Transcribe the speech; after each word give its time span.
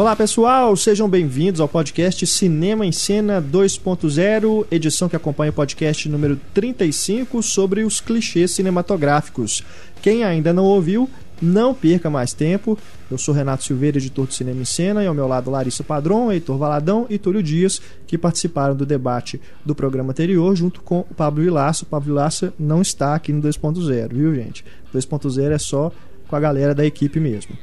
Olá 0.00 0.16
pessoal, 0.16 0.74
sejam 0.76 1.06
bem-vindos 1.10 1.60
ao 1.60 1.68
podcast 1.68 2.26
Cinema 2.26 2.86
em 2.86 2.90
Cena 2.90 3.38
2.0, 3.38 4.66
edição 4.70 5.10
que 5.10 5.14
acompanha 5.14 5.50
o 5.50 5.52
podcast 5.52 6.08
número 6.08 6.40
35 6.54 7.42
sobre 7.42 7.84
os 7.84 8.00
clichês 8.00 8.52
cinematográficos. 8.52 9.62
Quem 10.00 10.24
ainda 10.24 10.54
não 10.54 10.64
ouviu, 10.64 11.06
não 11.42 11.74
perca 11.74 12.08
mais 12.08 12.32
tempo. 12.32 12.78
Eu 13.10 13.18
sou 13.18 13.34
Renato 13.34 13.62
Silveira, 13.62 13.98
editor 13.98 14.26
do 14.26 14.32
Cinema 14.32 14.62
em 14.62 14.64
Cena, 14.64 15.04
e 15.04 15.06
ao 15.06 15.12
meu 15.12 15.28
lado 15.28 15.50
Larissa 15.50 15.84
Padron, 15.84 16.32
Heitor 16.32 16.56
Valadão 16.56 17.04
e 17.10 17.18
Túlio 17.18 17.42
Dias, 17.42 17.78
que 18.06 18.16
participaram 18.16 18.74
do 18.74 18.86
debate 18.86 19.38
do 19.66 19.74
programa 19.74 20.12
anterior, 20.12 20.56
junto 20.56 20.80
com 20.80 21.00
o 21.00 21.14
Pablo 21.14 21.44
Vilaça. 21.44 21.84
O 21.84 21.86
Pablo 21.86 22.06
Vilaça 22.06 22.54
não 22.58 22.80
está 22.80 23.14
aqui 23.14 23.34
no 23.34 23.42
2.0, 23.42 24.14
viu, 24.14 24.34
gente? 24.34 24.64
2.0 24.94 25.50
é 25.50 25.58
só 25.58 25.92
com 26.26 26.36
a 26.36 26.40
galera 26.40 26.74
da 26.74 26.86
equipe 26.86 27.20
mesmo 27.20 27.54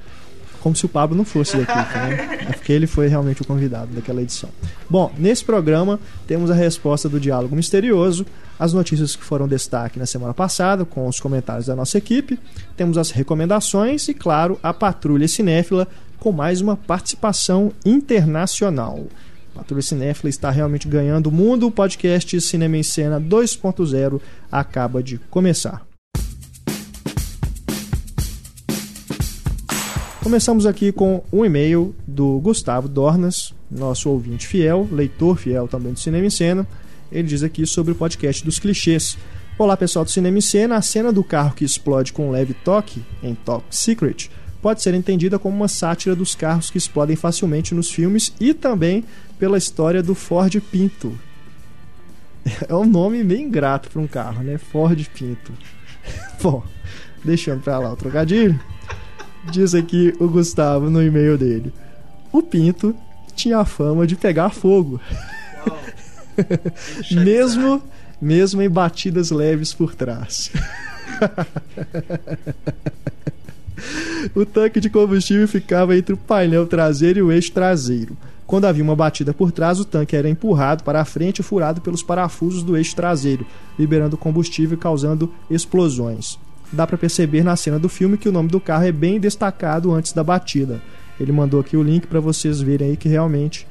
como 0.61 0.75
se 0.75 0.85
o 0.85 0.89
Pablo 0.89 1.15
não 1.15 1.25
fosse 1.25 1.57
da 1.57 1.63
equipe, 1.63 1.97
né? 1.97 2.47
É 2.49 2.53
porque 2.53 2.71
ele 2.71 2.87
foi 2.87 3.07
realmente 3.07 3.41
o 3.41 3.45
convidado 3.45 3.93
daquela 3.93 4.21
edição. 4.21 4.49
Bom, 4.89 5.11
nesse 5.17 5.43
programa 5.43 5.99
temos 6.25 6.51
a 6.51 6.53
resposta 6.53 7.07
do 7.07 7.19
diálogo 7.19 7.55
misterioso, 7.55 8.25
as 8.59 8.73
notícias 8.73 9.15
que 9.15 9.23
foram 9.23 9.47
destaque 9.47 9.99
na 9.99 10.05
semana 10.05 10.33
passada, 10.33 10.83
com 10.85 11.07
os 11.07 11.19
comentários 11.19 11.67
da 11.67 11.75
nossa 11.75 11.97
equipe, 11.97 12.39
temos 12.75 12.97
as 12.97 13.11
recomendações 13.11 14.07
e, 14.07 14.13
claro, 14.13 14.59
a 14.63 14.73
Patrulha 14.73 15.27
Cinéfila 15.27 15.87
com 16.19 16.31
mais 16.31 16.61
uma 16.61 16.75
participação 16.75 17.71
internacional. 17.85 19.05
A 19.55 19.59
Patrulha 19.59 19.81
Cinéfila 19.81 20.29
está 20.29 20.49
realmente 20.49 20.87
ganhando 20.87 21.27
o 21.27 21.31
mundo. 21.31 21.67
O 21.67 21.71
podcast 21.71 22.39
Cinema 22.41 22.77
em 22.77 22.83
Cena 22.83 23.19
2.0 23.19 24.21
acaba 24.51 25.01
de 25.01 25.17
começar. 25.29 25.85
Começamos 30.27 30.65
aqui 30.65 30.91
com 30.91 31.23
um 31.31 31.45
e-mail 31.45 31.95
do 32.05 32.37
Gustavo 32.41 32.89
Dornas, 32.89 33.53
nosso 33.71 34.09
ouvinte 34.09 34.45
fiel, 34.45 34.85
leitor 34.91 35.37
fiel 35.37 35.69
também 35.69 35.93
do 35.93 35.99
Cinema 36.01 36.25
em 36.25 36.29
Cena. 36.29 36.67
Ele 37.09 37.29
diz 37.29 37.43
aqui 37.43 37.65
sobre 37.65 37.93
o 37.93 37.95
podcast 37.95 38.43
dos 38.43 38.59
clichês. 38.59 39.17
Olá 39.57 39.77
pessoal 39.77 40.03
do 40.03 40.11
Cinema 40.11 40.37
em 40.37 40.41
Cena, 40.41 40.75
a 40.75 40.81
cena 40.81 41.13
do 41.13 41.23
carro 41.23 41.55
que 41.55 41.63
explode 41.63 42.11
com 42.11 42.27
um 42.27 42.31
leve 42.31 42.53
toque, 42.53 43.01
em 43.23 43.35
Top 43.35 43.63
Secret, 43.71 44.29
pode 44.61 44.81
ser 44.81 44.93
entendida 44.93 45.39
como 45.39 45.55
uma 45.55 45.69
sátira 45.69 46.13
dos 46.13 46.35
carros 46.35 46.69
que 46.69 46.77
explodem 46.77 47.15
facilmente 47.15 47.73
nos 47.73 47.89
filmes 47.89 48.33
e 48.37 48.53
também 48.53 49.05
pela 49.39 49.57
história 49.57 50.03
do 50.03 50.13
Ford 50.13 50.53
Pinto. 50.59 51.17
É 52.67 52.75
um 52.75 52.85
nome 52.85 53.23
meio 53.23 53.39
ingrato 53.39 53.89
para 53.89 54.01
um 54.01 54.07
carro, 54.07 54.43
né? 54.43 54.57
Ford 54.57 55.07
Pinto. 55.17 55.53
Bom, 56.43 56.65
deixando 57.23 57.61
para 57.61 57.79
lá 57.79 57.93
o 57.93 57.95
trocadilho. 57.95 58.59
Diz 59.51 59.73
aqui 59.73 60.13
o 60.19 60.27
Gustavo 60.27 60.89
no 60.89 61.01
e-mail 61.01 61.37
dele. 61.37 61.73
O 62.31 62.41
Pinto 62.41 62.95
tinha 63.35 63.59
a 63.59 63.65
fama 63.65 64.05
de 64.05 64.15
pegar 64.15 64.49
fogo. 64.49 64.99
mesmo, 67.11 67.81
mesmo 68.21 68.61
em 68.61 68.69
batidas 68.69 69.31
leves 69.31 69.73
por 69.73 69.95
trás. 69.95 70.51
o 74.35 74.45
tanque 74.45 74.79
de 74.79 74.89
combustível 74.89 75.47
ficava 75.47 75.97
entre 75.97 76.13
o 76.13 76.17
painel 76.17 76.67
traseiro 76.67 77.19
e 77.19 77.21
o 77.21 77.31
eixo 77.31 77.51
traseiro. 77.51 78.17
Quando 78.45 78.65
havia 78.65 78.83
uma 78.83 78.95
batida 78.95 79.33
por 79.33 79.51
trás, 79.51 79.79
o 79.79 79.85
tanque 79.85 80.15
era 80.15 80.29
empurrado 80.29 80.83
para 80.83 81.01
a 81.01 81.05
frente 81.05 81.39
e 81.39 81.43
furado 81.43 81.81
pelos 81.81 82.03
parafusos 82.03 82.63
do 82.63 82.77
eixo 82.77 82.95
traseiro, 82.95 83.45
liberando 83.77 84.17
combustível 84.17 84.77
e 84.77 84.79
causando 84.79 85.33
explosões 85.49 86.39
dá 86.71 86.85
para 86.85 86.97
perceber 86.97 87.43
na 87.43 87.55
cena 87.55 87.79
do 87.79 87.89
filme 87.89 88.17
que 88.17 88.29
o 88.29 88.31
nome 88.31 88.49
do 88.49 88.59
carro 88.59 88.85
é 88.85 88.91
bem 88.91 89.19
destacado 89.19 89.93
antes 89.93 90.13
da 90.13 90.23
batida. 90.23 90.81
Ele 91.19 91.31
mandou 91.31 91.59
aqui 91.59 91.75
o 91.75 91.83
link 91.83 92.07
para 92.07 92.19
vocês 92.19 92.61
verem 92.61 92.89
aí 92.89 92.97
que 92.97 93.09
realmente 93.09 93.67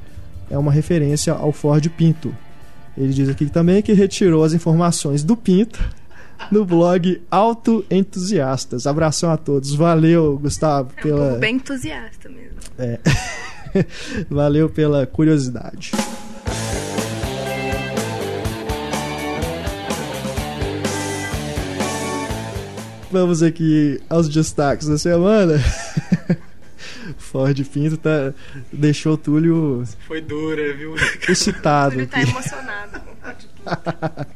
é 0.51 0.59
uma 0.59 0.73
referência 0.73 1.33
ao 1.33 1.53
Ford 1.53 1.89
Pinto. 1.91 2.35
Ele 2.97 3.13
diz 3.13 3.29
aqui 3.29 3.47
também 3.47 3.83
que 3.83 3.93
retirou 3.93 4.43
as 4.43 4.53
informações 4.53 5.23
do 5.23 5.37
Pinto 5.37 5.83
no 6.51 6.65
blog 6.65 7.23
Auto 7.31 7.85
Entusiastas. 7.91 8.87
Abração 8.87 9.31
a 9.31 9.37
todos. 9.37 9.75
Valeu, 9.75 10.39
Gustavo, 10.39 10.91
é 11.05 11.15
um 11.15 11.39
bem 11.39 11.57
entusiasta 11.57 12.29
mesmo. 12.29 12.59
É. 12.79 12.99
Valeu 14.31 14.69
pela 14.69 15.07
curiosidade. 15.07 15.93
Vamos 23.19 23.43
aqui 23.43 23.99
aos 24.11 24.29
destaques 24.29 24.87
da 24.87 24.99
semana. 24.99 25.55
Ford 27.17 27.59
Pinto 27.65 27.97
tá, 27.97 28.35
deixou 28.71 29.15
o 29.15 29.17
Túlio. 29.17 29.85
Foi 30.07 30.21
dura, 30.21 30.75
viu? 30.75 30.95
Excitado. 31.27 31.93
Túlio 31.95 32.09
tá 32.09 32.21
emocionado 32.21 33.01
com 33.01 33.13
o 33.13 33.17
Ford 33.17 33.37
Pinto. 33.39 34.27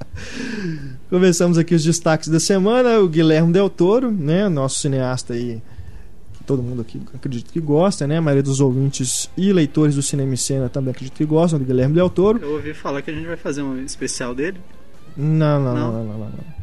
Começamos 1.11 1.59
aqui 1.59 1.75
os 1.75 1.85
destaques 1.85 2.31
da 2.31 2.41
semana. 2.41 2.99
O 3.01 3.07
Guilherme 3.07 3.53
Del 3.53 3.69
Toro, 3.69 4.11
né? 4.11 4.49
Nosso 4.49 4.81
cineasta 4.81 5.35
aí. 5.35 5.61
Que 6.33 6.45
todo 6.45 6.62
mundo 6.62 6.81
aqui 6.81 7.03
acredito 7.15 7.53
que 7.53 7.61
gosta, 7.61 8.07
né? 8.07 8.17
A 8.17 8.23
maioria 8.23 8.43
dos 8.43 8.61
ouvintes 8.61 9.29
e 9.37 9.53
leitores 9.53 9.95
do 9.95 10.01
Cinema 10.03 10.33
e 10.33 10.39
Cena 10.39 10.71
também 10.71 10.93
acredito 10.93 11.19
que 11.19 11.27
gostam 11.27 11.59
do 11.59 11.67
Guilherme 11.67 11.95
Del 11.95 12.09
Toro. 12.09 12.39
Eu 12.43 12.53
ouvi 12.53 12.73
falar 12.73 13.03
que 13.03 13.11
a 13.11 13.15
gente 13.15 13.27
vai 13.27 13.37
fazer 13.37 13.61
um 13.61 13.85
especial 13.85 14.35
dele. 14.35 14.59
Não, 15.15 15.62
não, 15.62 15.75
não, 15.75 15.93
não, 15.93 16.05
não. 16.05 16.19
não, 16.19 16.19
não. 16.31 16.61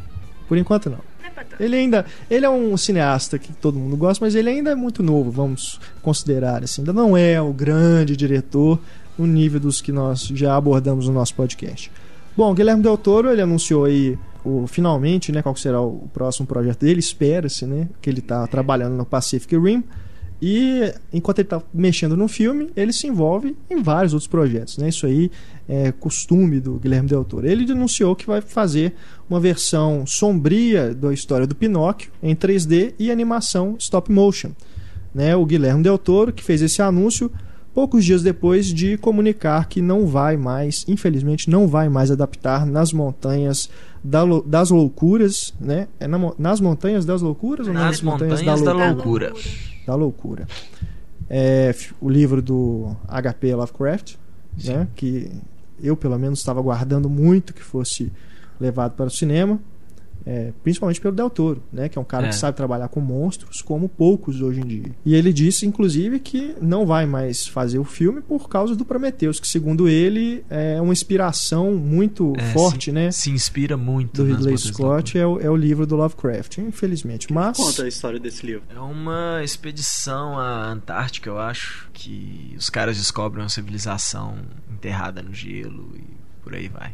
Por 0.48 0.58
enquanto 0.58 0.90
não. 0.90 1.17
Ele 1.60 1.76
ainda. 1.76 2.06
Ele 2.30 2.46
é 2.46 2.50
um 2.50 2.76
cineasta 2.78 3.38
que 3.38 3.54
todo 3.54 3.78
mundo 3.78 3.96
gosta, 3.96 4.24
mas 4.24 4.36
ele 4.36 4.50
ainda 4.50 4.72
é 4.72 4.76
muito 4.76 5.04
novo, 5.04 5.32
vamos 5.32 5.80
considerar 6.02 6.64
assim. 6.64 6.82
Ainda 6.82 6.94
não 6.94 7.16
é 7.16 7.42
o 7.42 7.54
grande 7.54 8.16
diretor 8.16 8.80
no 9.18 9.26
nível 9.26 9.60
dos 9.60 9.82
que 9.82 9.92
nós 9.92 10.22
já 10.28 10.56
abordamos 10.56 11.08
no 11.08 11.14
nosso 11.14 11.34
podcast. 11.34 11.92
Bom, 12.36 12.54
Guilherme 12.54 12.84
Del 12.84 12.98
Toro, 12.98 13.32
ele 13.32 13.42
anunciou 13.42 13.86
aí 13.86 14.18
o, 14.46 14.68
finalmente, 14.68 15.32
né, 15.32 15.42
qual 15.42 15.56
será 15.56 15.82
o 15.82 16.08
próximo 16.14 16.46
projeto 16.46 16.82
dele, 16.82 17.00
espera-se, 17.00 17.66
né, 17.66 17.90
que 18.02 18.10
ele 18.10 18.20
está 18.20 18.46
trabalhando 18.46 18.96
no 18.96 19.06
Pacific 19.06 19.58
Rim. 19.58 19.84
E 20.42 20.94
enquanto 21.12 21.40
ele 21.40 21.48
está 21.48 21.62
mexendo 21.74 22.16
no 22.16 22.28
filme, 22.28 22.70
ele 22.76 22.94
se 22.94 23.08
envolve 23.08 23.56
em 23.70 23.82
vários 23.82 24.14
outros 24.14 24.28
projetos. 24.28 24.78
Né? 24.78 24.90
Isso 24.90 25.06
aí 25.06 25.32
é 25.68 25.92
costume 25.92 26.60
do 26.60 26.74
Guilherme 26.76 27.10
Del 27.10 27.24
Toro. 27.24 27.48
Ele 27.48 27.66
denunciou 27.66 28.16
que 28.16 28.28
vai 28.28 28.42
fazer 28.42 28.94
uma 29.30 29.40
versão 29.40 30.06
sombria 30.06 30.94
da 30.94 31.12
história 31.12 31.48
do 31.48 31.56
Pinóquio 31.56 32.12
em 32.22 32.36
3D 32.36 32.94
e 33.00 33.10
animação 33.10 33.76
stop 33.80 34.12
motion. 34.12 34.52
Né? 35.14 35.36
O 35.36 35.46
Guilherme 35.46 35.82
Del 35.82 35.98
Toro, 35.98 36.32
que 36.32 36.44
fez 36.44 36.62
esse 36.62 36.82
anúncio 36.82 37.32
poucos 37.74 38.06
dias 38.06 38.22
depois 38.24 38.68
de 38.68 38.98
comunicar 38.98 39.68
que 39.68 39.82
não 39.82 40.08
vai 40.08 40.36
mais, 40.36 40.84
infelizmente, 40.88 41.50
não 41.50 41.68
vai 41.68 41.90
mais 41.90 42.10
adaptar 42.10 42.66
nas 42.66 42.92
montanhas 42.92 43.70
das 44.04 44.72
loucuras, 44.72 45.54
né? 45.60 45.88
É 46.00 46.08
na, 46.08 46.18
nas 46.40 46.60
montanhas 46.60 47.06
das 47.06 47.22
loucuras 47.22 47.68
nas 47.68 47.76
ou 47.76 47.82
nas 47.82 48.02
montanhas, 48.02 48.42
montanhas 48.42 48.62
da 48.64 48.74
loucura? 48.74 49.28
Da 49.28 49.34
loucura 49.34 49.77
da 49.88 49.96
loucura. 49.96 50.46
É, 51.30 51.74
o 52.00 52.10
livro 52.10 52.42
do 52.42 52.96
H.P. 53.08 53.56
Lovecraft, 53.56 54.16
né, 54.64 54.88
que 54.96 55.32
eu 55.82 55.96
pelo 55.96 56.20
menos 56.20 56.40
estava 56.40 56.62
guardando 56.62 57.10
muito 57.10 57.54
que 57.54 57.64
fosse 57.64 58.12
levado 58.60 58.94
para 58.94 59.06
o 59.06 59.10
cinema 59.12 59.60
é, 60.28 60.52
principalmente 60.62 61.00
pelo 61.00 61.16
Del 61.16 61.30
Toro, 61.30 61.64
né, 61.72 61.88
que 61.88 61.98
é 61.98 62.02
um 62.02 62.04
cara 62.04 62.26
é. 62.26 62.30
que 62.30 62.36
sabe 62.36 62.58
trabalhar 62.58 62.90
com 62.90 63.00
monstros 63.00 63.62
como 63.62 63.88
poucos 63.88 64.42
hoje 64.42 64.60
em 64.60 64.66
dia. 64.66 64.92
E 65.06 65.16
ele 65.16 65.32
disse, 65.32 65.66
inclusive, 65.66 66.20
que 66.20 66.54
não 66.62 66.86
vai 66.86 67.06
mais 67.06 67.48
fazer 67.48 67.80
o 67.80 67.86
filme 67.86 68.20
por 68.20 68.50
causa 68.50 68.76
do 68.76 68.84
Prometheus, 68.84 69.40
que 69.40 69.48
segundo 69.48 69.88
ele 69.88 70.44
é 70.50 70.82
uma 70.82 70.92
inspiração 70.92 71.74
muito 71.76 72.34
é, 72.38 72.44
forte, 72.52 72.86
se, 72.86 72.92
né? 72.92 73.10
Se 73.10 73.32
inspira 73.32 73.78
muito. 73.78 74.22
Do 74.22 74.26
Ridley 74.26 74.58
Scott 74.58 75.18
é 75.18 75.26
o, 75.26 75.40
é 75.40 75.50
o 75.50 75.56
livro 75.56 75.88
do 75.88 75.96
Lovecraft, 75.96 76.58
infelizmente. 76.58 77.32
Mas 77.32 77.56
conta 77.56 77.84
a 77.84 77.88
história 77.88 78.20
desse 78.20 78.46
livro. 78.46 78.64
É 78.76 78.80
uma 78.82 79.42
expedição 79.42 80.38
à 80.38 80.70
Antártica, 80.70 81.30
eu 81.30 81.40
acho, 81.40 81.90
que 81.94 82.54
os 82.58 82.70
caras 82.70 82.98
descobrem 82.98 83.44
uma 83.44 83.50
civilização 83.50 84.36
enterrada 84.70 85.22
no 85.22 85.34
gelo 85.34 85.90
e 85.96 86.04
por 86.44 86.54
aí 86.54 86.68
vai. 86.68 86.94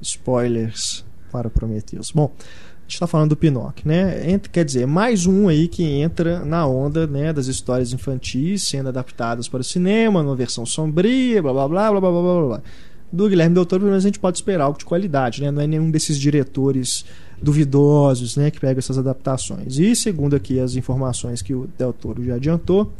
Spoilers 0.00 1.04
para 1.34 1.50
Prometheus. 1.50 2.12
Bom, 2.12 2.30
a 2.38 2.82
gente 2.82 2.94
está 2.94 3.08
falando 3.08 3.30
do 3.30 3.36
Pinóquio, 3.36 3.88
né? 3.88 4.30
Entra, 4.30 4.48
quer 4.52 4.64
dizer, 4.64 4.86
mais 4.86 5.26
um 5.26 5.48
aí 5.48 5.66
que 5.66 5.82
entra 5.82 6.44
na 6.44 6.64
onda 6.64 7.08
né, 7.08 7.32
das 7.32 7.48
histórias 7.48 7.92
infantis 7.92 8.62
sendo 8.62 8.88
adaptadas 8.88 9.48
para 9.48 9.62
o 9.62 9.64
cinema, 9.64 10.22
numa 10.22 10.36
versão 10.36 10.64
sombria, 10.64 11.42
blá 11.42 11.52
blá 11.52 11.66
blá 11.68 11.90
blá 11.90 12.00
blá 12.00 12.10
blá 12.10 12.46
blá. 12.46 12.62
Do 13.10 13.28
Guilherme 13.28 13.52
Del 13.52 13.66
Toro, 13.66 13.80
pelo 13.80 13.90
menos 13.90 14.04
a 14.04 14.08
gente 14.08 14.20
pode 14.20 14.38
esperar 14.38 14.64
algo 14.64 14.78
de 14.78 14.84
qualidade, 14.84 15.42
né? 15.42 15.50
Não 15.50 15.60
é 15.60 15.66
nenhum 15.66 15.90
desses 15.90 16.16
diretores 16.16 17.04
duvidosos, 17.42 18.36
né, 18.36 18.50
que 18.50 18.60
pega 18.60 18.78
essas 18.78 18.96
adaptações. 18.96 19.76
E 19.76 19.96
segundo 19.96 20.36
aqui 20.36 20.60
as 20.60 20.76
informações 20.76 21.42
que 21.42 21.52
o 21.52 21.68
Del 21.76 21.92
Toro 21.92 22.24
já 22.24 22.36
adiantou, 22.36 22.92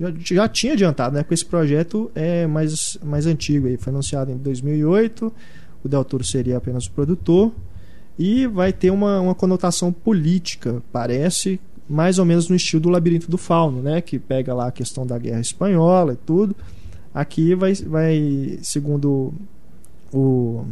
já, 0.00 0.12
já 0.16 0.48
tinha 0.48 0.72
adiantado, 0.72 1.14
né? 1.14 1.22
Porque 1.22 1.34
esse 1.34 1.44
projeto 1.44 2.10
é 2.14 2.46
mais, 2.46 2.96
mais 3.04 3.26
antigo, 3.26 3.66
aí, 3.66 3.76
foi 3.76 3.92
anunciado 3.92 4.30
em 4.30 4.38
2008. 4.38 5.32
O 5.84 5.88
Del 5.88 6.04
Toro 6.04 6.24
seria 6.24 6.56
apenas 6.56 6.86
o 6.86 6.90
produtor 6.92 7.52
e 8.18 8.46
vai 8.46 8.72
ter 8.72 8.90
uma, 8.90 9.20
uma 9.20 9.34
conotação 9.34 9.92
política, 9.92 10.82
parece, 10.92 11.60
mais 11.88 12.18
ou 12.18 12.24
menos 12.24 12.48
no 12.48 12.56
estilo 12.56 12.82
do 12.82 12.88
Labirinto 12.88 13.30
do 13.30 13.36
Fauno, 13.36 13.82
né? 13.82 14.00
Que 14.00 14.18
pega 14.18 14.54
lá 14.54 14.68
a 14.68 14.72
questão 14.72 15.06
da 15.06 15.18
Guerra 15.18 15.40
Espanhola 15.40 16.14
e 16.14 16.16
tudo. 16.16 16.54
Aqui 17.12 17.54
vai, 17.54 17.74
vai 17.74 18.58
segundo 18.62 19.32
o, 20.12 20.64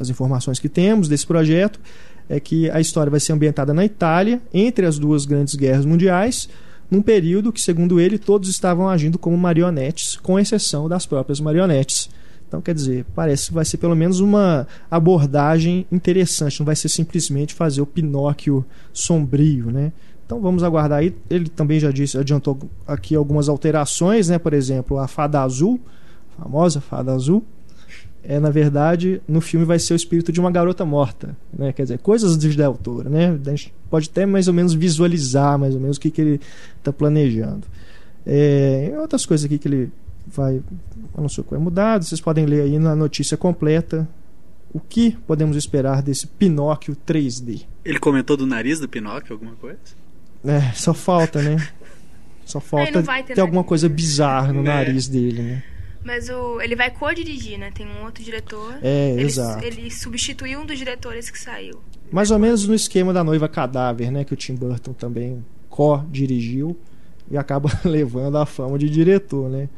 as 0.00 0.08
informações 0.08 0.58
que 0.58 0.68
temos 0.68 1.08
desse 1.08 1.26
projeto, 1.26 1.80
é 2.28 2.40
que 2.40 2.68
a 2.70 2.80
história 2.80 3.10
vai 3.10 3.20
ser 3.20 3.32
ambientada 3.32 3.72
na 3.72 3.84
Itália, 3.84 4.40
entre 4.52 4.86
as 4.86 4.98
duas 4.98 5.24
grandes 5.24 5.54
guerras 5.54 5.84
mundiais, 5.84 6.48
num 6.90 7.02
período 7.02 7.52
que, 7.52 7.60
segundo 7.60 8.00
ele, 8.00 8.18
todos 8.18 8.48
estavam 8.48 8.88
agindo 8.88 9.18
como 9.18 9.36
marionetes, 9.36 10.16
com 10.16 10.38
exceção 10.38 10.88
das 10.88 11.06
próprias 11.06 11.40
marionetes. 11.40 12.08
Então, 12.48 12.60
quer 12.60 12.74
dizer, 12.74 13.04
parece 13.14 13.48
que 13.48 13.54
vai 13.54 13.64
ser 13.64 13.76
pelo 13.78 13.96
menos 13.96 14.20
uma 14.20 14.66
abordagem 14.90 15.86
interessante, 15.90 16.60
não 16.60 16.66
vai 16.66 16.76
ser 16.76 16.88
simplesmente 16.88 17.54
fazer 17.54 17.80
o 17.80 17.86
Pinóquio 17.86 18.64
sombrio, 18.92 19.70
né? 19.70 19.92
Então 20.24 20.40
vamos 20.40 20.64
aguardar 20.64 20.98
aí. 20.98 21.14
Ele 21.30 21.48
também 21.48 21.78
já 21.78 21.90
disse, 21.90 22.18
adiantou 22.18 22.58
aqui 22.86 23.14
algumas 23.14 23.48
alterações, 23.48 24.28
né? 24.28 24.38
Por 24.38 24.52
exemplo, 24.52 24.98
a 24.98 25.06
fada 25.06 25.40
azul, 25.40 25.80
a 26.36 26.42
famosa 26.42 26.80
fada 26.80 27.12
azul, 27.12 27.44
é 28.24 28.40
na 28.40 28.50
verdade 28.50 29.22
no 29.28 29.40
filme 29.40 29.64
vai 29.64 29.78
ser 29.78 29.92
o 29.92 29.96
espírito 29.96 30.32
de 30.32 30.40
uma 30.40 30.50
garota 30.50 30.84
morta, 30.84 31.36
né? 31.56 31.72
Quer 31.72 31.82
dizer, 31.84 31.98
coisas 31.98 32.36
de 32.36 32.56
Del 32.56 32.74
Toro, 32.74 33.08
né? 33.08 33.38
A 33.46 33.50
gente 33.50 33.72
pode 33.88 34.08
até 34.08 34.26
mais 34.26 34.48
ou 34.48 34.54
menos 34.54 34.74
visualizar 34.74 35.56
mais 35.58 35.74
ou 35.74 35.80
menos 35.80 35.96
o 35.96 36.00
que, 36.00 36.10
que 36.10 36.20
ele 36.20 36.40
está 36.78 36.92
planejando. 36.92 37.66
É, 38.26 38.96
outras 39.00 39.24
coisas 39.24 39.46
aqui 39.46 39.58
que 39.58 39.68
ele 39.68 39.92
vai 40.26 40.62
anunciou 41.16 41.44
que 41.44 41.50
vai 41.50 41.60
mudar. 41.60 42.02
Vocês 42.02 42.20
podem 42.20 42.46
ler 42.46 42.62
aí 42.62 42.78
na 42.78 42.94
notícia 42.96 43.36
completa 43.36 44.08
o 44.72 44.80
que 44.80 45.12
podemos 45.26 45.56
esperar 45.56 46.02
desse 46.02 46.26
Pinóquio 46.26 46.96
3D. 47.06 47.62
Ele 47.84 47.98
comentou 47.98 48.36
do 48.36 48.46
nariz 48.46 48.78
do 48.80 48.88
Pinóquio, 48.88 49.32
alguma 49.34 49.52
coisa? 49.56 49.78
É, 50.44 50.72
só 50.74 50.92
falta, 50.92 51.40
né? 51.40 51.56
Só 52.44 52.60
falta 52.60 53.02
vai 53.02 53.22
ter 53.22 53.34
ter 53.34 53.40
alguma 53.40 53.64
coisa 53.64 53.88
bizarra 53.88 54.52
no 54.52 54.60
É. 54.60 54.64
nariz 54.64 55.08
dele, 55.08 55.42
né? 55.42 55.62
Mas 56.04 56.28
o, 56.28 56.60
ele 56.60 56.76
vai 56.76 56.88
co-dirigir, 56.90 57.58
né? 57.58 57.72
Tem 57.74 57.84
um 57.84 58.04
outro 58.04 58.22
diretor. 58.22 58.76
É, 58.80 59.10
ele, 59.12 59.22
exato. 59.22 59.64
Ele 59.64 59.90
substituiu 59.90 60.60
um 60.60 60.66
dos 60.66 60.78
diretores 60.78 61.30
que 61.30 61.38
saiu. 61.38 61.80
Mais 62.12 62.30
ou 62.30 62.38
menos 62.38 62.68
no 62.68 62.74
esquema 62.74 63.12
da 63.12 63.24
Noiva 63.24 63.48
Cadáver, 63.48 64.12
né? 64.12 64.22
Que 64.24 64.32
o 64.32 64.36
Tim 64.36 64.54
Burton 64.54 64.92
também 64.92 65.44
co-dirigiu 65.68 66.78
e 67.28 67.36
acaba 67.36 67.68
levando 67.84 68.38
a 68.38 68.46
fama 68.46 68.78
de 68.78 68.88
diretor, 68.88 69.50
né? 69.50 69.68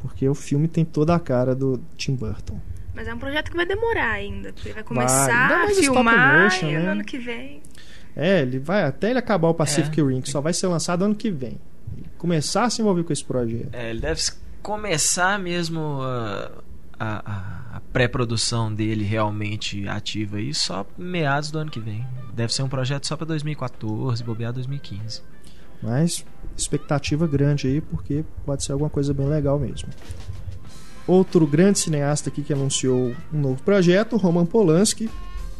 Porque 0.00 0.28
o 0.28 0.34
filme 0.34 0.68
tem 0.68 0.84
toda 0.84 1.14
a 1.14 1.18
cara 1.20 1.54
do 1.54 1.80
Tim 1.96 2.14
Burton. 2.14 2.60
Mas 2.94 3.06
é 3.08 3.14
um 3.14 3.18
projeto 3.18 3.50
que 3.50 3.56
vai 3.56 3.66
demorar 3.66 4.10
ainda. 4.12 4.52
porque 4.52 4.68
Ele 4.68 4.74
vai 4.74 4.82
começar 4.84 5.46
a 5.46 5.48
mais 5.58 5.70
stop 5.78 5.84
filmar 5.94 6.42
motion, 6.44 6.66
né? 6.66 6.78
no 6.80 6.90
ano 6.90 7.04
que 7.04 7.18
vem. 7.18 7.62
É, 8.16 8.40
ele 8.42 8.58
vai 8.58 8.82
até 8.84 9.10
ele 9.10 9.18
acabar 9.18 9.48
o 9.48 9.54
Pacific 9.54 10.00
É. 10.00 10.04
Rim, 10.04 10.20
que 10.20 10.28
só 10.30 10.40
vai 10.40 10.52
ser 10.52 10.66
lançado 10.66 11.04
ano 11.04 11.14
que 11.14 11.30
vem. 11.30 11.58
Começar 12.16 12.64
a 12.64 12.70
se 12.70 12.80
envolver 12.80 13.04
com 13.04 13.12
esse 13.12 13.24
projeto. 13.24 13.68
É, 13.72 13.90
ele 13.90 14.00
deve 14.00 14.20
começar 14.62 15.38
mesmo 15.38 16.00
a, 16.02 16.50
a- 16.98 17.22
a- 17.32 17.76
a 17.76 17.80
pré-produção 17.92 18.72
dele 18.74 19.04
realmente 19.04 19.86
ativa 19.88 20.38
aí 20.38 20.52
só 20.52 20.84
meados 20.96 21.50
do 21.52 21.58
ano 21.60 21.70
que 21.70 21.78
vem. 21.78 22.04
Deve 22.34 22.52
ser 22.52 22.62
um 22.62 22.68
projeto 22.68 23.06
só 23.06 23.16
para 23.16 23.26
2014, 23.26 24.22
bobear 24.24 24.52
2015. 24.52 25.22
Mas 25.82 26.24
expectativa 26.56 27.26
grande 27.26 27.68
aí, 27.68 27.80
porque 27.80 28.24
pode 28.44 28.64
ser 28.64 28.72
alguma 28.72 28.90
coisa 28.90 29.14
bem 29.14 29.28
legal 29.28 29.58
mesmo. 29.58 29.88
Outro 31.06 31.46
grande 31.46 31.78
cineasta 31.78 32.28
aqui 32.28 32.42
que 32.42 32.52
anunciou 32.52 33.14
um 33.32 33.40
novo 33.40 33.62
projeto, 33.62 34.16
Roman 34.16 34.44
Polanski, 34.44 35.08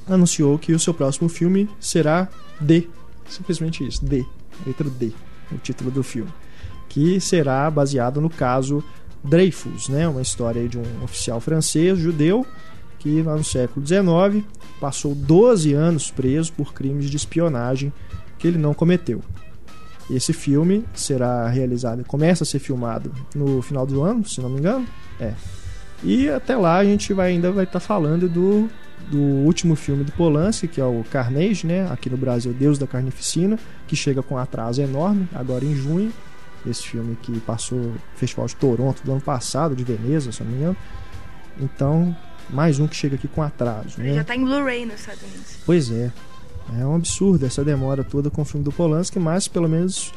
anunciou 0.07 0.59
que 0.59 0.73
o 0.73 0.79
seu 0.79 0.93
próximo 0.93 1.29
filme 1.29 1.69
será 1.81 2.29
D. 2.61 2.89
Simplesmente 3.29 3.87
isso, 3.87 4.05
D. 4.05 4.25
Letra 4.67 4.91
D, 4.91 5.13
o 5.53 5.59
título 5.59 5.91
do 5.91 6.03
filme. 6.03 6.33
Que 6.89 7.21
será 7.21 7.71
baseado 7.71 8.21
no 8.21 8.29
caso 8.29 8.83
Dreyfus, 9.23 9.89
né? 9.89 10.09
uma 10.09 10.23
história 10.23 10.69
de 10.69 10.79
um 10.79 11.05
oficial 11.05 11.41
francês, 11.41 11.99
judeu, 11.99 12.47
que 12.99 13.23
lá 13.23 13.37
no 13.37 13.45
século 13.45 13.87
XIX 13.87 14.45
passou 14.81 15.15
12 15.15 15.73
anos 15.73 16.11
preso 16.11 16.53
por 16.53 16.73
crimes 16.73 17.11
de 17.11 17.17
espionagem 17.17 17.93
que 18.39 18.47
ele 18.47 18.59
não 18.59 18.75
cometeu. 18.75 19.23
Esse 20.11 20.33
filme 20.33 20.85
será 20.95 21.49
realizado, 21.49 22.05
começa 22.05 22.43
a 22.43 22.47
ser 22.47 22.59
filmado 22.59 23.13
no 23.35 23.61
final 23.61 23.87
do 23.87 24.03
ano, 24.03 24.27
se 24.27 24.41
não 24.41 24.49
me 24.49 24.59
engano. 24.59 24.87
É. 25.21 25.35
E 26.03 26.29
até 26.29 26.57
lá 26.57 26.77
a 26.77 26.85
gente 26.85 27.13
vai, 27.13 27.31
ainda 27.31 27.51
vai 27.51 27.65
estar 27.65 27.81
falando 27.81 28.29
do, 28.29 28.71
do 29.11 29.19
último 29.19 29.75
filme 29.75 30.05
do 30.05 30.13
Polanski, 30.13 30.69
que 30.69 30.81
é 30.81 30.85
o 30.85 31.05
Carnage, 31.11 31.67
né? 31.67 31.91
Aqui 31.91 32.09
no 32.09 32.17
Brasil, 32.17 32.53
Deus 32.53 32.79
da 32.79 32.87
Carnificina, 32.87 33.59
que 33.87 33.97
chega 33.97 34.23
com 34.23 34.37
um 34.37 34.39
atraso 34.39 34.81
enorme, 34.81 35.29
agora 35.35 35.65
em 35.65 35.75
junho. 35.75 36.13
Esse 36.67 36.89
filme 36.89 37.17
que 37.23 37.39
passou 37.41 37.79
no 37.79 37.95
Festival 38.17 38.47
de 38.47 38.57
Toronto 38.57 39.03
do 39.05 39.13
ano 39.13 39.21
passado, 39.21 39.77
de 39.77 39.85
Veneza, 39.85 40.33
se 40.33 40.43
não 40.43 40.51
me 40.51 40.57
engano. 40.59 40.77
Então, 41.61 42.17
mais 42.51 42.79
um 42.79 42.87
que 42.87 42.97
chega 42.97 43.17
aqui 43.17 43.29
com 43.29 43.43
atraso, 43.43 44.01
Ele 44.01 44.11
né? 44.11 44.15
já 44.17 44.25
tá 44.25 44.35
em 44.35 44.45
Blu-ray 44.45 44.87
nos 44.87 45.01
Estados 45.01 45.23
Unidos. 45.23 45.59
Pois 45.65 45.91
é. 45.91 46.13
É 46.77 46.85
um 46.85 46.97
absurdo 46.97 47.47
essa 47.47 47.65
demora 47.65 48.03
toda 48.03 48.31
com 48.31 48.43
o 48.43 48.45
filme 48.45 48.65
do 48.65 48.73
Polanski, 48.73 49.19
mas 49.19 49.49
pelo 49.49 49.69
menos 49.69 50.13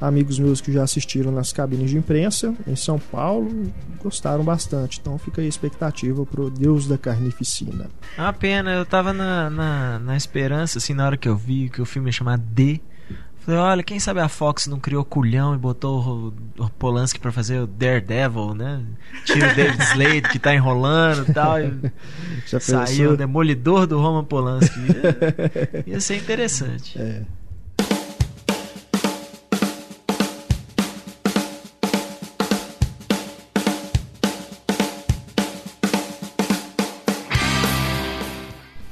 amigos 0.00 0.38
meus 0.38 0.60
que 0.60 0.72
já 0.72 0.82
assistiram 0.82 1.30
nas 1.30 1.52
cabines 1.52 1.90
de 1.90 1.98
imprensa 1.98 2.54
em 2.66 2.74
São 2.74 2.98
Paulo 2.98 3.70
gostaram 4.02 4.42
bastante. 4.42 4.98
Então 5.00 5.18
fica 5.18 5.40
aí 5.40 5.46
a 5.46 5.48
expectativa 5.48 6.24
pro 6.24 6.50
Deus 6.50 6.86
da 6.86 6.96
Carnificina. 6.96 7.90
É 8.16 8.22
uma 8.22 8.32
pena, 8.32 8.72
eu 8.72 8.86
tava 8.86 9.12
na, 9.12 9.50
na, 9.50 9.98
na 9.98 10.16
esperança, 10.16 10.78
assim, 10.78 10.94
na 10.94 11.04
hora 11.04 11.16
que 11.16 11.28
eu 11.28 11.36
vi 11.36 11.68
que 11.68 11.82
o 11.82 11.86
filme 11.86 12.08
ia 12.08 12.12
chamar 12.12 12.38
D. 12.38 12.80
Falei, 13.40 13.60
olha, 13.60 13.82
quem 13.82 13.98
sabe 13.98 14.20
a 14.20 14.28
Fox 14.28 14.66
não 14.66 14.78
criou 14.78 15.04
culhão 15.04 15.54
e 15.54 15.58
botou 15.58 16.34
o, 16.58 16.62
o 16.62 16.68
Polanski 16.70 17.18
pra 17.18 17.32
fazer 17.32 17.60
o 17.60 17.66
Daredevil, 17.66 18.54
né? 18.54 18.82
Tira 19.24 19.50
o 19.50 19.54
David 19.54 19.82
Slade 19.82 20.28
que 20.30 20.38
tá 20.38 20.54
enrolando 20.54 21.26
e 21.28 21.32
tal. 21.32 21.58
E 21.58 21.72
Já 22.46 22.60
saiu 22.60 23.12
o 23.12 23.16
Demolidor 23.16 23.86
do 23.86 23.98
Roman 23.98 24.24
Polanski. 24.24 24.78
Ia, 24.78 25.84
ia 25.94 26.00
ser 26.00 26.16
interessante. 26.16 27.00
É. 27.00 27.22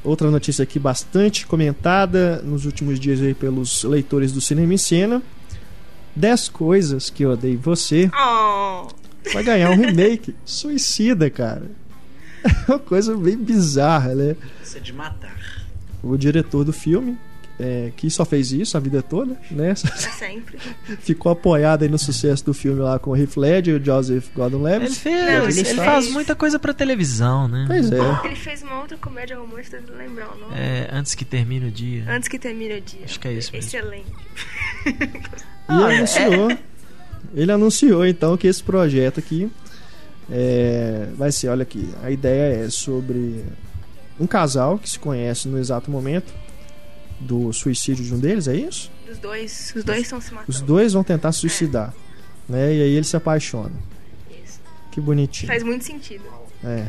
Outra 0.08 0.30
notícia 0.30 0.62
aqui 0.62 0.78
bastante 0.78 1.46
comentada 1.46 2.40
nos 2.40 2.64
últimos 2.64 2.98
dias 2.98 3.20
aí 3.20 3.34
pelos 3.34 3.84
leitores 3.84 4.32
do 4.32 4.40
Cinema 4.40 4.72
em 4.72 4.78
Cena. 4.78 5.22
10 6.16 6.48
coisas 6.48 7.10
que 7.10 7.24
eu 7.26 7.32
odeio 7.32 7.56
em 7.56 7.58
você 7.58 8.10
Oh, 8.18 8.88
vai 9.34 9.44
ganhar 9.44 9.70
um 9.70 9.76
remake. 9.76 10.34
Suicida, 10.46 11.28
cara. 11.28 11.70
É 12.42 12.70
uma 12.72 12.78
coisa 12.78 13.14
bem 13.14 13.36
bizarra, 13.36 14.14
né? 14.14 14.34
Isso 14.64 14.78
é 14.78 14.80
de 14.80 14.94
matar. 14.94 15.36
O 16.02 16.16
diretor 16.16 16.64
do 16.64 16.72
filme, 16.72 17.18
é, 17.60 17.90
que 17.96 18.08
só 18.08 18.24
fez 18.24 18.52
isso 18.52 18.76
a 18.76 18.80
vida 18.80 19.02
toda, 19.02 19.36
né? 19.50 19.74
sempre. 20.16 20.58
Ficou 21.00 21.32
apoiado 21.32 21.82
aí 21.82 21.88
no 21.88 21.98
sucesso 21.98 22.44
do 22.44 22.54
filme 22.54 22.80
lá 22.80 22.98
com 22.98 23.10
o 23.10 23.16
Heath 23.16 23.36
Ledger 23.36 23.74
e 23.74 23.78
o 23.80 23.84
Joseph 23.84 24.26
Gordon-Levitt. 24.34 24.86
Ele 24.92 24.94
fez, 24.94 25.58
ele, 25.58 25.68
ele 25.68 25.74
faz 25.76 26.04
fez. 26.04 26.14
muita 26.14 26.34
coisa 26.36 26.58
pra 26.58 26.72
televisão, 26.72 27.48
né? 27.48 27.64
Pois 27.66 27.90
é. 27.90 27.98
Ele 28.24 28.36
fez 28.36 28.62
uma 28.62 28.80
outra 28.80 28.96
comédia 28.98 29.36
romântica, 29.38 29.82
não 29.88 29.96
lembrar 29.96 30.34
o 30.34 30.38
nome. 30.38 30.54
É, 30.56 30.88
antes 30.92 31.14
que 31.14 31.24
termine 31.24 31.66
o 31.66 31.70
dia. 31.70 32.04
Antes 32.08 32.28
que 32.28 32.38
termine 32.38 32.74
o 32.74 32.80
dia. 32.80 33.00
Acho 33.04 33.18
que 33.18 33.28
é 33.28 33.32
isso 33.32 33.52
mesmo. 33.52 33.66
Excelente. 33.68 34.06
E 34.86 34.92
Ah, 35.68 35.92
é- 35.92 35.96
anunciou. 35.96 36.58
Ele 37.34 37.52
anunciou 37.52 38.06
então 38.06 38.36
que 38.36 38.46
esse 38.46 38.62
projeto 38.62 39.18
aqui 39.20 39.50
é, 40.30 41.08
vai 41.16 41.32
ser, 41.32 41.48
olha 41.48 41.62
aqui, 41.62 41.88
a 42.02 42.10
ideia 42.10 42.64
é 42.66 42.70
sobre 42.70 43.44
um 44.20 44.26
casal 44.26 44.78
que 44.78 44.88
se 44.88 44.98
conhece 44.98 45.48
no 45.48 45.58
exato 45.58 45.90
momento 45.90 46.32
do 47.20 47.52
suicídio 47.52 48.04
de 48.04 48.14
um 48.14 48.18
deles, 48.18 48.46
é 48.48 48.54
isso? 48.56 48.90
Os 49.10 49.18
dois, 49.18 49.72
os 49.76 49.84
dois 49.84 50.02
estão 50.02 50.20
se 50.20 50.32
matando. 50.32 50.50
Os 50.50 50.60
dois 50.60 50.92
vão 50.92 51.02
tentar 51.04 51.32
se 51.32 51.40
suicidar, 51.40 51.94
né? 52.48 52.74
E 52.74 52.82
aí 52.82 52.90
eles 52.94 53.08
se 53.08 53.16
apaixonam. 53.16 53.72
Isso. 54.44 54.60
Que 54.92 55.00
bonitinho. 55.00 55.48
Faz 55.50 55.62
muito 55.62 55.84
sentido. 55.84 56.24
É. 56.62 56.86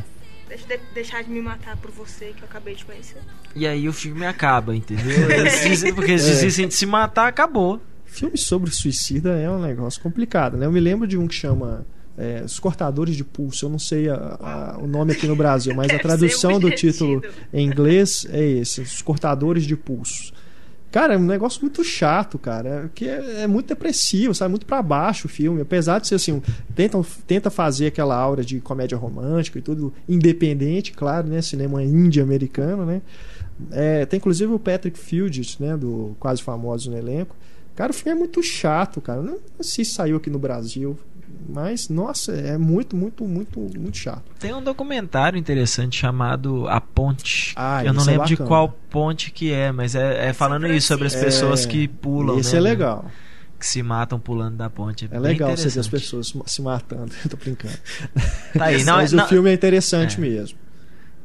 Deixa 0.48 0.66
de 0.66 0.78
deixar 0.94 1.22
de 1.22 1.30
me 1.30 1.40
matar 1.40 1.76
por 1.76 1.90
você 1.92 2.32
que 2.36 2.42
eu 2.42 2.48
acabei 2.48 2.74
de 2.74 2.84
conhecer. 2.84 3.18
E 3.54 3.66
aí 3.66 3.88
o 3.88 3.92
filme 3.92 4.26
acaba, 4.26 4.74
entendeu? 4.74 5.30
Eles 5.30 5.60
dizem, 5.62 5.94
porque 5.94 6.10
eles 6.12 6.24
É. 6.24 6.30
desistem 6.30 6.66
de 6.68 6.74
se 6.74 6.86
matar, 6.86 7.28
acabou. 7.28 7.80
Filme 8.04 8.36
sobre 8.36 8.70
suicida 8.72 9.38
é 9.38 9.48
um 9.48 9.60
negócio 9.60 10.00
complicado, 10.02 10.56
né? 10.56 10.66
Eu 10.66 10.72
me 10.72 10.80
lembro 10.80 11.06
de 11.06 11.16
um 11.16 11.28
que 11.28 11.34
chama 11.36 11.86
é, 12.20 12.42
Os 12.44 12.58
Cortadores 12.58 13.16
de 13.16 13.24
Pulso. 13.24 13.64
Eu 13.66 13.70
não 13.70 13.78
sei 13.78 14.08
a- 14.10 14.14
a- 14.40 14.78
o 14.78 14.86
nome 14.86 15.12
aqui 15.12 15.26
no 15.26 15.34
Brasil, 15.34 15.74
mas 15.74 15.90
a 15.92 15.98
tradução 15.98 16.60
do 16.60 16.70
título 16.70 17.22
em 17.52 17.66
inglês 17.66 18.26
é 18.30 18.44
esse: 18.44 18.80
Os 18.82 19.00
Cortadores 19.02 19.64
de 19.64 19.74
Pulsos. 19.76 20.32
Cara, 20.92 21.14
é 21.14 21.16
um 21.16 21.24
negócio 21.24 21.60
muito 21.62 21.84
chato, 21.84 22.36
cara. 22.36 22.90
Que 22.94 23.08
é, 23.08 23.42
é 23.42 23.46
muito 23.46 23.68
depressivo, 23.68 24.34
sabe? 24.34 24.50
Muito 24.50 24.66
pra 24.66 24.82
baixo 24.82 25.28
o 25.28 25.30
filme. 25.30 25.60
Apesar 25.60 26.00
de 26.00 26.08
ser 26.08 26.16
assim, 26.16 26.42
tentam, 26.74 27.06
tenta 27.28 27.48
fazer 27.48 27.86
aquela 27.86 28.16
aura 28.16 28.44
de 28.44 28.58
comédia 28.60 28.98
romântica 28.98 29.56
e 29.60 29.62
tudo, 29.62 29.92
independente, 30.08 30.90
claro, 30.92 31.28
né? 31.28 31.40
Cinema 31.42 31.80
indie 31.84 32.20
americano, 32.20 32.84
né? 32.84 33.02
É, 33.70 34.04
tem 34.06 34.16
inclusive 34.18 34.52
o 34.52 34.58
Patrick 34.58 34.98
Fields, 34.98 35.58
né? 35.60 35.76
Do 35.76 36.16
Quase 36.18 36.42
Famosos 36.42 36.88
no 36.88 36.98
elenco. 36.98 37.36
Cara, 37.76 37.92
o 37.92 37.94
filme 37.94 38.10
é 38.10 38.18
muito 38.18 38.42
chato, 38.42 39.00
cara. 39.00 39.22
Não 39.22 39.38
sei 39.60 39.84
se 39.84 39.92
saiu 39.92 40.16
aqui 40.16 40.28
no 40.28 40.40
Brasil. 40.40 40.98
Mas, 41.48 41.88
nossa, 41.88 42.32
é 42.32 42.56
muito, 42.58 42.94
muito, 42.96 43.24
muito, 43.24 43.58
muito 43.58 43.96
chato. 43.96 44.22
Tem 44.38 44.54
um 44.54 44.62
documentário 44.62 45.38
interessante 45.38 45.96
chamado 45.98 46.68
A 46.68 46.80
Ponte. 46.80 47.52
Ah, 47.56 47.84
Eu 47.84 47.92
não 47.92 48.02
é 48.02 48.06
lembro 48.06 48.26
de 48.26 48.34
bacana. 48.34 48.48
qual 48.48 48.68
ponte 48.90 49.30
que 49.30 49.52
é, 49.52 49.72
mas 49.72 49.94
é, 49.94 50.28
é 50.28 50.32
falando 50.32 50.66
isso 50.66 50.86
sobre 50.88 51.06
as 51.06 51.12
Francisco. 51.14 51.40
pessoas 51.42 51.64
É, 51.64 51.68
que 51.68 51.88
pulam. 51.88 52.38
Esse 52.38 52.52
né, 52.52 52.58
é 52.58 52.60
legal. 52.60 53.04
Que 53.58 53.66
se 53.66 53.82
matam 53.82 54.18
pulando 54.18 54.56
da 54.56 54.70
ponte. 54.70 55.04
É 55.04 55.08
bem 55.08 55.20
legal 55.20 55.56
você 55.56 55.68
ver 55.68 55.80
as 55.80 55.88
pessoas 55.88 56.32
se 56.46 56.62
matando. 56.62 57.12
Tô 57.28 57.36
brincando. 57.36 57.74
Tá 58.56 58.64
aí, 58.66 58.84
não, 58.84 58.96
Mas 58.96 59.12
não, 59.12 59.24
o 59.24 59.28
filme 59.28 59.50
é 59.50 59.52
interessante 59.54 60.16
É. 60.16 60.20
mesmo. 60.20 60.58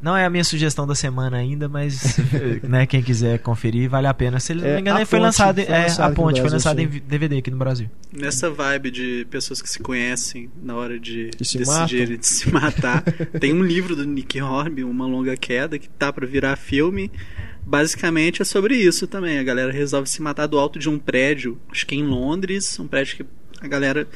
Não 0.01 0.15
é 0.15 0.25
a 0.25 0.29
minha 0.29 0.43
sugestão 0.43 0.85
da 0.85 0.93
semana 0.95 1.37
ainda, 1.37 1.67
mas 1.67 2.17
né, 2.63 2.85
quem 2.85 3.01
quiser 3.01 3.39
conferir, 3.39 3.89
vale 3.89 4.07
a 4.07 4.13
pena. 4.13 4.39
Se 4.39 4.53
ele 4.53 4.61
não 4.61 4.67
É, 4.69 4.75
me 4.75 4.81
engano, 4.81 4.99
A 5.01 5.05
foi 5.05 5.19
Ponte 5.19 5.25
lançado, 5.25 5.61
foi 5.61 5.73
é, 5.73 5.81
lançado 5.83 5.99
a 6.01 6.05
aqui 6.05 6.09
no 6.09 6.15
ponte 6.15 6.41
foi 6.41 6.49
Brasil, 6.49 6.55
lançada 6.55 6.81
em. 6.81 6.87
DVD 6.87 7.37
aqui 7.37 7.51
no 7.51 7.57
Brasil. 7.57 7.89
Nessa 8.11 8.49
vibe 8.49 8.91
de 8.91 9.27
pessoas 9.29 9.61
que 9.61 9.69
se 9.69 9.79
conhecem 9.79 10.49
na 10.61 10.75
hora 10.75 10.99
de 10.99 11.31
decidirem 11.37 12.17
de 12.17 12.27
se 12.27 12.51
matar, 12.51 13.01
tem 13.39 13.53
um 13.53 13.63
livro 13.63 13.95
do 13.95 14.05
Nick 14.05 14.41
Hornby, 14.41 14.83
Uma 14.83 15.05
Longa 15.07 15.35
Queda, 15.35 15.79
que 15.79 15.87
tá 15.89 16.11
pra 16.13 16.25
virar 16.27 16.55
filme. 16.55 17.11
Basicamente 17.65 18.41
é 18.41 18.45
sobre 18.45 18.75
isso 18.75 19.07
também. 19.07 19.39
A 19.39 19.43
galera 19.43 19.71
resolve 19.71 20.07
se 20.07 20.21
matar 20.21 20.45
do 20.45 20.59
alto 20.59 20.77
de 20.77 20.87
um 20.87 20.99
prédio, 20.99 21.59
acho 21.71 21.85
que 21.85 21.95
é 21.95 21.97
em 21.97 22.03
Londres, 22.03 22.79
um 22.79 22.87
prédio 22.87 23.17
que 23.17 23.25
a 23.59 23.67
galera 23.67 24.07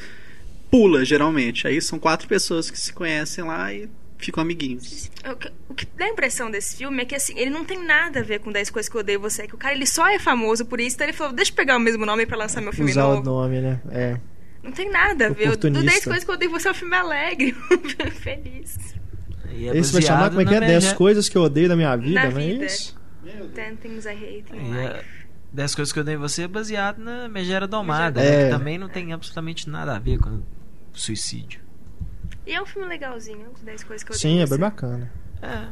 pula 0.70 1.04
geralmente. 1.04 1.66
Aí 1.66 1.82
são 1.82 1.98
quatro 1.98 2.28
pessoas 2.28 2.70
que 2.70 2.78
se 2.78 2.92
conhecem 2.92 3.42
lá 3.44 3.72
e 3.74 3.88
ficam 4.26 4.42
amiguinhos. 4.42 5.10
O 5.30 5.36
que, 5.36 5.52
o 5.68 5.74
que 5.74 5.86
dá 5.96 6.04
a 6.06 6.08
impressão 6.08 6.50
desse 6.50 6.76
filme 6.76 7.02
é 7.02 7.04
que 7.04 7.14
assim, 7.14 7.38
ele 7.38 7.50
não 7.50 7.64
tem 7.64 7.82
nada 7.84 8.20
a 8.20 8.22
ver 8.22 8.40
com 8.40 8.50
10 8.52 8.70
coisas 8.70 8.88
que 8.88 8.96
eu 8.96 9.00
odeio 9.00 9.20
você. 9.20 9.46
Que 9.46 9.54
o 9.54 9.58
cara 9.58 9.74
ele 9.74 9.86
só 9.86 10.08
é 10.08 10.18
famoso 10.18 10.64
por 10.66 10.80
isso, 10.80 10.96
então 10.96 11.06
ele 11.06 11.16
falou, 11.16 11.32
deixa 11.32 11.50
eu 11.52 11.56
pegar 11.56 11.76
o 11.76 11.80
mesmo 11.80 12.04
nome 12.06 12.26
pra 12.26 12.36
lançar 12.36 12.60
meu 12.60 12.72
filme 12.72 12.90
Usar 12.90 13.06
o 13.06 13.14
novo. 13.16 13.22
nome, 13.24 13.60
né? 13.60 13.80
É. 13.90 14.20
Não 14.62 14.72
tem 14.72 14.90
nada 14.90 15.26
a 15.26 15.30
ver. 15.30 15.44
O- 15.44 15.56
Do 15.56 15.68
Oportunista. 15.68 15.90
10 15.90 16.04
coisas 16.04 16.24
que 16.24 16.30
eu 16.30 16.34
odeio 16.34 16.50
você 16.50 16.68
é 16.68 16.70
um 16.70 16.74
filme 16.74 16.94
alegre, 16.96 17.56
feliz. 18.20 18.76
E 19.52 19.68
é 19.68 19.76
Esse 19.76 19.92
vai 19.92 20.02
chamar 20.02 20.28
como 20.28 20.40
é 20.40 20.44
que 20.44 20.54
é? 20.54 20.60
na 20.60 20.66
10 20.66 20.84
mege- 20.84 20.96
coisas 20.96 21.28
que 21.28 21.36
eu 21.36 21.42
odeio 21.42 21.68
da 21.68 21.76
minha 21.76 21.96
vida, 21.96 22.14
Na 22.24 22.30
não 22.30 22.38
é 22.38 22.46
vida. 22.46 22.64
isso? 22.66 22.98
Ten 23.54 23.76
things 23.76 24.04
I 24.06 24.10
hate 24.10 24.44
in 24.54 24.74
é- 24.76 24.92
life. 24.96 25.20
10 25.52 25.74
coisas 25.74 25.92
que 25.92 25.98
eu 25.98 26.04
dei 26.04 26.14
em 26.14 26.18
você 26.18 26.42
é 26.42 26.48
baseado 26.48 26.98
na 26.98 27.28
Megera 27.28 27.66
Domada, 27.66 28.20
É. 28.22 28.30
né, 28.30 28.44
que 28.44 28.56
também 28.56 28.78
não 28.78 28.88
tem 28.88 29.12
absolutamente 29.12 29.68
nada 29.68 29.96
a 29.96 29.98
ver 29.98 30.18
com 30.18 30.42
suicídio. 30.92 31.60
E 32.50 32.54
é 32.54 32.60
um 32.60 32.66
filme 32.66 32.88
legalzinho, 32.88 33.46
os 33.54 33.62
10 33.62 33.84
coisas 33.84 34.02
que 34.02 34.10
eu 34.10 34.16
Sim, 34.16 34.40
é 34.40 34.46
bem 34.46 34.58
bacana. 34.58 35.08
É. 35.40 35.68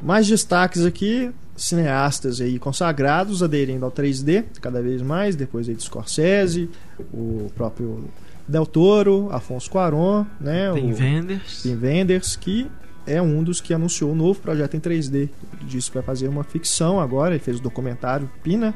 Mais 0.00 0.26
destaques 0.26 0.82
aqui, 0.82 1.30
cineastas 1.54 2.40
aí 2.40 2.58
consagrados 2.58 3.42
aderindo 3.42 3.84
ao 3.84 3.92
3D 3.92 4.46
cada 4.62 4.80
vez 4.80 5.02
mais, 5.02 5.36
depois 5.36 5.68
aí 5.68 5.74
de 5.74 5.82
Scorsese, 5.82 6.70
o 7.12 7.52
próprio 7.54 8.08
Del 8.48 8.64
Toro, 8.64 9.28
Afonso 9.30 9.70
Cuarón, 9.70 10.24
né, 10.40 10.72
Tem 10.72 10.90
o 10.90 10.94
Vendors. 10.94 11.60
Tim 11.60 11.76
Wenders, 11.76 12.34
que 12.34 12.66
é 13.06 13.20
um 13.20 13.44
dos 13.44 13.60
que 13.60 13.74
anunciou 13.74 14.12
um 14.12 14.16
novo 14.16 14.40
projeto 14.40 14.74
em 14.74 14.80
3D. 14.80 15.14
Ele 15.14 15.30
disse 15.66 15.90
que 15.90 15.98
vai 15.98 16.02
fazer 16.02 16.28
uma 16.28 16.44
ficção 16.44 16.98
agora, 16.98 17.34
ele 17.34 17.44
fez 17.44 17.58
o 17.58 17.62
documentário 17.62 18.26
Pina, 18.42 18.74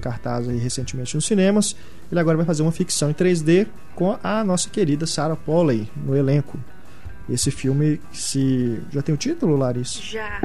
cartaz 0.00 0.48
aí 0.48 0.58
recentemente 0.58 1.14
nos 1.14 1.24
cinemas. 1.26 1.76
Ele 2.10 2.20
agora 2.20 2.36
vai 2.36 2.46
fazer 2.46 2.62
uma 2.62 2.72
ficção 2.72 3.10
em 3.10 3.14
3D 3.14 3.66
com 3.94 4.18
a 4.22 4.42
nossa 4.44 4.68
querida 4.68 5.06
Sarah 5.06 5.36
Polley 5.36 5.88
no 5.96 6.16
elenco. 6.16 6.58
Esse 7.28 7.50
filme 7.50 8.00
se 8.12 8.80
já 8.90 9.00
tem 9.02 9.14
o 9.14 9.18
título, 9.18 9.56
Larissa? 9.56 10.00
Já. 10.02 10.42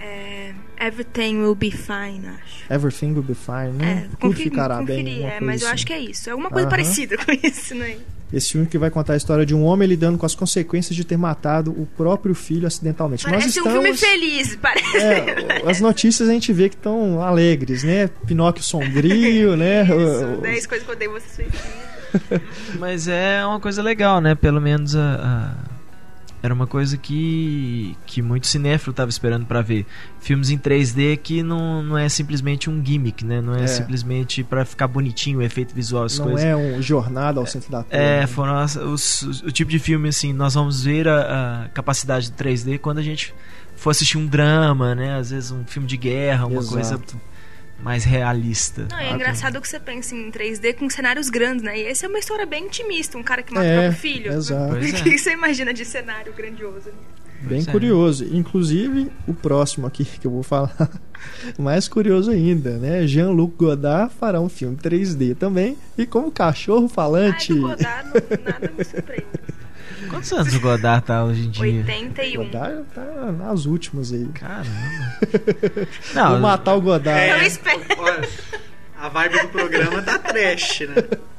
É, 0.00 0.54
Everything 0.80 1.38
Will 1.38 1.54
Be 1.54 1.70
Fine, 1.70 2.26
acho. 2.28 2.72
Everything 2.72 3.12
Will 3.12 3.22
Be 3.22 3.34
Fine, 3.34 3.72
né? 3.72 4.08
É, 4.12 4.16
Tudo 4.20 4.34
ficará 4.34 4.78
conferi, 4.78 5.02
bem. 5.02 5.26
é, 5.26 5.40
mas 5.40 5.62
eu 5.62 5.68
acho 5.68 5.84
que 5.86 5.92
é 5.92 5.98
isso. 5.98 6.28
É 6.28 6.32
alguma 6.32 6.50
coisa 6.50 6.66
Aham. 6.66 6.70
parecida 6.70 7.16
com 7.22 7.32
isso, 7.32 7.74
né? 7.74 7.98
Esse 8.32 8.52
filme 8.52 8.66
que 8.66 8.76
vai 8.76 8.90
contar 8.90 9.14
a 9.14 9.16
história 9.16 9.46
de 9.46 9.54
um 9.54 9.64
homem 9.64 9.88
lidando 9.88 10.18
com 10.18 10.26
as 10.26 10.34
consequências 10.34 10.94
de 10.94 11.02
ter 11.04 11.16
matado 11.16 11.70
o 11.70 11.86
próprio 11.96 12.34
filho 12.34 12.66
acidentalmente. 12.66 13.24
Nós 13.24 13.32
Parece 13.44 13.60
um 13.60 13.62
filme 13.64 13.90
estamos- 13.90 14.00
feliz, 14.00 14.56
parece. 14.60 14.96
É, 14.98 15.62
as 15.70 15.80
notícias 15.80 16.28
a 16.28 16.32
gente 16.32 16.52
vê 16.52 16.68
que 16.68 16.74
estão 16.74 17.22
alegres, 17.22 17.82
né? 17.84 18.10
Pinóquio 18.26 18.62
sombrio, 18.62 19.56
né? 19.56 19.82
Isso, 19.88 20.24
O- 20.38 20.40
10 20.42 20.66
coisas 20.66 20.84
que 20.86 20.90
eu 20.92 20.96
odeio 20.96 21.12
você 21.12 21.26
suicida. 21.42 22.42
Mas 22.78 23.08
é 23.08 23.44
uma 23.46 23.60
coisa 23.60 23.82
legal, 23.82 24.20
né? 24.20 24.34
Pelo 24.34 24.60
menos 24.60 24.94
a, 24.94 25.14
a- 25.14 25.77
era 26.42 26.52
uma 26.54 26.66
coisa 26.66 26.96
que, 26.96 27.96
que 28.06 28.22
muito 28.22 28.46
cinéfilo 28.46 28.92
tava 28.92 29.10
esperando 29.10 29.44
pra 29.46 29.60
ver. 29.60 29.84
Filmes 30.20 30.50
em 30.50 30.58
3D 30.58 31.16
que 31.16 31.42
não, 31.42 31.82
não 31.82 31.98
é 31.98 32.08
simplesmente 32.08 32.70
um 32.70 32.84
gimmick, 32.84 33.24
né? 33.24 33.40
Não 33.40 33.54
é, 33.54 33.64
É. 33.64 33.66
simplesmente 33.66 34.44
pra 34.44 34.64
ficar 34.64 34.86
bonitinho 34.88 35.38
o 35.40 35.42
efeito 35.42 35.74
visual, 35.74 36.04
as 36.04 36.18
não 36.18 36.26
coisas. 36.26 36.44
é 36.44 36.54
um 36.56 36.80
jornada 36.80 37.40
ao 37.40 37.46
centro 37.46 37.70
da 37.70 37.82
tela. 37.82 38.02
É, 38.02 38.20
né? 38.20 38.26
foram 38.26 38.56
as- 38.56 38.76
os- 38.76 39.22
os- 39.22 39.42
o 39.42 39.50
tipo 39.50 39.70
de 39.70 39.78
filme 39.78 40.08
assim, 40.08 40.32
nós 40.32 40.54
vamos 40.54 40.84
ver 40.84 41.08
a, 41.08 41.64
a 41.64 41.68
capacidade 41.70 42.30
do 42.30 42.36
3D 42.36 42.78
quando 42.78 42.98
a 42.98 43.02
gente 43.02 43.34
for 43.76 43.90
assistir 43.90 44.18
um 44.18 44.26
drama, 44.26 44.94
né? 44.94 45.16
Às 45.18 45.30
vezes 45.30 45.50
um 45.50 45.64
filme 45.64 45.86
de 45.88 45.96
guerra, 45.96 46.46
uma 46.46 46.58
Exato. 46.60 46.74
coisa 46.74 47.00
mais 47.82 48.04
realista. 48.04 48.86
Não, 48.90 48.98
é 48.98 49.10
engraçado 49.12 49.60
que 49.60 49.68
você 49.68 49.78
pensa 49.78 50.14
em 50.14 50.30
3D 50.30 50.74
com 50.74 50.90
cenários 50.90 51.30
grandes, 51.30 51.62
né? 51.62 51.78
E 51.78 51.84
essa 51.86 52.06
é 52.06 52.08
uma 52.08 52.18
história 52.18 52.44
bem 52.44 52.64
intimista, 52.66 53.16
um 53.16 53.22
cara 53.22 53.42
que 53.42 53.52
mata 53.54 53.66
É, 53.66 53.76
o 53.78 53.80
próprio 53.82 54.00
filho. 54.00 54.32
exato. 54.32 54.74
O 54.74 54.78
é. 54.84 54.92
que 54.92 55.18
você 55.18 55.32
imagina 55.32 55.72
de 55.72 55.84
cenário 55.84 56.32
grandioso? 56.32 56.90
Bem 57.40 57.58
Pois 57.58 57.68
é. 57.68 57.70
curioso. 57.72 58.24
Inclusive, 58.34 59.12
o 59.26 59.32
próximo 59.32 59.86
aqui 59.86 60.04
que 60.18 60.26
eu 60.26 60.30
vou 60.32 60.42
falar, 60.42 60.90
mais 61.56 61.86
curioso 61.86 62.32
ainda, 62.32 62.78
né? 62.78 63.06
Jean-Luc 63.06 63.54
Godard 63.56 64.12
fará 64.18 64.40
um 64.40 64.48
filme 64.48 64.76
3D 64.76 65.36
também 65.36 65.78
e 65.96 66.04
como 66.04 66.32
cachorro 66.32 66.84
Ai, 66.84 66.88
falante. 66.88 67.54
do 67.54 67.60
Godard, 67.60 68.08
não, 68.12 68.52
nada 68.52 68.72
me 68.76 68.84
surpreende. 68.84 69.26
Quantos 70.08 70.32
anos 70.32 70.54
o 70.54 70.60
Godard 70.60 71.04
tá 71.04 71.24
hoje 71.24 71.46
em 71.46 71.50
dia? 71.50 71.62
81. 71.64 72.44
Godard 72.44 72.84
tá 72.94 73.32
nas 73.32 73.66
últimas 73.66 74.12
aí. 74.12 74.26
Caramba. 74.34 74.68
Vou 76.14 76.14
Não, 76.14 76.40
matar 76.40 76.74
o 76.74 76.80
Godard. 76.80 77.28
Eu 77.30 77.46
espero. 77.46 77.80
Olha, 77.98 78.28
a 78.96 79.08
vibe 79.08 79.40
do 79.42 79.48
programa 79.48 80.02
tá 80.02 80.18
trash, 80.18 80.80
né? 80.80 80.94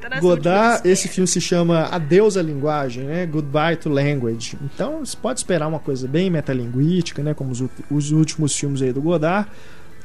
Tá 0.00 0.20
Godard, 0.20 0.88
esse 0.88 1.08
filme 1.08 1.26
se 1.26 1.40
chama 1.40 1.86
Adeus 1.86 2.36
à 2.36 2.42
Linguagem, 2.42 3.04
né? 3.04 3.26
Goodbye 3.26 3.76
to 3.76 3.88
Language. 3.88 4.56
Então, 4.62 5.04
você 5.04 5.16
pode 5.16 5.40
esperar 5.40 5.66
uma 5.66 5.80
coisa 5.80 6.06
bem 6.06 6.30
metalinguística, 6.30 7.22
né? 7.22 7.34
Como 7.34 7.50
os, 7.50 7.64
os 7.90 8.12
últimos 8.12 8.54
filmes 8.56 8.82
aí 8.82 8.92
do 8.92 9.02
Godard. 9.02 9.48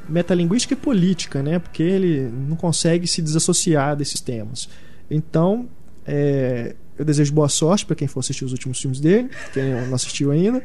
Metalinguística 0.09 0.73
e 0.73 0.77
política, 0.77 1.43
né? 1.43 1.59
Porque 1.59 1.83
ele 1.83 2.31
não 2.47 2.55
consegue 2.55 3.05
se 3.05 3.21
desassociar 3.21 3.95
desses 3.95 4.19
temas. 4.19 4.67
Então, 5.09 5.69
é, 6.05 6.75
eu 6.97 7.05
desejo 7.05 7.33
boa 7.33 7.49
sorte 7.49 7.85
para 7.85 7.95
quem 7.95 8.07
for 8.07 8.19
assistir 8.19 8.45
os 8.45 8.51
últimos 8.51 8.79
filmes 8.79 8.99
dele, 8.99 9.29
quem 9.53 9.73
não 9.73 9.95
assistiu 9.95 10.31
ainda. 10.31 10.63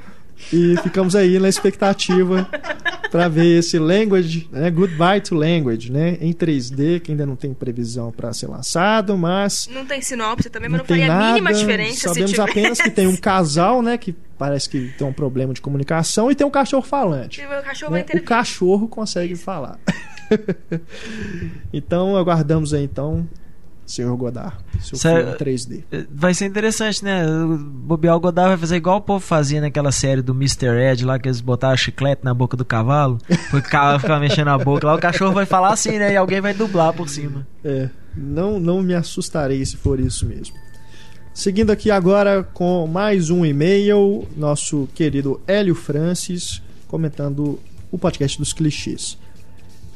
E 0.52 0.76
ficamos 0.82 1.16
aí 1.16 1.38
na 1.38 1.48
expectativa 1.48 2.46
para 3.10 3.26
ver 3.28 3.58
esse 3.58 3.78
Language, 3.78 4.48
né? 4.52 4.70
Goodbye 4.70 5.20
to 5.20 5.34
Language, 5.34 5.90
né? 5.90 6.18
Em 6.20 6.32
3D, 6.32 7.00
que 7.00 7.10
ainda 7.10 7.24
não 7.24 7.36
tem 7.36 7.54
previsão 7.54 8.12
para 8.12 8.32
ser 8.32 8.46
lançado, 8.46 9.16
mas 9.16 9.68
Não 9.72 9.86
tem 9.86 10.02
sinopse 10.02 10.50
também, 10.50 10.68
mas 10.68 10.78
não 10.78 10.84
não, 10.84 10.88
faria 10.88 11.04
a 11.06 11.08
nada. 11.08 11.26
mínima 11.28 11.54
diferença 11.54 12.08
Sabemos 12.08 12.38
apenas 12.38 12.80
que 12.80 12.90
tem 12.90 13.06
um 13.06 13.16
casal, 13.16 13.80
né? 13.80 13.96
Que 13.96 14.14
parece 14.38 14.68
que 14.68 14.92
tem 14.98 15.06
um 15.06 15.12
problema 15.12 15.54
de 15.54 15.60
comunicação 15.60 16.30
e 16.30 16.34
tem 16.34 16.46
um 16.46 16.50
cachorro 16.50 16.82
falante. 16.82 17.40
O 17.40 17.62
cachorro 17.64 17.92
né? 17.92 18.04
O 18.14 18.22
cachorro 18.22 18.88
consegue 18.88 19.34
falar. 19.34 19.78
então 21.72 22.16
aguardamos 22.16 22.74
aí 22.74 22.84
então, 22.84 23.26
senhor 23.86 24.16
Godard, 24.16 24.56
seu 24.80 24.98
Sério? 24.98 25.36
filme 25.36 25.38
3D. 25.38 25.84
Vai 26.10 26.34
ser 26.34 26.46
interessante, 26.46 27.04
né? 27.04 27.24
O 27.26 27.56
Bobear 27.56 28.16
o 28.16 28.20
Godard 28.20 28.50
vai 28.50 28.58
fazer 28.58 28.76
igual 28.76 28.98
o 28.98 29.00
povo 29.00 29.24
fazia 29.24 29.60
naquela 29.60 29.92
série 29.92 30.20
do 30.20 30.32
Mr. 30.32 30.66
Ed 30.66 31.04
lá, 31.04 31.18
que 31.18 31.28
eles 31.28 31.40
botaram 31.40 31.76
chiclete 31.76 32.24
na 32.24 32.34
boca 32.34 32.56
do 32.56 32.64
cavalo. 32.64 33.18
O 33.52 33.62
cavalo 33.62 33.98
ficava 34.00 34.20
mexendo 34.20 34.48
a 34.48 34.58
boca 34.58 34.86
lá, 34.86 34.94
o 34.96 35.00
cachorro 35.00 35.32
vai 35.32 35.46
falar 35.46 35.72
assim, 35.72 35.98
né? 35.98 36.12
E 36.12 36.16
alguém 36.16 36.40
vai 36.40 36.52
dublar 36.52 36.92
por 36.92 37.08
cima. 37.08 37.46
É, 37.64 37.88
não, 38.16 38.58
não 38.58 38.82
me 38.82 38.94
assustarei 38.94 39.64
se 39.64 39.76
for 39.76 40.00
isso 40.00 40.26
mesmo. 40.26 40.56
Seguindo 41.32 41.70
aqui 41.70 41.90
agora 41.90 42.42
com 42.42 42.86
mais 42.86 43.28
um 43.28 43.44
e-mail, 43.44 44.26
nosso 44.36 44.88
querido 44.94 45.40
Hélio 45.46 45.74
Francis 45.74 46.62
comentando 46.88 47.60
o 47.90 47.98
podcast 47.98 48.38
dos 48.38 48.52
clichês. 48.52 49.18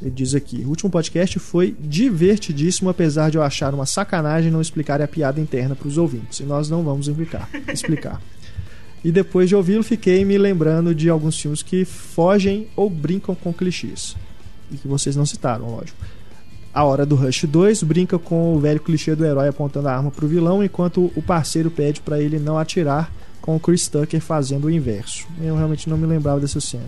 Ele 0.01 0.11
diz 0.11 0.35
aqui: 0.35 0.63
o 0.65 0.69
último 0.69 0.91
podcast 0.91 1.39
foi 1.39 1.77
divertidíssimo, 1.79 2.89
apesar 2.89 3.31
de 3.31 3.37
eu 3.37 3.43
achar 3.43 3.75
uma 3.75 3.87
sacanagem 3.87 4.51
não 4.51 4.61
explicar 4.61 5.01
a 5.01 5.09
piada 5.09 5.41
interna 5.41 5.75
para 5.75 5.89
os 5.89 5.99
ouvintes. 5.99 6.41
E 6.41 6.45
nós 6.45 6.71
não 6.71 6.83
vamos 6.83 7.09
explicar. 7.09 7.49
explicar. 7.73 8.21
E 9.03 9.11
depois 9.11 9.49
de 9.49 9.57
ouvi-lo, 9.57 9.83
fiquei 9.83 10.27
me 10.27 10.37
lembrando 10.37 10.95
de 10.95 11.09
alguns 11.09 11.41
filmes 11.41 11.63
que 11.63 11.87
fogem 11.87 12.69
ou 12.77 12.91
brincam 12.91 13.35
com 13.35 13.51
clichês. 13.51 14.15
E 14.71 14.77
que 14.77 14.87
vocês 14.87 15.17
não 15.17 15.25
citaram, 15.25 15.71
lógico. 15.71 15.97
A 16.73 16.85
Hora 16.85 17.07
do 17.07 17.17
Rush 17.17 17.45
2 17.45 17.83
brinca 17.83 18.19
com 18.19 18.55
o 18.55 18.61
velho 18.61 18.79
clichê 18.79 19.17
do 19.17 19.25
herói 19.25 19.49
apontando 19.49 19.89
a 19.89 19.97
arma 19.97 20.11
pro 20.11 20.29
vilão, 20.29 20.63
enquanto 20.63 21.11
o 21.17 21.23
parceiro 21.23 21.71
pede 21.71 22.03
para 22.03 22.21
ele 22.21 22.39
não 22.39 22.59
atirar, 22.59 23.11
com 23.41 23.57
o 23.57 23.61
Chris 23.61 23.89
Tucker 23.89 24.21
fazendo 24.21 24.67
o 24.67 24.71
inverso. 24.71 25.27
Eu 25.41 25.57
realmente 25.57 25.89
não 25.89 25.97
me 25.97 26.07
lembrava 26.07 26.39
dessa 26.39 26.61
cena. 26.61 26.85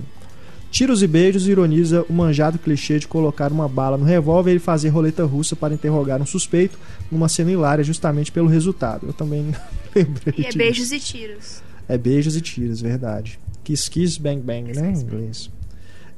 Tiros 0.73 1.03
e 1.03 1.07
beijos 1.07 1.47
ironiza 1.47 2.03
o 2.09 2.13
manjado 2.15 2.59
clichê 2.59 2.99
de 2.99 3.07
colocar 3.07 3.53
uma 3.53 3.69
bala 3.69 3.99
no 3.99 4.05
revólver 4.07 4.55
e 4.55 4.59
fazer 4.59 4.89
roleta 4.89 5.23
russa 5.25 5.55
para 5.55 5.75
interrogar 5.75 6.21
um 6.21 6.25
suspeito 6.27 6.79
numa 7.11 7.29
cena 7.29 7.53
hilária 7.53 7.85
justamente 7.85 8.33
pelo 8.33 8.49
resultado. 8.49 9.07
Eu 9.07 9.13
também 9.13 9.53
lembrei 9.95 10.35
E 10.39 10.41
é 10.41 10.45
disso. 10.47 10.59
beijos 10.59 10.91
e 10.93 10.99
tiros. 10.99 11.63
É 11.87 11.99
beijos 11.99 12.37
e 12.37 12.41
tiros, 12.41 12.81
verdade. 12.81 13.39
Kiss 13.63 13.89
Kiss 13.91 14.19
Bang 14.19 14.41
Bang, 14.41 14.69
Kiss, 14.71 14.81
né, 14.81 14.89
em 14.89 14.93
kiss, 14.95 15.05
bang. 15.05 15.15
inglês. 15.15 15.51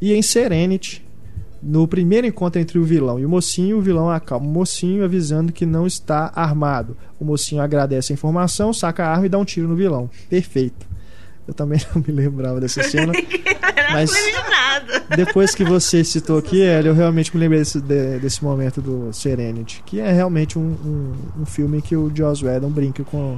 E 0.01 0.13
em 0.15 0.23
Serenity, 0.23 1.05
no 1.61 1.89
primeiro 1.89 2.25
encontro 2.27 2.61
entre 2.61 2.79
o 2.79 2.85
vilão 2.85 3.19
e 3.19 3.27
o 3.27 3.29
mocinho, 3.29 3.79
o 3.79 3.83
vilão 3.83 4.09
acalma 4.09 4.47
o 4.47 4.51
mocinho 4.51 5.05
avisando 5.05 5.53
que 5.53 5.67
não 5.67 5.85
está 5.85 6.31
armado. 6.33 6.97
O 7.19 7.25
mocinho 7.25 7.61
agradece 7.61 8.13
a 8.13 8.15
informação, 8.15 8.73
saca 8.73 9.05
a 9.05 9.11
arma 9.11 9.27
e 9.27 9.29
dá 9.29 9.37
um 9.39 9.45
tiro 9.45 9.67
no 9.67 9.75
vilão. 9.75 10.09
Perfeito. 10.31 10.87
Eu 11.47 11.55
também 11.55 11.81
não 11.95 12.03
me 12.07 12.13
lembrava 12.13 12.61
dessa 12.61 12.83
cena. 12.83 13.13
Mas-. 13.93 14.13
Depois 15.17 15.55
que 15.55 15.65
você 15.65 16.03
citou 16.03 16.39
aqui, 16.39 16.63
Hélio, 16.63 16.91
eu 16.91 16.95
realmente 16.95 17.35
me 17.35 17.41
lembrei 17.41 17.61
desse, 17.61 17.81
de- 17.81 18.19
desse 18.19 18.43
momento 18.43 18.81
do 18.81 19.13
Serenity, 19.13 19.83
que 19.85 20.01
é 20.01 20.11
realmente 20.13 20.59
um, 20.59 20.63
um, 20.63 21.43
um 21.43 21.47
filme 21.47 21.81
que 21.83 21.95
o 21.97 22.11
Joss 22.15 22.45
Whedon 22.45 22.71
brinca 22.71 23.05
com... 23.05 23.37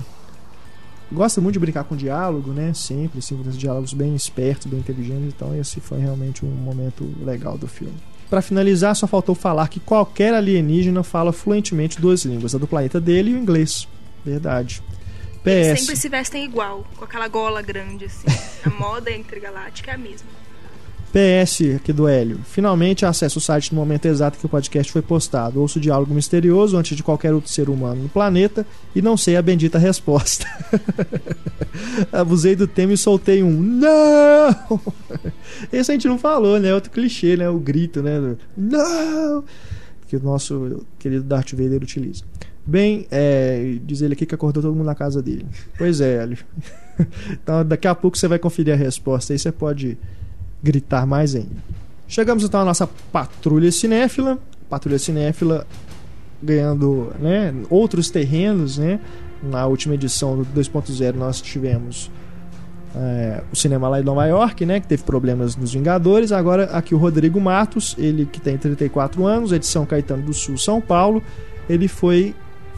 Gosta 1.13 1.41
muito 1.41 1.53
de 1.55 1.61
brincar 1.61 1.85
com 1.85 1.95
diálogo, 1.97 2.53
né? 2.53 2.73
Sempre, 2.75 3.23
sempre, 3.23 3.49
uns 3.49 3.57
diálogos 3.57 3.93
bem 3.93 4.15
espertos, 4.17 4.67
bem 4.67 4.81
inteligentes. 4.81 5.33
Então 5.37 5.55
esse 5.55 5.81
foi 5.81 5.99
realmente 6.01 6.45
um 6.45 6.49
momento 6.49 7.09
legal 7.25 7.57
do 7.57 7.69
filme. 7.69 7.95
Pra 8.29 8.43
finalizar, 8.43 8.95
só 8.97 9.07
faltou 9.07 9.35
falar 9.35 9.69
que 9.69 9.79
qualquer 9.79 10.35
alienígena 10.35 11.05
fala 11.05 11.33
fluentemente 11.33 12.01
duas 12.01 12.25
línguas, 12.25 12.55
a 12.57 12.59
do 12.59 12.67
planeta 12.67 13.01
dele 13.01 13.31
e 13.31 13.35
o 13.35 13.39
inglês. 13.39 13.87
Verdade. 14.25 14.83
Eles 15.47 15.73
PS. 15.73 15.81
sempre 15.81 15.97
se 15.97 16.09
vestem 16.09 16.45
igual, 16.45 16.85
com 16.97 17.05
aquela 17.05 17.29
gola 17.29 17.63
grande, 17.63 18.07
assim. 18.07 18.27
A 18.65 18.71
moda 18.71 19.11
intergaláctica 19.11 19.93
é 19.93 19.95
a 19.95 19.99
mesma. 19.99 20.29
PS 21.13 21.77
aqui 21.77 21.95
do 21.95 22.07
Hélio. 22.07 22.41
Finalmente 22.45 23.07
acesso 23.07 23.39
o 23.39 23.41
site 23.41 23.73
no 23.73 23.81
momento 23.81 24.05
exato 24.05 24.39
que 24.39 24.45
o 24.45 24.49
podcast 24.49 24.93
foi 24.93 25.01
postado. 25.01 25.61
Ouço 25.61 25.79
o 25.79 25.81
diálogo 25.81 26.13
misterioso 26.13 26.77
antes 26.77 26.95
de 26.95 27.03
qualquer 27.03 27.33
outro 27.33 27.51
ser 27.51 27.71
humano 27.71 28.03
no 28.03 28.09
planeta 28.11 28.67
e 28.95 29.01
não 29.01 29.17
sei 29.17 29.37
a 29.37 29.41
bendita 29.41 29.79
resposta. 29.79 30.47
Abusei 32.13 32.55
do 32.55 32.67
tema 32.67 32.93
e 32.93 32.99
soltei 32.99 33.43
um 33.43 33.51
não! 33.51 34.81
Esse 35.73 35.91
a 35.93 35.95
gente 35.95 36.07
não 36.07 36.19
falou, 36.19 36.61
né? 36.61 36.75
Outro 36.75 36.91
clichê, 36.91 37.35
né? 37.35 37.49
O 37.49 37.59
grito, 37.59 38.03
né? 38.03 38.37
Não! 38.55 39.43
Que 40.09 40.17
o 40.17 40.23
nosso 40.23 40.85
querido 40.99 41.25
Darth 41.25 41.53
Vader 41.53 41.83
utiliza. 41.83 42.25
Bem, 42.67 43.07
é, 43.13 43.79
diz 43.85 44.03
ele 44.03 44.15
aqui 44.15 44.27
que 44.27 44.35
acordou 44.35 44.63
todo 44.63 44.75
mundo 44.75 44.87
na 44.87 44.95
casa 44.95 45.23
dele. 45.23 45.47
Pois 45.79 46.01
é, 46.01 46.23
Hélio. 46.23 46.39
Então 47.31 47.63
daqui 47.63 47.87
a 47.87 47.95
pouco 47.95 48.17
você 48.17 48.27
vai 48.27 48.39
conferir 48.39 48.73
a 48.73 48.77
resposta. 48.77 49.35
Aí 49.35 49.39
você 49.39 49.53
pode 49.53 49.99
gritar 50.63 51.07
mais 51.07 51.35
ainda. 51.35 51.63
Chegamos 52.09 52.43
então 52.43 52.61
à 52.61 52.65
nossa 52.65 52.87
patrulha 53.13 53.71
cinéfila. 53.71 54.39
Patrulha 54.71 54.99
cinéfila 54.99 55.67
ganhando 56.43 57.13
né, 57.21 57.55
outros 57.69 58.09
terrenos, 58.09 58.79
né? 58.79 58.99
Na 59.43 59.67
última 59.67 59.95
edição 59.95 60.39
do 60.39 60.47
2.0 60.59 61.15
nós 61.17 61.43
tivemos 61.43 62.11
é, 62.95 63.43
o 63.53 63.57
cinema 63.57 63.89
lá 63.89 64.01
em 64.01 64.05
Nova 64.05 64.25
York, 64.25 64.65
né? 64.65 64.81
Que 64.81 64.87
teve 64.87 65.03
problemas 65.03 65.55
nos 65.55 65.75
Vingadores. 65.75 66.33
Agora 66.33 66.65
aqui 66.65 66.95
o 66.95 66.99
Rodrigo 66.99 67.39
Matos, 67.39 67.95
ele 67.99 68.25
que 68.25 68.41
tem 68.41 68.57
34 68.57 69.27
anos, 69.27 69.53
edição 69.53 69.85
Caetano 69.85 70.23
do 70.23 70.33
Sul, 70.33 70.57
São 70.57 70.81
Paulo. 70.81 71.23
Ele 71.69 71.89
foi 71.89 72.35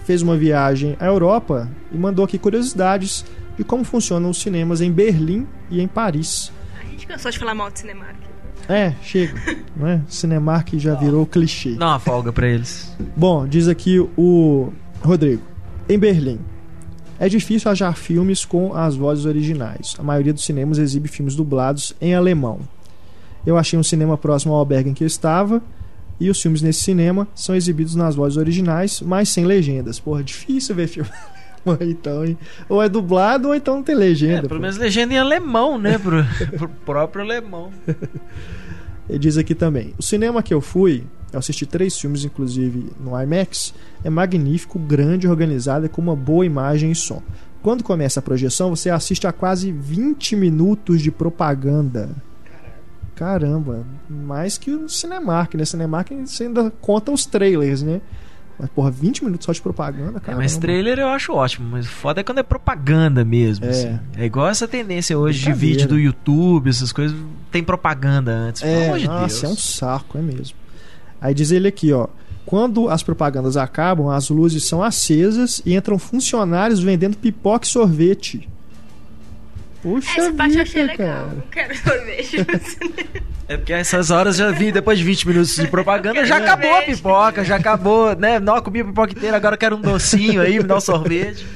fez 0.08 0.22
uma 0.22 0.38
viagem 0.38 0.96
à 0.98 1.04
Europa 1.04 1.70
e 1.92 1.98
mandou 1.98 2.24
aqui 2.24 2.38
curiosidades 2.38 3.26
de 3.58 3.62
como 3.62 3.84
funcionam 3.84 4.30
os 4.30 4.40
cinemas 4.40 4.80
em 4.80 4.90
Berlim 4.90 5.46
e 5.70 5.82
em 5.82 5.86
Paris. 5.86 6.50
A 6.80 6.84
gente 6.86 7.06
cansou 7.06 7.30
de 7.30 7.38
falar 7.38 7.54
mal 7.54 7.70
de 7.70 7.80
Cinemark. 7.80 8.16
É, 8.66 8.94
chega. 9.02 9.34
né? 9.76 10.02
Cinemark 10.08 10.72
já 10.78 10.94
virou 10.94 11.26
clichê. 11.26 11.74
Dá 11.74 11.88
uma 11.88 11.98
folga 11.98 12.32
pra 12.32 12.48
eles. 12.48 12.90
Bom, 13.14 13.46
diz 13.46 13.68
aqui 13.68 14.00
o 14.16 14.72
Rodrigo. 15.02 15.42
Em 15.86 15.98
Berlim, 15.98 16.40
é 17.20 17.28
difícil 17.28 17.70
achar 17.70 17.94
filmes 17.94 18.46
com 18.46 18.74
as 18.74 18.96
vozes 18.96 19.26
originais. 19.26 19.94
A 19.98 20.02
maioria 20.02 20.32
dos 20.32 20.42
cinemas 20.42 20.78
exibe 20.78 21.06
filmes 21.06 21.36
dublados 21.36 21.92
em 22.00 22.14
alemão. 22.14 22.60
Eu 23.44 23.58
achei 23.58 23.78
um 23.78 23.82
cinema 23.82 24.16
próximo 24.16 24.54
ao 24.54 24.60
albergue 24.60 24.88
em 24.88 24.94
que 24.94 25.04
eu 25.04 25.06
estava. 25.06 25.62
E 26.20 26.28
os 26.30 26.40
filmes 26.40 26.62
nesse 26.62 26.80
cinema 26.80 27.28
são 27.34 27.54
exibidos 27.54 27.94
nas 27.94 28.16
vozes 28.16 28.36
originais, 28.36 29.00
mas 29.00 29.28
sem 29.28 29.44
legendas. 29.44 30.00
Porra, 30.00 30.22
difícil 30.22 30.74
ver 30.74 30.88
filme 30.88 31.10
então, 31.80 32.24
hein? 32.24 32.38
Ou 32.68 32.82
é 32.82 32.88
dublado 32.88 33.48
ou 33.48 33.54
então 33.54 33.76
não 33.76 33.82
tem 33.82 33.94
legenda. 33.94 34.38
É, 34.38 34.42
pelo 34.42 34.56
pô. 34.56 34.60
menos 34.60 34.76
legenda 34.76 35.14
em 35.14 35.18
alemão, 35.18 35.78
né? 35.78 35.98
Pro, 35.98 36.24
pro 36.58 36.68
próprio 36.68 37.22
alemão. 37.22 37.70
Ele 39.08 39.18
diz 39.18 39.38
aqui 39.38 39.54
também: 39.54 39.94
o 39.98 40.02
cinema 40.02 40.42
que 40.42 40.52
eu 40.52 40.60
fui, 40.60 41.04
eu 41.32 41.38
assisti 41.38 41.66
três 41.66 41.98
filmes, 41.98 42.24
inclusive 42.24 42.90
no 43.00 43.20
IMAX, 43.20 43.74
é 44.04 44.10
magnífico, 44.10 44.78
grande, 44.78 45.28
organizado 45.28 45.86
e 45.86 45.88
com 45.88 46.00
uma 46.00 46.16
boa 46.16 46.44
imagem 46.44 46.90
e 46.90 46.94
som. 46.94 47.22
Quando 47.62 47.82
começa 47.82 48.20
a 48.20 48.22
projeção, 48.22 48.70
você 48.70 48.88
assiste 48.88 49.26
a 49.26 49.32
quase 49.32 49.72
20 49.72 50.36
minutos 50.36 51.02
de 51.02 51.10
propaganda. 51.10 52.10
Caramba, 53.18 53.84
mais 54.08 54.56
que 54.56 54.70
o 54.70 54.88
Cinemark, 54.88 55.54
né? 55.54 55.64
Cinemark 55.64 56.10
você 56.24 56.44
ainda 56.44 56.70
conta 56.80 57.10
os 57.10 57.26
trailers, 57.26 57.82
né? 57.82 58.00
Mas, 58.60 58.70
porra, 58.70 58.90
20 58.90 59.24
minutos 59.24 59.44
só 59.46 59.52
de 59.52 59.60
propaganda, 59.62 60.18
É, 60.18 60.20
cara. 60.20 60.36
mas 60.38 60.56
trailer 60.56 60.98
eu 60.98 61.06
acho 61.08 61.32
ótimo, 61.32 61.68
mas 61.70 61.86
foda 61.86 62.20
é 62.20 62.24
quando 62.24 62.38
é 62.38 62.42
propaganda 62.42 63.24
mesmo. 63.24 63.64
É. 63.66 63.68
assim. 63.68 63.98
É 64.16 64.24
igual 64.24 64.48
essa 64.48 64.66
tendência 64.66 65.16
hoje 65.16 65.44
de 65.44 65.52
vídeo 65.52 65.86
do 65.86 65.96
YouTube, 65.98 66.68
essas 66.68 66.90
coisas, 66.90 67.16
tem 67.52 67.62
propaganda 67.62 68.32
antes. 68.32 68.62
Pelo 68.62 68.72
É, 68.74 68.86
amor 68.86 68.98
de 68.98 69.06
nossa, 69.06 69.46
é 69.46 69.48
um 69.48 69.52
Deus. 69.52 69.64
saco, 69.64 70.18
é 70.18 70.22
mesmo. 70.22 70.56
Aí 71.20 71.32
diz 71.34 71.52
ele 71.52 71.68
aqui, 71.68 71.92
ó. 71.92 72.08
Quando 72.44 72.88
as 72.88 73.02
propagandas 73.02 73.56
acabam, 73.56 74.08
as 74.08 74.28
luzes 74.30 74.64
são 74.64 74.82
acesas 74.82 75.60
e 75.64 75.74
entram 75.76 75.98
funcionários 75.98 76.80
vendendo 76.80 77.16
pipoca 77.16 77.64
e 77.66 77.68
sorvete. 77.68 78.48
Puxa 79.82 80.20
Essa 80.20 80.32
parte 80.32 80.56
eu 80.56 80.62
achei 80.62 80.82
vida, 80.82 80.92
legal. 80.92 81.16
cara. 81.24 81.34
Não 81.34 81.42
quero 81.50 81.76
sorvete. 81.76 82.46
É 83.48 83.56
porque 83.56 83.72
essas 83.72 84.10
horas 84.10 84.36
já 84.36 84.50
vi, 84.50 84.70
depois 84.70 84.98
de 84.98 85.04
20 85.06 85.26
minutos 85.26 85.56
de 85.56 85.66
propaganda, 85.68 86.22
já 86.26 86.36
acabou 86.36 86.70
a 86.76 86.82
pipoca, 86.82 87.42
já 87.42 87.56
acabou, 87.56 88.14
né? 88.14 88.38
Não, 88.38 88.60
comi 88.60 88.82
a 88.82 88.84
pipoca 88.84 89.12
inteira, 89.14 89.38
agora 89.38 89.54
eu 89.54 89.58
quero 89.58 89.76
um 89.76 89.80
docinho 89.80 90.42
aí, 90.42 90.58
me 90.58 90.64
dá 90.64 90.76
um 90.76 90.80
sorvete. 90.82 91.46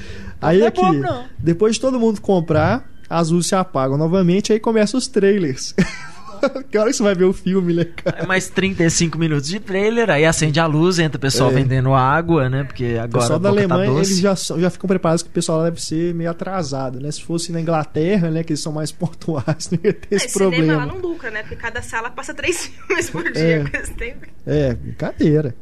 Aí 0.41 0.57
não 0.57 0.65
é 0.65 0.69
aqui, 0.69 0.81
não. 0.97 1.25
depois 1.37 1.75
de 1.75 1.81
todo 1.81 1.99
mundo 1.99 2.19
comprar, 2.19 2.89
as 3.07 3.29
luzes 3.29 3.49
se 3.49 3.53
apagam 3.55 3.95
novamente, 3.95 4.51
aí 4.51 4.59
começam 4.59 4.97
os 4.97 5.07
trailers. 5.07 5.75
que 6.69 6.77
hora 6.77 6.89
que 6.89 6.95
você 6.97 7.03
vai 7.03 7.15
ver 7.15 7.25
o 7.25 7.33
filme, 7.33 7.73
né, 7.73 7.85
cara? 7.85 8.19
É 8.23 8.25
mais 8.25 8.49
35 8.49 9.17
minutos 9.17 9.47
de 9.49 9.59
trailer, 9.59 10.09
aí 10.09 10.25
acende 10.25 10.59
a 10.59 10.65
luz, 10.65 10.99
entra 10.99 11.17
o 11.17 11.21
pessoal 11.21 11.49
É. 11.51 11.53
vendendo 11.53 11.93
água, 11.93 12.49
né? 12.49 12.63
Porque 12.63 12.95
O 12.95 13.01
agora 13.01 13.09
pessoal 13.21 13.39
a 13.39 13.41
da 13.41 13.49
boca 13.49 13.61
Alemanha, 13.61 13.91
tá 13.91 13.97
eles 13.97 14.17
já, 14.19 14.33
já 14.35 14.69
ficam 14.69 14.87
preparados 14.87 15.23
que 15.23 15.29
o 15.29 15.31
pessoal 15.31 15.59
lá 15.59 15.65
deve 15.65 15.81
ser 15.81 16.13
meio 16.13 16.29
atrasado, 16.29 16.99
né? 16.99 17.11
Se 17.11 17.21
fosse 17.23 17.51
na 17.51 17.59
Inglaterra, 17.61 18.29
né, 18.31 18.43
que 18.43 18.51
eles 18.53 18.59
são 18.61 18.71
mais 18.71 18.91
pontuais, 18.93 19.69
não 19.71 19.79
ia 19.83 19.93
ter 19.93 20.15
esse 20.15 20.25
Esse 20.27 20.33
cinema 20.33 20.51
problema. 20.55 20.75
lá 20.77 20.85
não 20.85 20.97
lucra, 20.99 21.31
né? 21.31 21.41
Porque 21.41 21.55
cada 21.55 21.81
sala 21.81 22.09
passa 22.09 22.33
três 22.33 22.65
filmes 22.87 23.09
por 23.09 23.23
dia. 23.31 23.41
É. 23.43 23.59
porque 23.61 23.77
eles 23.77 23.89
têm- 23.89 24.15
É, 24.45 24.73
brincadeira. 24.73 25.55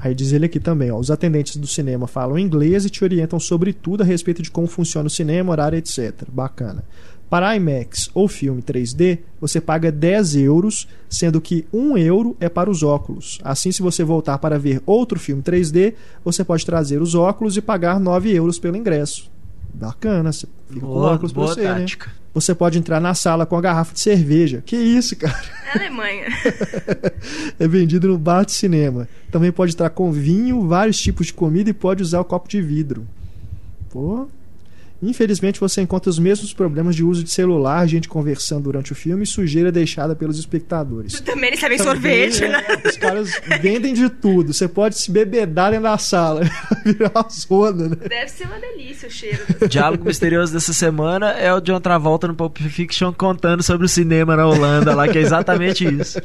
Aí 0.00 0.14
diz 0.14 0.30
ele 0.32 0.46
aqui 0.46 0.60
também, 0.60 0.92
ó, 0.92 0.96
os 0.96 1.10
atendentes 1.10 1.56
do 1.56 1.66
cinema 1.66 2.06
falam 2.06 2.38
inglês 2.38 2.84
e 2.84 2.90
te 2.90 3.02
orientam 3.02 3.40
sobre 3.40 3.72
tudo 3.72 4.04
a 4.04 4.06
respeito 4.06 4.40
de 4.40 4.48
como 4.48 4.68
funciona 4.68 5.08
o 5.08 5.10
cinema, 5.10 5.50
horário, 5.50 5.76
etc. 5.76 6.12
Bacana. 6.30 6.84
Para 7.28 7.54
IMAX 7.54 8.10
ou 8.14 8.26
filme 8.26 8.62
3D, 8.62 9.18
você 9.38 9.60
paga 9.60 9.92
10 9.92 10.36
euros, 10.36 10.88
sendo 11.10 11.40
que 11.40 11.66
1 11.72 11.98
euro 11.98 12.36
é 12.40 12.48
para 12.48 12.70
os 12.70 12.82
óculos. 12.82 13.38
Assim, 13.44 13.70
se 13.70 13.82
você 13.82 14.02
voltar 14.02 14.38
para 14.38 14.58
ver 14.58 14.82
outro 14.86 15.18
filme 15.20 15.42
3D, 15.42 15.94
você 16.24 16.42
pode 16.42 16.64
trazer 16.64 17.02
os 17.02 17.14
óculos 17.14 17.56
e 17.56 17.60
pagar 17.60 18.00
9 18.00 18.32
euros 18.34 18.58
pelo 18.58 18.76
ingresso. 18.76 19.30
Bacana, 19.74 20.32
você 20.32 20.46
fica 20.68 20.80
com 20.80 20.86
Boa, 20.86 21.12
óculos 21.12 21.32
pra 21.32 21.42
boa 21.42 21.54
você, 21.54 21.62
né? 21.62 21.74
tática. 21.74 22.10
Você 22.32 22.54
pode 22.54 22.78
entrar 22.78 23.00
na 23.00 23.14
sala 23.14 23.44
com 23.44 23.56
a 23.56 23.60
garrafa 23.60 23.92
de 23.92 24.00
cerveja. 24.00 24.62
Que 24.64 24.76
isso, 24.76 25.14
cara? 25.16 25.42
É 25.74 25.78
Alemanha. 25.78 26.26
é 27.58 27.68
vendido 27.68 28.08
no 28.08 28.16
bar 28.18 28.44
de 28.44 28.52
cinema. 28.52 29.08
Também 29.30 29.52
pode 29.52 29.72
estar 29.72 29.90
com 29.90 30.10
vinho, 30.10 30.66
vários 30.66 30.98
tipos 30.98 31.26
de 31.26 31.32
comida 31.34 31.68
e 31.68 31.74
pode 31.74 32.02
usar 32.02 32.20
o 32.20 32.24
copo 32.24 32.48
de 32.48 32.62
vidro. 32.62 33.06
Pô. 33.90 34.28
Infelizmente 35.00 35.60
você 35.60 35.80
encontra 35.80 36.10
os 36.10 36.18
mesmos 36.18 36.52
problemas 36.52 36.96
de 36.96 37.04
uso 37.04 37.22
de 37.22 37.30
celular, 37.30 37.86
gente 37.86 38.08
conversando 38.08 38.64
durante 38.64 38.92
o 38.92 38.94
filme 38.96 39.22
e 39.22 39.26
sujeira 39.26 39.70
deixada 39.70 40.16
pelos 40.16 40.38
espectadores. 40.38 41.20
Também 41.22 41.48
eles 41.48 41.60
Também, 41.60 41.78
sorvete, 41.78 42.44
é, 42.44 42.48
né? 42.48 42.64
Os 42.84 42.96
caras 42.96 43.40
vendem 43.60 43.94
de 43.94 44.08
tudo. 44.10 44.52
Você 44.52 44.66
pode 44.66 44.98
se 44.98 45.10
bebedar 45.10 45.70
dentro 45.70 45.84
da 45.84 45.98
sala. 45.98 46.40
Virar 46.84 47.12
uma 47.14 47.28
zona, 47.30 47.88
né? 47.90 47.96
Deve 48.08 48.28
ser 48.28 48.44
uma 48.46 48.58
delícia 48.58 49.08
o 49.08 49.10
cheiro. 49.10 49.38
O 49.60 49.68
diálogo 49.68 50.04
misterioso 50.04 50.52
dessa 50.52 50.72
semana 50.72 51.30
é 51.30 51.52
o 51.54 51.60
John 51.60 51.80
Travolta 51.80 52.26
no 52.26 52.34
Pulp 52.34 52.58
Fiction 52.58 53.12
contando 53.12 53.62
sobre 53.62 53.86
o 53.86 53.88
cinema 53.88 54.36
na 54.36 54.46
Holanda 54.46 54.94
lá, 54.94 55.06
que 55.06 55.18
é 55.18 55.20
exatamente 55.20 55.84
isso. 55.84 56.20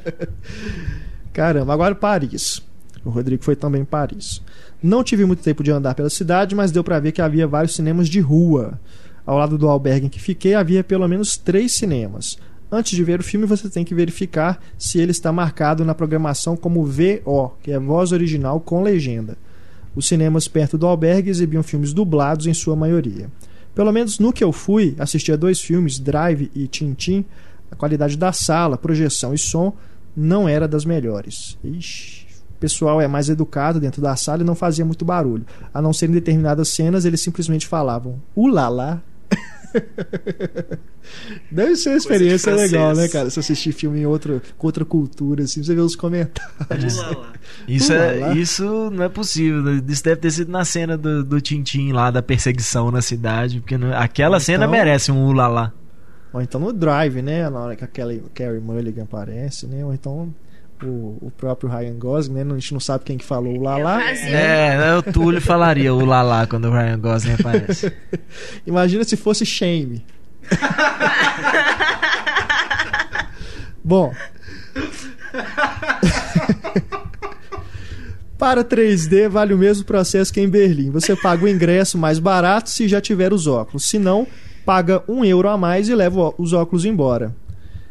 Caramba, 1.31 1.73
agora 1.73 1.93
Paris. 1.93 2.72
O 3.05 3.09
Rodrigo 3.09 3.43
foi 3.43 3.55
também 3.55 3.81
em 3.81 3.85
Paris. 3.85 4.41
Não 4.81 5.03
tive 5.03 5.25
muito 5.25 5.43
tempo 5.43 5.63
de 5.63 5.71
andar 5.71 5.93
pela 5.93 6.09
cidade, 6.09 6.55
mas 6.55 6.71
deu 6.71 6.83
pra 6.83 6.99
ver 6.99 7.11
que 7.11 7.21
havia 7.21 7.47
vários 7.47 7.75
cinemas 7.75 8.07
de 8.07 8.19
rua. 8.19 8.79
Ao 9.25 9.37
lado 9.37 9.57
do 9.57 9.67
albergue 9.67 10.07
em 10.07 10.09
que 10.09 10.19
fiquei, 10.19 10.53
havia 10.53 10.83
pelo 10.83 11.07
menos 11.07 11.37
três 11.37 11.73
cinemas. 11.73 12.37
Antes 12.71 12.95
de 12.95 13.03
ver 13.03 13.19
o 13.19 13.23
filme, 13.23 13.45
você 13.45 13.69
tem 13.69 13.85
que 13.85 13.93
verificar 13.93 14.59
se 14.77 14.99
ele 14.99 15.11
está 15.11 15.31
marcado 15.31 15.85
na 15.85 15.93
programação 15.93 16.57
como 16.57 16.85
VO, 16.85 17.51
que 17.61 17.71
é 17.71 17.79
voz 17.79 18.11
original 18.11 18.59
com 18.59 18.81
legenda. 18.81 19.37
Os 19.95 20.07
cinemas 20.07 20.47
perto 20.47 20.77
do 20.77 20.87
albergue 20.87 21.29
exibiam 21.29 21.61
filmes 21.61 21.93
dublados 21.93 22.47
em 22.47 22.53
sua 22.53 22.75
maioria. 22.75 23.29
Pelo 23.75 23.91
menos 23.91 24.17
no 24.19 24.33
que 24.33 24.43
eu 24.43 24.51
fui, 24.51 24.95
assisti 24.97 25.31
a 25.31 25.35
dois 25.35 25.59
filmes, 25.59 25.99
Drive 25.99 26.49
e 26.55 26.67
Tintin, 26.67 27.25
a 27.71 27.75
qualidade 27.75 28.17
da 28.17 28.31
sala, 28.31 28.77
projeção 28.77 29.33
e 29.33 29.37
som 29.37 29.73
não 30.15 30.47
era 30.47 30.67
das 30.67 30.85
melhores. 30.85 31.57
Ixi, 31.63 32.22
pessoal 32.63 33.01
é 33.01 33.07
mais 33.09 33.27
educado 33.27 33.77
dentro 33.77 34.01
da 34.01 34.15
sala 34.15 34.41
e 34.41 34.45
não 34.45 34.55
fazia 34.55 34.85
muito 34.85 35.03
barulho. 35.03 35.45
A 35.73 35.81
não 35.81 35.91
ser 35.91 36.07
em 36.09 36.13
determinadas 36.13 36.69
cenas, 36.69 37.03
eles 37.03 37.19
simplesmente 37.19 37.67
falavam 37.67 38.21
ulala. 38.33 39.03
Deve 41.51 41.75
ser 41.75 41.89
uma 41.89 41.97
experiência 41.97 42.55
legal, 42.55 42.95
né, 42.95 43.07
cara? 43.09 43.29
Se 43.29 43.39
assistir 43.39 43.73
filme 43.73 43.99
em 43.99 44.05
outra, 44.05 44.41
com 44.57 44.67
outra 44.67 44.85
cultura, 44.85 45.43
assim, 45.43 45.61
você 45.61 45.75
vê 45.75 45.81
os 45.81 45.95
comentários. 45.95 46.97
Isso, 47.67 47.91
é, 47.91 48.33
isso 48.37 48.89
não 48.91 49.03
é 49.03 49.09
possível. 49.09 49.77
Isso 49.87 50.03
deve 50.03 50.21
ter 50.21 50.31
sido 50.31 50.51
na 50.51 50.63
cena 50.63 50.97
do, 50.97 51.23
do 51.23 51.41
Tintim 51.41 51.91
lá, 51.91 52.11
da 52.11 52.21
perseguição 52.21 52.91
na 52.91 53.01
cidade. 53.01 53.59
Porque 53.59 53.77
não- 53.77 53.93
aquela 53.93 54.37
Então- 54.37 54.45
cena 54.45 54.67
merece 54.67 55.11
um 55.11 55.25
ulalá. 55.27 55.71
Ou 56.31 56.41
então 56.41 56.59
no 56.59 56.73
Drive, 56.73 57.21
né? 57.21 57.49
Na 57.49 57.59
hora 57.59 57.75
que 57.75 57.83
a 57.83 57.87
Kelly, 57.87 58.23
Carrie 58.33 58.59
Mulligan 58.59 59.03
aparece, 59.03 59.67
né? 59.67 59.83
Ou 59.85 59.93
então 59.93 60.33
o, 60.87 61.17
o 61.21 61.31
próprio 61.35 61.69
Ryan 61.69 61.97
Gosling, 61.97 62.33
né? 62.33 62.41
A 62.51 62.53
gente 62.59 62.73
não 62.73 62.79
sabe 62.79 63.03
quem 63.03 63.17
que 63.17 63.25
falou 63.25 63.57
o 63.57 63.61
Lala. 63.61 64.01
É, 64.03 64.95
o 64.97 65.03
Túlio 65.03 65.41
falaria 65.41 65.93
ulalá 65.93 66.45
quando 66.47 66.65
o 66.65 66.71
Ryan 66.71 66.99
Gosling 66.99 67.33
aparece. 67.33 67.91
Imagina 68.67 69.03
se 69.03 69.15
fosse 69.17 69.45
Shame. 69.45 70.05
Bom. 73.83 74.13
Para 78.37 78.63
3D, 78.63 79.29
vale 79.29 79.53
o 79.53 79.57
mesmo 79.57 79.85
processo 79.85 80.33
que 80.33 80.41
em 80.41 80.49
Berlim. 80.49 80.89
Você 80.91 81.15
paga 81.15 81.45
o 81.45 81.47
ingresso 81.49 81.97
mais 81.97 82.19
barato 82.19 82.69
se 82.69 82.87
já 82.87 82.99
tiver 82.99 83.31
os 83.31 83.47
óculos. 83.47 83.85
Se 83.87 83.97
não, 83.97 84.27
paga 84.65 85.01
um 85.07 85.23
euro 85.23 85.47
a 85.47 85.57
mais 85.57 85.87
e 85.87 85.95
leva 85.95 86.19
o- 86.19 86.35
os 86.37 86.51
óculos 86.51 86.83
embora. 86.85 87.33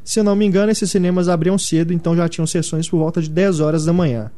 Se 0.05 0.23
não 0.23 0.35
me 0.35 0.45
engano, 0.45 0.71
esses 0.73 0.91
cinemas 0.91 1.29
abriam 1.29 1.57
cedo, 1.57 1.93
então 1.93 2.17
já 2.17 2.29
tinham 2.29 2.47
sessões 2.47 2.89
por 2.89 2.99
volta 2.99 3.21
de 3.23 3.31
10 3.31 3.61
horas 3.61 3.85
da 3.85 3.93
manhã. 3.93 4.31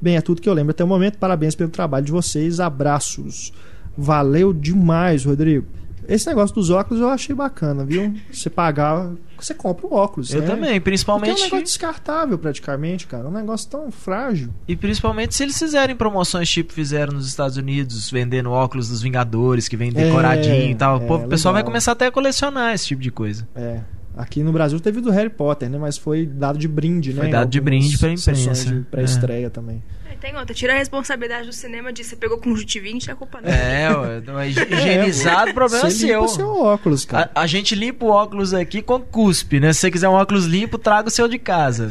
Bem, 0.00 0.16
é 0.16 0.20
tudo 0.20 0.40
que 0.40 0.48
eu 0.48 0.54
lembro 0.54 0.70
até 0.70 0.82
o 0.82 0.86
momento. 0.88 1.18
Parabéns 1.18 1.54
pelo 1.54 1.68
trabalho 1.70 2.06
de 2.06 2.12
vocês. 2.12 2.58
Abraços. 2.58 3.52
Valeu 3.96 4.52
demais, 4.52 5.24
Rodrigo. 5.24 5.66
Esse 6.08 6.26
negócio 6.26 6.54
dos 6.54 6.70
óculos 6.70 7.00
eu 7.00 7.08
achei 7.10 7.34
bacana, 7.36 7.84
viu? 7.84 8.14
Você 8.32 8.48
pagar, 8.50 9.10
você 9.38 9.52
compra 9.54 9.86
o 9.86 9.92
óculos. 9.94 10.32
Eu 10.32 10.40
né? 10.40 10.46
também, 10.46 10.62
Porque 10.62 10.74
é 10.74 10.78
um 10.78 10.82
principalmente. 10.82 11.42
negócio 11.42 11.62
descartável 11.62 12.38
praticamente, 12.38 13.06
cara. 13.06 13.28
Um 13.28 13.30
negócio 13.30 13.68
tão 13.68 13.90
frágil. 13.92 14.48
E 14.66 14.74
principalmente 14.74 15.34
se 15.36 15.42
eles 15.42 15.56
fizerem 15.58 15.94
promoções 15.94 16.48
tipo 16.48 16.72
fizeram 16.72 17.12
nos 17.12 17.28
Estados 17.28 17.58
Unidos, 17.58 18.10
vendendo 18.10 18.50
óculos 18.50 18.88
dos 18.88 19.02
Vingadores, 19.02 19.68
que 19.68 19.76
vem 19.76 19.90
É, 19.90 19.92
decoradinho 19.92 20.70
e 20.70 20.74
tal. 20.74 20.96
é, 20.96 21.06
Pô, 21.06 21.16
o 21.16 21.28
pessoal 21.28 21.52
vai 21.54 21.62
começar 21.62 21.92
até 21.92 22.06
a 22.06 22.10
colecionar 22.10 22.74
esse 22.74 22.86
tipo 22.86 23.02
de 23.02 23.10
coisa. 23.12 23.46
É. 23.54 23.80
Aqui 24.20 24.42
no 24.42 24.52
Brasil 24.52 24.78
teve 24.78 25.00
do 25.00 25.10
Harry 25.10 25.30
Potter, 25.30 25.70
né? 25.70 25.78
Mas 25.78 25.96
foi 25.96 26.26
dado 26.26 26.58
de 26.58 26.68
brinde, 26.68 27.14
né? 27.14 27.22
Foi 27.22 27.30
dado 27.30 27.48
de 27.48 27.58
brinde 27.58 27.96
pra 27.96 28.08
imprensa. 28.08 28.34
sessões 28.34 28.64
de 28.66 28.80
pré-estreia 28.82 29.48
também. 29.48 29.82
É, 30.10 30.14
Tem 30.14 30.36
outra, 30.36 30.54
tira 30.54 30.74
a 30.74 30.76
responsabilidade 30.76 31.46
do 31.46 31.54
cinema 31.54 31.90
de 31.90 32.04
você 32.04 32.14
pegou 32.16 32.36
conjuntivite, 32.36 33.10
é 33.10 33.14
culpa 33.14 33.40
não. 33.40 33.48
É, 33.48 33.88
ué, 34.30 34.46
é 34.46 34.48
higienizado, 34.50 35.52
o 35.52 35.54
problema 35.54 35.86
é 35.86 35.90
Você 35.90 36.06
limpa 36.06 36.12
seu. 36.12 36.22
o 36.22 36.28
seu 36.28 36.62
óculos, 36.62 37.06
cara. 37.06 37.30
A, 37.34 37.40
a 37.42 37.46
gente 37.46 37.74
limpa 37.74 38.04
o 38.04 38.08
óculos 38.10 38.52
aqui 38.52 38.82
com 38.82 39.00
cuspe, 39.00 39.58
né? 39.58 39.72
Se 39.72 39.80
você 39.80 39.90
quiser 39.90 40.10
um 40.10 40.12
óculos 40.12 40.44
limpo, 40.44 40.76
traga 40.76 41.08
o 41.08 41.10
seu 41.10 41.26
de 41.26 41.38
casa. 41.38 41.90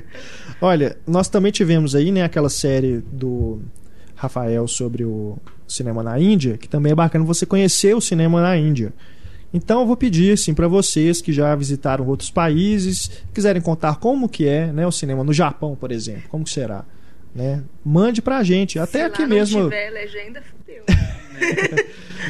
Olha, 0.60 0.96
nós 1.06 1.28
também 1.28 1.50
tivemos 1.50 1.94
aí, 1.94 2.12
né, 2.12 2.22
aquela 2.22 2.50
série 2.50 3.02
do 3.10 3.62
Rafael 4.14 4.68
sobre 4.68 5.04
o 5.04 5.38
cinema 5.66 6.02
na 6.02 6.20
Índia, 6.20 6.58
que 6.58 6.68
também 6.68 6.92
é 6.92 6.94
bacana 6.94 7.24
você 7.24 7.46
conhecer 7.46 7.96
o 7.96 8.00
cinema 8.00 8.42
na 8.42 8.56
Índia. 8.58 8.92
Então 9.52 9.80
eu 9.80 9.86
vou 9.86 9.96
pedir 9.96 10.32
assim 10.32 10.54
para 10.54 10.66
vocês 10.66 11.20
que 11.20 11.32
já 11.32 11.54
visitaram 11.54 12.06
outros 12.06 12.30
países, 12.30 13.10
quiserem 13.34 13.60
contar 13.60 13.96
como 13.96 14.28
que 14.28 14.46
é, 14.46 14.72
né, 14.72 14.86
o 14.86 14.92
cinema 14.92 15.22
no 15.22 15.32
Japão, 15.32 15.76
por 15.76 15.92
exemplo, 15.92 16.22
como 16.28 16.44
que 16.44 16.50
será, 16.50 16.84
né? 17.34 17.62
Mande 17.84 18.22
pra 18.22 18.42
gente, 18.42 18.78
até 18.78 19.00
Se 19.00 19.04
aqui 19.04 19.26
mesmo, 19.26 19.60
Não 19.60 19.68
tiver 19.68 19.90
legenda, 19.90 20.42
fudeu. 20.42 20.84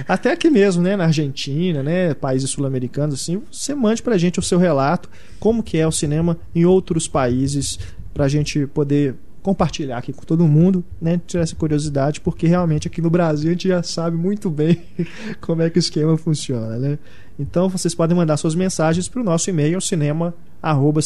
até 0.09 0.33
aqui 0.33 0.51
mesmo, 0.51 0.83
né, 0.83 0.97
na 0.97 1.05
Argentina, 1.05 1.83
né, 1.83 2.15
países 2.15 2.51
sul-americanos 2.51 3.21
assim, 3.21 3.43
você 3.51 3.75
mande 3.75 4.03
pra 4.03 4.19
gente 4.19 4.41
o 4.41 4.43
seu 4.43 4.59
relato, 4.59 5.09
como 5.39 5.63
que 5.63 5.79
é 5.79 5.87
o 5.87 5.93
cinema 5.93 6.39
em 6.55 6.65
outros 6.65 7.07
países, 7.07 7.79
pra 8.13 8.27
gente 8.27 8.67
poder 8.67 9.15
compartilhar 9.43 9.99
aqui 9.99 10.13
com 10.13 10.23
todo 10.23 10.47
mundo, 10.47 10.85
né, 11.01 11.21
tirar 11.27 11.43
essa 11.43 11.57
curiosidade, 11.57 12.21
porque 12.21 12.47
realmente 12.47 12.87
aqui 12.87 13.03
no 13.03 13.11
Brasil 13.11 13.51
a 13.51 13.53
gente 13.53 13.69
já 13.69 13.83
sabe 13.83 14.17
muito 14.17 14.49
bem 14.49 14.83
como 15.41 15.63
é 15.63 15.69
que 15.69 15.79
o 15.79 15.81
esquema 15.81 16.17
funciona, 16.17 16.79
né? 16.79 16.99
Então 17.39 17.69
vocês 17.69 17.95
podem 17.95 18.17
mandar 18.17 18.37
suas 18.37 18.55
mensagens 18.55 19.09
para 19.09 19.21
o 19.21 19.25
nosso 19.25 19.51
e-mail 19.51 19.81
cinema 19.81 20.35
arroba. 20.63 21.01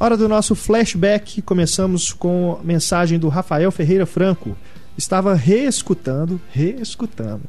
Hora 0.00 0.16
do 0.16 0.28
nosso 0.28 0.54
flashback. 0.54 1.42
Começamos 1.42 2.12
com 2.12 2.58
mensagem 2.64 3.18
do 3.18 3.28
Rafael 3.28 3.70
Ferreira 3.70 4.06
Franco. 4.06 4.56
Estava 4.96 5.34
reescutando, 5.34 6.40
reescutando 6.50 7.42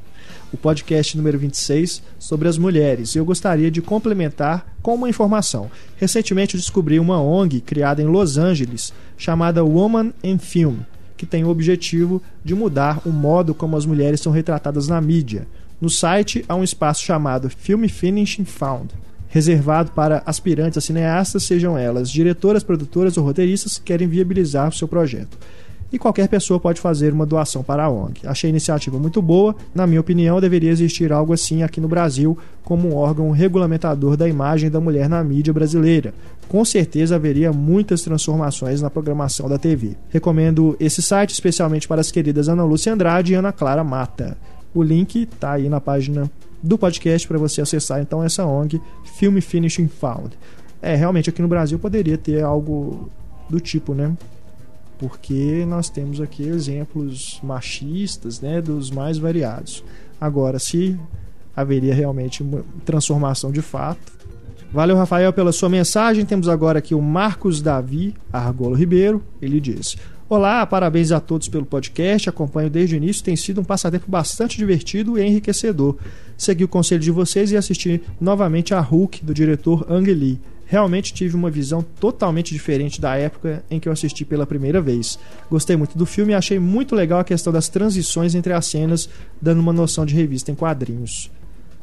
o 0.52 0.58
podcast 0.58 1.16
número 1.18 1.38
26 1.38 2.02
sobre 2.20 2.48
as 2.48 2.58
mulheres 2.58 3.14
e 3.14 3.18
eu 3.18 3.26
gostaria 3.26 3.70
de 3.70 3.82
complementar 3.82 4.76
com 4.82 4.96
uma 4.96 5.10
informação. 5.10 5.70
Recentemente 5.98 6.58
descobri 6.58 7.00
uma 7.00 7.22
ONG 7.22 7.62
criada 7.62 8.02
em 8.02 8.06
Los 8.06 8.38
Angeles 8.38 8.94
chamada 9.18 9.64
Woman 9.64 10.14
in 10.24 10.38
Film, 10.38 10.78
que 11.16 11.26
tem 11.26 11.44
o 11.44 11.50
objetivo 11.50 12.22
de 12.44 12.56
mudar 12.56 13.02
o 13.06 13.10
modo 13.10 13.54
como 13.54 13.76
as 13.76 13.86
mulheres 13.86 14.22
são 14.22 14.32
retratadas 14.32 14.88
na 14.88 15.02
mídia. 15.02 15.48
No 15.80 15.90
site 15.90 16.44
há 16.48 16.56
um 16.56 16.64
espaço 16.64 17.04
chamado 17.04 17.50
Film 17.50 17.88
Finishing 17.88 18.46
Found, 18.46 18.94
reservado 19.30 19.92
para 19.92 20.24
aspirantes 20.26 20.78
a 20.78 20.82
cineastas, 20.82 21.44
sejam 21.44 21.78
elas 21.78 22.10
diretoras, 22.10 22.64
produtoras 22.64 23.18
ou 23.18 23.24
roteiristas 23.24 23.78
que 23.78 23.84
querem 23.84 24.08
viabilizar 24.08 24.70
o 24.70 24.74
seu 24.74 24.88
projeto 24.88 25.38
e 25.92 25.98
qualquer 25.98 26.28
pessoa 26.28 26.60
pode 26.60 26.82
fazer 26.82 27.14
uma 27.14 27.26
doação 27.26 27.64
para 27.64 27.86
a 27.86 27.90
ONG. 27.90 28.22
Achei 28.26 28.50
a 28.50 28.52
iniciativa 28.52 28.98
muito 28.98 29.22
boa. 29.22 29.56
Na 29.74 29.88
minha 29.88 30.02
opinião, 30.02 30.42
deveria 30.42 30.70
existir 30.70 31.12
algo 31.14 31.34
assim 31.34 31.64
aqui 31.64 31.80
no 31.80 31.88
Brasil, 31.88 32.38
como 32.64 32.90
um 32.90 32.96
órgão 32.96 33.32
regulamentador 33.32 34.18
da 34.18 34.28
imagem 34.28 34.70
da 34.70 34.80
mulher 34.80 35.08
na 35.08 35.24
mídia 35.24 35.54
brasileira. 35.54 36.14
Com 36.50 36.64
certeza 36.66 37.16
haveria 37.16 37.52
muitas 37.54 38.02
transformações 38.02 38.82
na 38.82 38.90
programação 38.90 39.48
da 39.48 39.58
TV. 39.58 39.96
Recomendo 40.10 40.76
esse 40.80 41.02
site 41.02 41.32
especialmente 41.32 41.88
para 41.88 42.02
as 42.02 42.12
queridas 42.12 42.50
Ana 42.50 42.64
Lúcia 42.64 42.94
Andrade 42.94 43.34
e 43.34 43.36
Ana 43.36 43.52
Clara 43.52 43.84
Mata. 43.84 44.38
O 44.74 44.84
link 44.84 45.24
está 45.24 45.54
aí 45.54 45.70
na 45.70 45.80
página 45.80 46.30
do 46.62 46.78
podcast 46.78 47.28
para 47.28 47.38
você 47.38 47.62
acessar 47.62 48.02
então 48.02 48.24
essa 48.24 48.46
ONG 48.46 48.82
Film 49.18 49.40
Finishing 49.40 49.88
Found. 49.88 50.38
É, 50.82 50.96
realmente 50.96 51.30
aqui 51.30 51.42
no 51.42 51.48
Brasil 51.48 51.80
poderia 51.80 52.18
ter 52.18 52.44
algo 52.44 53.10
do 53.50 53.60
tipo, 53.60 53.94
né? 53.94 54.16
Porque 54.98 55.66
nós 55.68 55.90
temos 55.90 56.20
aqui 56.20 56.44
exemplos 56.44 57.40
machistas, 57.44 58.42
né, 58.42 58.62
dos 58.62 58.90
mais 58.90 59.18
variados. 59.18 59.84
Agora, 60.20 60.60
se 60.60 61.00
haveria 61.56 61.94
realmente 61.94 62.44
uma 62.44 62.64
transformação 62.86 63.52
de 63.52 63.62
fato. 63.62 64.18
Valeu, 64.72 64.96
Rafael, 64.96 65.34
pela 65.34 65.52
sua 65.52 65.70
mensagem. 65.70 66.26
Temos 66.26 66.48
agora 66.48 66.80
aqui 66.80 66.94
o 66.94 67.02
Marcos 67.02 67.62
Davi 67.62 68.14
Argolo 68.32 68.76
Ribeiro. 68.76 69.24
Ele 69.42 69.60
diz: 69.60 69.96
Olá, 70.30 70.66
parabéns 70.66 71.12
a 71.12 71.20
todos 71.20 71.48
pelo 71.48 71.66
podcast. 71.66 72.30
Acompanho 72.30 72.70
desde 72.70 72.96
o 72.96 72.98
início. 72.98 73.24
Tem 73.24 73.36
sido 73.36 73.62
um 73.62 73.64
passatempo 73.64 74.06
bastante 74.08 74.58
divertido 74.58 75.18
e 75.18 75.26
enriquecedor. 75.26 75.96
Segui 76.38 76.64
o 76.64 76.68
conselho 76.68 77.02
de 77.02 77.12
vocês 77.12 77.52
e 77.52 77.58
assisti 77.58 78.04
novamente 78.20 78.74
a 78.74 78.80
Hulk 78.80 79.24
do 79.24 79.34
diretor 79.34 79.86
Ang 79.90 80.14
Lee 80.14 80.40
realmente 80.68 81.14
tive 81.14 81.36
uma 81.36 81.50
visão 81.50 81.82
totalmente 81.82 82.54
diferente 82.54 83.02
da 83.02 83.16
época 83.16 83.64
em 83.72 83.80
que 83.80 83.88
eu 83.88 83.94
assisti 83.94 84.24
pela 84.26 84.46
primeira 84.46 84.82
vez. 84.82 85.18
Gostei 85.50 85.76
muito 85.76 85.98
do 85.98 86.06
filme 86.06 86.34
e 86.34 86.36
achei 86.36 86.60
muito 86.60 86.94
legal 86.94 87.20
a 87.20 87.24
questão 87.24 87.52
das 87.52 87.70
transições 87.70 88.36
entre 88.36 88.54
as 88.54 88.66
cenas, 88.66 89.10
dando 89.42 89.60
uma 89.60 89.74
noção 89.74 90.06
de 90.06 90.14
revista 90.14 90.52
em 90.52 90.56
quadrinhos. 90.56 91.32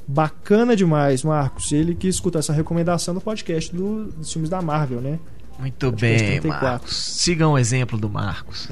Bacana 0.06 0.76
demais, 0.76 1.24
Marcos. 1.24 1.72
Ele 1.72 1.94
que 1.94 2.06
escuta 2.06 2.38
essa 2.38 2.52
recomendação 2.52 3.14
no 3.14 3.20
podcast 3.22 3.74
do, 3.74 4.04
dos 4.04 4.30
filmes 4.30 4.50
da 4.50 4.60
Marvel, 4.60 5.00
né? 5.00 5.18
Muito 5.58 5.86
Podcast 5.86 6.22
bem, 6.22 6.40
34. 6.40 6.68
Marcos. 6.68 6.96
Sigam 6.96 7.52
o 7.52 7.58
exemplo 7.58 7.98
do 7.98 8.10
Marcos. 8.10 8.68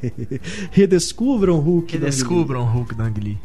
Redescubram 0.72 1.56
o 1.56 1.60
Hulk. 1.60 1.88
Que 1.88 1.98
do 1.98 2.06
Ang 2.06 2.10
Lee. 2.10 2.10
descubram 2.10 2.62
o 2.62 2.64
Hulk 2.64 2.94
do 2.94 3.02
Ang 3.02 3.20
Lee. 3.20 3.38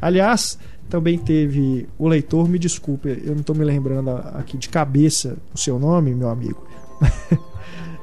Aliás, 0.00 0.56
também 0.88 1.18
teve 1.18 1.88
o 1.98 2.08
leitor, 2.08 2.48
me 2.48 2.58
desculpe, 2.58 3.08
eu 3.24 3.32
não 3.32 3.40
estou 3.40 3.54
me 3.54 3.64
lembrando 3.64 4.10
aqui 4.10 4.56
de 4.56 4.68
cabeça 4.68 5.36
o 5.54 5.58
seu 5.58 5.78
nome, 5.78 6.14
meu 6.14 6.28
amigo. 6.28 6.66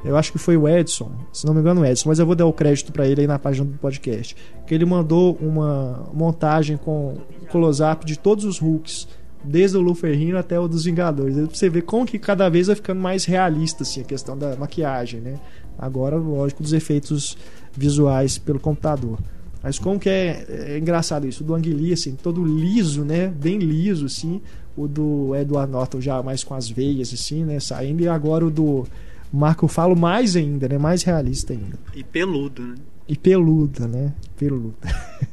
eu 0.06 0.16
acho 0.16 0.32
que 0.32 0.38
foi 0.38 0.56
o 0.56 0.68
Edson, 0.68 1.12
se 1.34 1.46
não 1.46 1.54
me 1.54 1.62
engano, 1.62 1.82
o 1.82 1.86
Edson, 1.86 2.10
mas 2.10 2.20
eu 2.20 2.26
vou 2.26 2.36
dar 2.36 2.46
o 2.46 2.54
crédito 2.54 2.92
para 2.92 3.08
ele 3.08 3.22
aí 3.22 3.28
na 3.28 3.40
página 3.40 3.66
do 3.66 3.78
podcast. 3.78 4.36
Que 4.68 4.74
ele 4.74 4.86
mandou 4.86 5.38
uma 5.42 6.10
montagem 6.14 6.78
com 6.78 7.18
close-up 7.50 8.06
de 8.06 8.18
todos 8.18 8.46
os 8.46 8.60
Hulks 8.60 9.08
desde 9.44 9.78
o 9.78 9.82
Luferrino 9.82 10.38
até 10.38 10.60
o 10.60 10.68
dos 10.68 10.86
Vingadores. 10.86 11.36
Você 11.38 11.70
ver 11.70 11.84
como 11.84 12.06
que 12.06 12.20
cada 12.20 12.50
vez 12.50 12.68
vai 12.68 12.76
ficando 12.76 13.02
mais 13.02 13.26
realista 13.26 13.84
assim, 13.84 14.02
a 14.02 14.04
questão 14.04 14.38
da 14.38 14.56
maquiagem, 14.56 15.22
né? 15.22 15.40
Agora, 15.78 16.16
lógico, 16.16 16.64
dos 16.64 16.74
efeitos 16.74 17.38
visuais 17.76 18.38
pelo 18.38 18.60
computador. 18.60 19.20
Mas 19.66 19.80
como 19.80 20.00
que 20.00 20.08
é, 20.08 20.46
é 20.48 20.78
engraçado 20.78 21.28
isso, 21.28 21.44
o 21.44 21.48
do 21.48 21.56
Ang 21.56 21.74
Lee, 21.74 21.92
assim, 21.92 22.16
todo 22.16 22.46
liso, 22.46 23.04
né? 23.04 23.30
Bem 23.30 23.58
liso, 23.58 24.06
assim. 24.06 24.40
O 24.78 24.88
do 24.88 25.36
Edward 25.36 25.72
Norton 25.72 26.00
já 26.00 26.22
mais 26.22 26.44
com 26.44 26.54
as 26.54 26.70
veias, 26.70 27.12
assim, 27.12 27.44
né? 27.44 27.60
Saindo. 27.60 28.04
E 28.04 28.08
agora 28.08 28.46
o 28.46 28.52
do 28.52 28.86
Marco 29.34 29.68
Falo 29.68 29.96
mais 29.96 30.36
ainda, 30.36 30.70
né? 30.70 30.78
Mais 30.78 31.02
realista 31.02 31.52
ainda. 31.54 31.80
E 31.96 32.04
peludo, 32.04 32.62
né? 32.62 32.76
E 33.08 33.18
peluda, 33.18 33.88
né? 33.88 34.14
Peluda. 34.38 34.76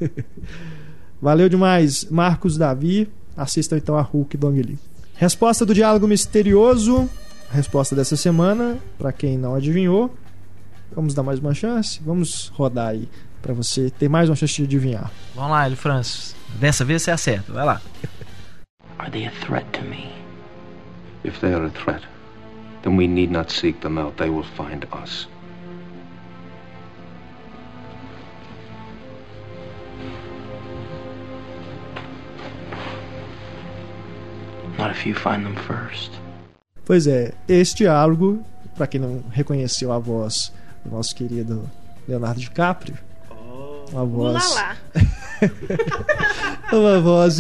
Valeu 1.21 1.51
demais, 1.51 2.07
Marcos 2.07 2.57
Davi. 2.57 3.11
Assistam 3.37 3.77
então 3.77 3.99
a 3.99 4.01
Hulk 4.01 4.39
do 4.39 4.47
Ang 4.47 4.63
Lee. 4.63 4.79
Resposta 5.15 5.67
do 5.67 5.75
diálogo 5.75 6.09
misterioso. 6.09 7.07
Resposta 7.51 7.95
dessa 7.95 8.17
semana, 8.17 8.79
para 8.97 9.13
quem 9.13 9.37
não 9.37 9.55
adivinhou. 9.55 10.11
Vamos 10.97 11.13
dar 11.13 11.23
mais 11.23 11.39
uma 11.39 11.53
chance? 11.53 12.01
Vamos 12.03 12.49
rodar 12.49 12.89
aí 12.89 13.07
para 13.43 13.53
você 13.53 13.91
ter 13.91 14.09
mais 14.09 14.29
uma 14.29 14.37
chance 14.37 14.55
de 14.55 14.63
adivinhar. 14.63 15.11
Vamos 15.35 15.51
lá, 15.51 15.67
Hélio 15.67 15.77
Francis. 15.77 16.35
Dessa 16.61 16.85
vez 16.85 17.03
você 17.03 17.11
acerta, 17.11 17.53
vai 17.53 17.65
lá. 17.65 17.83
Are 18.99 19.11
they 19.11 19.27
a 19.27 19.33
threat 19.45 19.67
to 19.73 19.85
me? 19.85 20.13
If 21.25 21.41
they 21.41 21.53
are 21.53 21.67
a 21.67 21.71
threat, 21.71 22.03
then 22.83 22.97
we 22.97 23.07
need 23.07 23.33
not 23.33 23.53
seek 23.53 23.81
them 23.81 23.99
out. 23.99 24.17
They 24.17 24.31
will 24.31 24.47
find 24.57 24.87
us. 24.93 25.29
What 34.79 34.91
if 34.93 35.07
you 35.07 35.15
find 35.15 35.45
them 35.45 35.57
first? 35.57 36.13
Pois 36.85 37.07
é, 37.07 37.35
este 37.49 37.85
diálogo, 37.85 38.45
para 38.77 38.87
quem 38.87 39.01
não 39.01 39.23
reconheceu 39.31 39.93
a 39.93 39.99
voz 39.99 40.53
do 40.85 40.91
nosso 40.91 41.15
querido 41.15 41.71
Leonardo 42.09 42.41
DiCaprio, 42.41 42.97
uma 43.93 44.05
voz, 44.05 44.45
Ulalá. 44.51 44.77
uma 46.73 47.01
voz 47.01 47.39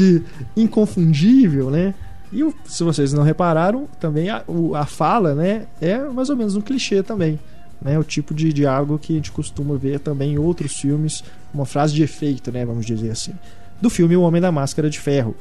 inconfundível, 0.56 1.70
né? 1.70 1.94
E 2.32 2.42
se 2.64 2.82
vocês 2.82 3.12
não 3.12 3.22
repararam, 3.22 3.86
também 4.00 4.30
a, 4.30 4.42
o- 4.46 4.74
a 4.74 4.86
fala, 4.86 5.34
né, 5.34 5.66
é 5.80 5.98
mais 5.98 6.30
ou 6.30 6.36
menos 6.36 6.56
um 6.56 6.60
clichê 6.60 7.02
também. 7.02 7.38
Né, 7.80 7.98
o 7.98 8.04
tipo 8.04 8.32
de 8.32 8.52
diálogo 8.52 8.96
que 8.96 9.12
a 9.12 9.16
gente 9.16 9.32
costuma 9.32 9.76
ver 9.76 9.98
também 9.98 10.34
em 10.34 10.38
outros 10.38 10.76
filmes, 10.80 11.24
uma 11.52 11.66
frase 11.66 11.92
de 11.92 12.02
efeito, 12.04 12.52
né, 12.52 12.64
vamos 12.64 12.86
dizer 12.86 13.10
assim. 13.10 13.32
Do 13.80 13.90
filme 13.90 14.16
O 14.16 14.22
Homem 14.22 14.40
da 14.40 14.52
Máscara 14.52 14.88
de 14.88 15.00
Ferro. 15.00 15.34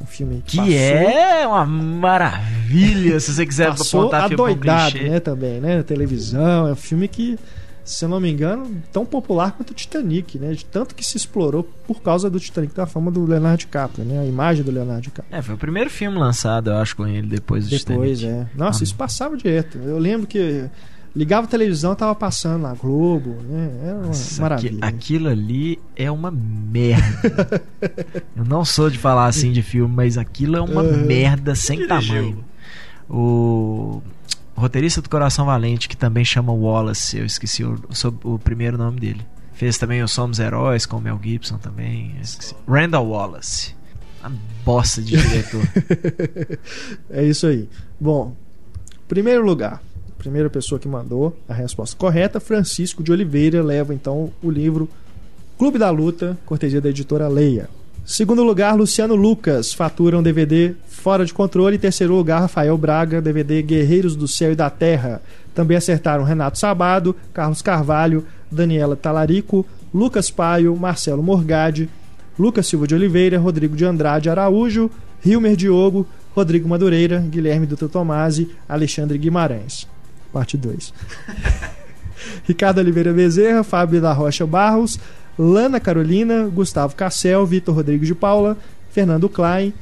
Um 0.00 0.04
filme 0.06 0.42
Que 0.46 0.58
passou- 0.58 0.72
é 0.74 1.46
uma 1.46 1.64
maravilha, 1.66 3.18
se 3.18 3.32
você 3.34 3.46
quiser 3.46 3.68
passou 3.76 4.00
apontar 4.02 4.28
filme 4.28 4.34
adoidado, 4.44 4.92
clichê. 4.92 5.08
né, 5.08 5.20
também, 5.20 5.58
né, 5.60 5.78
na 5.78 5.82
televisão, 5.82 6.68
é 6.68 6.72
um 6.72 6.76
filme 6.76 7.08
que, 7.08 7.38
se 7.90 8.04
eu 8.04 8.08
não 8.08 8.20
me 8.20 8.30
engano, 8.30 8.70
tão 8.92 9.04
popular 9.04 9.52
quanto 9.52 9.70
o 9.70 9.74
Titanic, 9.74 10.38
né, 10.38 10.52
de 10.52 10.64
tanto 10.64 10.94
que 10.94 11.04
se 11.04 11.16
explorou 11.16 11.62
por 11.86 12.00
causa 12.02 12.30
do 12.30 12.38
Titanic, 12.38 12.74
da 12.74 12.86
fama 12.86 13.10
do 13.10 13.24
Leonardo 13.26 13.58
DiCaprio, 13.58 14.04
né, 14.04 14.20
a 14.20 14.24
imagem 14.26 14.62
do 14.64 14.70
Leonardo 14.70 15.02
DiCaprio. 15.02 15.36
É, 15.36 15.42
foi 15.42 15.54
o 15.54 15.58
primeiro 15.58 15.90
filme 15.90 16.16
lançado, 16.18 16.70
eu 16.70 16.76
acho, 16.76 16.96
com 16.96 17.06
ele 17.06 17.26
depois 17.26 17.64
do 17.68 17.70
Depois, 17.76 18.20
Titanic. 18.20 18.48
é. 18.52 18.56
Nossa, 18.58 18.82
Ah. 18.82 18.84
isso 18.84 18.94
passava 18.94 19.36
direto. 19.36 19.78
Eu 19.78 19.98
lembro 19.98 20.26
que 20.26 20.64
ligava 21.16 21.46
a 21.46 21.50
televisão, 21.50 21.94
tava 21.96 22.14
passando 22.14 22.62
na 22.62 22.72
Globo, 22.74 23.30
né, 23.42 23.70
era 23.84 23.94
uma 23.96 24.06
Nossa, 24.06 24.40
maravilha. 24.40 24.78
aqui- 24.80 24.96
aquilo 24.96 25.28
ali 25.28 25.78
é 25.96 26.10
uma 26.10 26.30
merda. 26.30 27.60
eu 28.36 28.44
não 28.44 28.64
sou 28.64 28.88
de 28.88 28.98
falar 28.98 29.26
assim 29.26 29.50
de 29.50 29.62
filme, 29.62 29.92
mas 29.94 30.16
aquilo 30.16 30.56
é 30.56 30.60
uma 30.60 30.82
Uhum. 30.82 31.04
merda 31.06 31.54
sem 31.56 31.86
tamanho. 31.88 32.44
O 33.08 34.00
roteirista 34.60 35.00
do 35.00 35.08
Coração 35.08 35.46
Valente, 35.46 35.88
que 35.88 35.96
também 35.96 36.24
chama 36.24 36.52
Wallace, 36.52 37.18
eu 37.18 37.24
esqueci 37.24 37.64
o, 37.64 37.78
o 38.24 38.38
primeiro 38.38 38.78
nome 38.78 39.00
dele. 39.00 39.26
Fez 39.54 39.76
também 39.76 40.02
o 40.02 40.08
Somos 40.08 40.38
Heróis 40.38 40.86
com 40.86 40.96
o 40.96 41.00
Mel 41.00 41.20
Gibson 41.22 41.58
também. 41.58 42.14
Randall 42.66 43.06
Wallace. 43.08 43.74
Uma 44.20 44.32
bosta 44.64 45.02
de 45.02 45.16
diretor. 45.16 45.62
É 47.10 47.24
isso 47.24 47.46
aí. 47.46 47.68
Bom, 47.98 48.34
primeiro 49.08 49.44
lugar, 49.44 49.82
primeira 50.16 50.48
pessoa 50.48 50.78
que 50.78 50.86
mandou 50.86 51.36
a 51.48 51.54
resposta 51.54 51.96
correta, 51.96 52.38
Francisco 52.38 53.02
de 53.02 53.10
Oliveira, 53.10 53.62
leva 53.62 53.92
então 53.94 54.32
o 54.42 54.50
livro 54.50 54.88
Clube 55.58 55.78
da 55.78 55.90
Luta, 55.90 56.38
cortesia 56.46 56.80
da 56.80 56.88
editora 56.88 57.28
Leia. 57.28 57.68
Segundo 58.10 58.42
lugar, 58.42 58.74
Luciano 58.74 59.14
Lucas, 59.14 59.72
fatura 59.72 60.18
um 60.18 60.22
DVD 60.22 60.74
Fora 60.88 61.24
de 61.24 61.32
Controle. 61.32 61.78
Terceiro 61.78 62.12
lugar, 62.12 62.40
Rafael 62.40 62.76
Braga, 62.76 63.22
DVD 63.22 63.62
Guerreiros 63.62 64.16
do 64.16 64.26
Céu 64.26 64.50
e 64.50 64.56
da 64.56 64.68
Terra. 64.68 65.22
Também 65.54 65.76
acertaram 65.76 66.24
Renato 66.24 66.58
Sabado, 66.58 67.14
Carlos 67.32 67.62
Carvalho, 67.62 68.26
Daniela 68.50 68.96
Talarico, 68.96 69.64
Lucas 69.94 70.28
Paio, 70.28 70.74
Marcelo 70.74 71.22
Morgade, 71.22 71.88
Lucas 72.36 72.66
Silva 72.66 72.84
de 72.84 72.96
Oliveira, 72.96 73.38
Rodrigo 73.38 73.76
de 73.76 73.84
Andrade 73.84 74.28
Araújo, 74.28 74.90
Hilmer 75.24 75.54
Diogo, 75.54 76.04
Rodrigo 76.34 76.68
Madureira, 76.68 77.20
Guilherme 77.20 77.64
Dutra 77.64 77.88
Tomasi, 77.88 78.50
Alexandre 78.68 79.18
Guimarães. 79.18 79.86
Parte 80.32 80.56
2. 80.56 80.92
Ricardo 82.42 82.78
Oliveira 82.78 83.12
Bezerra, 83.12 83.62
Fábio 83.62 84.00
da 84.00 84.12
Rocha 84.12 84.44
Barros, 84.44 84.98
Lana 85.40 85.80
Carolina, 85.80 86.48
Gustavo 86.48 86.94
Cassel, 86.94 87.46
Vitor 87.46 87.74
Rodrigues 87.74 88.06
de 88.06 88.14
Paula, 88.14 88.58
Fernando 88.90 89.26
Klein, 89.26 89.72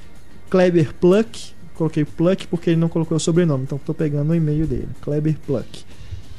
Kleber 0.48 0.94
Pluck. 0.94 1.52
Coloquei 1.74 2.04
Pluck 2.04 2.46
porque 2.46 2.70
ele 2.70 2.80
não 2.80 2.88
colocou 2.88 3.16
o 3.16 3.20
sobrenome, 3.20 3.64
então 3.64 3.76
estou 3.76 3.92
pegando 3.92 4.30
o 4.30 4.34
e-mail 4.36 4.68
dele. 4.68 4.88
Kleber 5.00 5.36
Pluck. 5.44 5.84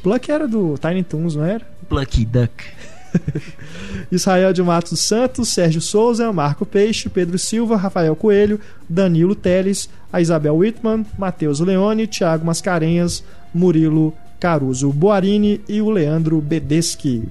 Pluck 0.02 0.32
era 0.32 0.48
do 0.48 0.78
Tiny 0.78 1.04
Toons, 1.04 1.36
não 1.36 1.44
era? 1.44 1.68
Plucky 1.90 2.24
Duck. 2.24 2.64
Israel 4.10 4.54
de 4.54 4.64
Matos 4.64 5.02
Santos, 5.02 5.50
Sérgio 5.50 5.82
Souza, 5.82 6.32
Marco 6.32 6.66
Peixe, 6.66 7.10
Pedro 7.10 7.38
Silva, 7.38 7.76
Rafael 7.76 8.16
Coelho, 8.16 8.58
Danilo 8.88 9.36
Teles, 9.36 9.90
a 10.14 10.22
Isabel 10.22 10.56
Whitman, 10.56 11.06
Matheus 11.18 11.60
Leone, 11.60 12.08
Thiago 12.08 12.46
Mascarenhas, 12.46 13.22
Murilo 13.54 14.14
Caruso 14.40 14.94
Boarini 14.94 15.60
e 15.68 15.82
o 15.82 15.90
Leandro 15.90 16.40
Bedeschi. 16.40 17.28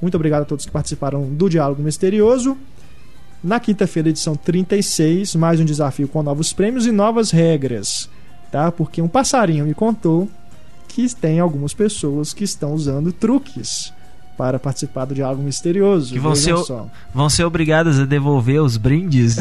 Muito 0.00 0.14
obrigado 0.14 0.42
a 0.42 0.44
todos 0.44 0.66
que 0.66 0.72
participaram 0.72 1.24
do 1.24 1.48
Diálogo 1.48 1.82
Misterioso. 1.82 2.56
Na 3.42 3.60
quinta-feira, 3.60 4.08
edição 4.08 4.34
36, 4.34 5.34
mais 5.36 5.60
um 5.60 5.64
desafio 5.64 6.08
com 6.08 6.22
novos 6.22 6.52
prêmios 6.52 6.86
e 6.86 6.92
novas 6.92 7.30
regras, 7.30 8.10
tá? 8.50 8.72
Porque 8.72 9.00
um 9.00 9.08
passarinho 9.08 9.64
me 9.66 9.74
contou 9.74 10.28
que 10.88 11.14
tem 11.14 11.38
algumas 11.40 11.74
pessoas 11.74 12.32
que 12.32 12.44
estão 12.44 12.72
usando 12.72 13.12
truques 13.12 13.92
para 14.36 14.58
participar 14.58 15.04
do 15.06 15.14
Diálogo 15.14 15.42
Misterioso. 15.42 16.12
Que 16.12 16.18
vão 16.18 16.34
ser 16.34 16.56
só. 16.58 16.88
Vão 17.14 17.28
ser 17.30 17.44
obrigadas 17.44 17.98
a 17.98 18.04
devolver 18.04 18.60
os 18.62 18.76
brindes. 18.76 19.36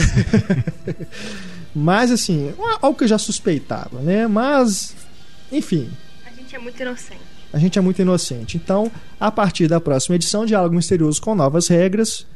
Mas 1.76 2.12
assim, 2.12 2.54
algo 2.82 2.98
que 2.98 3.04
eu 3.04 3.08
já 3.08 3.18
suspeitava, 3.18 4.00
né? 4.00 4.28
Mas, 4.28 4.96
enfim, 5.52 5.90
A 6.26 6.32
gente 6.32 6.56
é 6.56 6.60
muito 6.60 6.82
inocente. 6.82 7.35
A 7.56 7.60
gente 7.60 7.80
é 7.80 7.82
muito 7.82 8.02
inocente. 8.02 8.58
Então, 8.58 8.92
a 9.20 9.32
partir 9.32 9.68
da 9.68 9.80
próxima 9.80 10.16
edição, 10.16 10.46
Diálogo 10.46 10.76
Misterioso 10.76 11.22
com 11.22 11.34
novas 11.34 11.68
regras, 11.70 12.28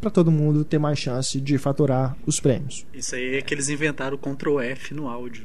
para 0.00 0.10
todo 0.10 0.32
mundo 0.32 0.64
ter 0.64 0.78
mais 0.78 0.98
chance 0.98 1.40
de 1.40 1.58
faturar 1.58 2.16
os 2.26 2.40
prêmios. 2.40 2.84
Isso 2.92 3.14
aí 3.14 3.36
é 3.36 3.42
que 3.42 3.54
eles 3.54 3.68
inventaram 3.68 4.16
o 4.16 4.18
Ctrl 4.18 4.58
F 4.60 4.94
no 4.94 5.06
áudio. 5.08 5.44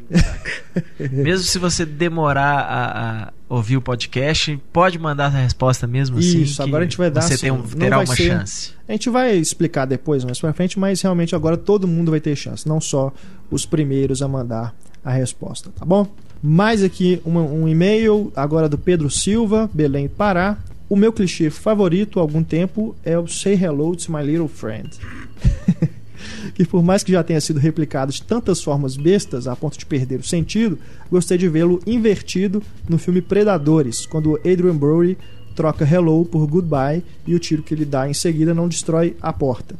mesmo 1.12 1.46
se 1.46 1.60
você 1.60 1.86
demorar 1.86 2.60
a, 2.62 3.24
a 3.28 3.34
ouvir 3.50 3.78
o 3.78 3.82
podcast, 3.82 4.58
pode 4.74 4.98
mandar 4.98 5.26
a 5.26 5.30
resposta 5.42 5.86
mesmo 5.86 6.18
assim. 6.20 6.42
Isso, 6.42 6.56
que 6.56 6.62
agora 6.68 6.84
a 6.84 6.88
gente 6.88 6.98
vai 6.98 7.12
dar 7.12 7.22
Você 7.22 7.34
assim, 7.36 7.42
tem 7.44 7.52
um- 7.52 7.62
terá 7.64 7.98
vai 7.98 8.06
uma 8.06 8.16
ser- 8.16 8.28
chance. 8.30 8.74
A 8.88 8.94
gente 8.94 9.10
vai 9.10 9.36
explicar 9.36 9.86
depois, 9.86 10.24
mais 10.24 10.40
pra 10.40 10.54
frente, 10.54 10.80
mas 10.80 11.02
realmente 11.02 11.36
agora 11.36 11.56
todo 11.58 11.88
mundo 11.88 12.10
vai 12.12 12.20
ter 12.20 12.36
chance, 12.36 12.68
não 12.68 12.80
só 12.82 13.14
os 13.52 13.66
primeiros 13.66 14.22
a 14.22 14.28
mandar 14.28 14.74
a 15.04 15.12
resposta, 15.12 15.70
tá 15.70 15.86
bom? 15.86 16.08
Mais 16.42 16.84
aqui 16.84 17.22
uma- 17.26 17.42
um 17.42 17.68
e-mail, 17.68 18.32
agora 18.36 18.70
do 18.70 18.78
Pedro 18.78 19.10
Silva, 19.10 19.70
Belém, 19.74 20.08
Pará. 20.08 20.58
O 20.90 20.96
meu 20.96 21.12
clichê 21.12 21.50
favorito 21.50 22.20
há 22.20 22.22
algum 22.22 22.44
tempo 22.44 22.96
é 23.04 23.18
o 23.20 23.28
Say 23.28 23.56
Hello 23.62 23.96
to 23.96 24.12
My 24.12 24.24
Little 24.24 24.48
Friend. 24.48 24.90
que 26.56 26.66
por 26.66 26.82
mais 26.84 27.04
que 27.04 27.12
já 27.12 27.24
tenha 27.24 27.42
sido 27.42 27.60
replicado 27.60 28.12
de 28.12 28.22
tantas 28.24 28.64
formas 28.64 28.96
bestas 28.96 29.48
a 29.48 29.56
ponto 29.56 29.78
de 29.78 29.86
perder 29.86 30.20
o 30.20 30.24
sentido, 30.24 30.80
gostei 31.12 31.38
de 31.38 31.48
vê-lo 31.50 31.82
invertido 31.86 32.64
no 32.88 32.98
filme 32.98 33.22
Predadores, 33.22 34.06
quando 34.06 34.38
Adrian 34.38 34.76
Brody 34.76 35.18
troca 35.56 35.86
hello 35.86 36.24
por 36.24 36.46
goodbye 36.48 37.04
e 37.26 37.34
o 37.36 37.40
tiro 37.40 37.64
que 37.64 37.74
ele 37.74 37.84
dá 37.86 38.10
em 38.10 38.14
seguida 38.14 38.54
não 38.54 38.68
destrói 38.68 39.16
a 39.22 39.34
porta. 39.34 39.76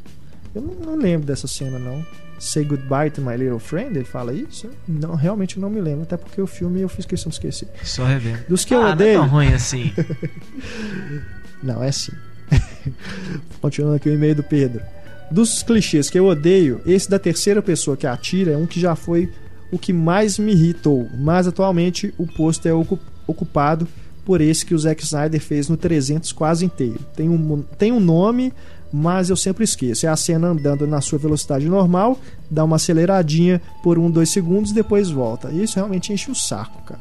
Eu 0.54 0.62
não 0.84 0.96
lembro 0.96 1.26
dessa 1.26 1.46
cena, 1.46 1.78
não. 1.78 2.04
Say 2.38 2.64
goodbye 2.64 3.10
to 3.10 3.20
my 3.20 3.36
little 3.36 3.58
friend, 3.58 3.96
ele 3.96 4.04
fala 4.04 4.32
isso? 4.32 4.68
Não, 4.86 5.14
realmente 5.16 5.58
não 5.58 5.68
me 5.68 5.80
lembro, 5.80 6.02
até 6.04 6.16
porque 6.16 6.40
o 6.40 6.46
filme 6.46 6.80
eu 6.80 6.88
fiz 6.88 7.04
questão 7.04 7.30
de 7.30 7.34
esquecer. 7.36 7.68
Só 7.82 8.04
revendo. 8.04 8.38
Dos 8.48 8.64
que 8.64 8.72
eu 8.74 8.78
ah, 8.78 8.82
não 8.82 8.88
é 8.90 8.92
odeio. 8.92 9.18
tão 9.20 9.28
ruim 9.28 9.52
assim. 9.52 9.92
Não, 11.62 11.82
é 11.82 11.90
sim. 11.90 12.12
Continuando 13.60 13.96
aqui 13.96 14.08
o 14.08 14.14
e-mail 14.14 14.34
do 14.36 14.42
Pedro. 14.42 14.80
Dos 15.30 15.62
clichês 15.62 16.08
que 16.08 16.18
eu 16.18 16.26
odeio, 16.26 16.80
esse 16.86 17.10
da 17.10 17.18
terceira 17.18 17.60
pessoa 17.60 17.96
que 17.96 18.06
atira 18.06 18.52
é 18.52 18.56
um 18.56 18.66
que 18.66 18.80
já 18.80 18.94
foi 18.94 19.30
o 19.70 19.78
que 19.78 19.92
mais 19.92 20.38
me 20.38 20.52
irritou, 20.52 21.08
mas 21.18 21.46
atualmente 21.46 22.14
o 22.16 22.26
posto 22.26 22.66
é 22.66 22.72
ocu- 22.72 22.98
ocupado 23.26 23.86
por 24.24 24.40
esse 24.40 24.64
que 24.64 24.74
o 24.74 24.78
Zack 24.78 25.02
Snyder 25.04 25.40
fez 25.40 25.68
no 25.68 25.76
300 25.76 26.32
quase 26.32 26.64
inteiro. 26.64 27.00
Tem 27.14 27.28
um, 27.28 27.62
tem 27.76 27.92
um 27.92 28.00
nome, 28.00 28.52
mas 28.92 29.30
eu 29.30 29.36
sempre 29.36 29.64
esqueço. 29.64 30.06
É 30.06 30.08
a 30.08 30.16
cena 30.16 30.48
andando 30.48 30.86
na 30.86 31.00
sua 31.00 31.18
velocidade 31.18 31.68
normal, 31.68 32.18
dá 32.50 32.64
uma 32.64 32.76
aceleradinha 32.76 33.60
por 33.82 33.98
um, 33.98 34.10
dois 34.10 34.30
segundos, 34.30 34.72
depois 34.72 35.10
volta. 35.10 35.50
Isso 35.50 35.76
realmente 35.76 36.12
enche 36.12 36.30
o 36.30 36.34
saco, 36.34 36.82
cara. 36.84 37.00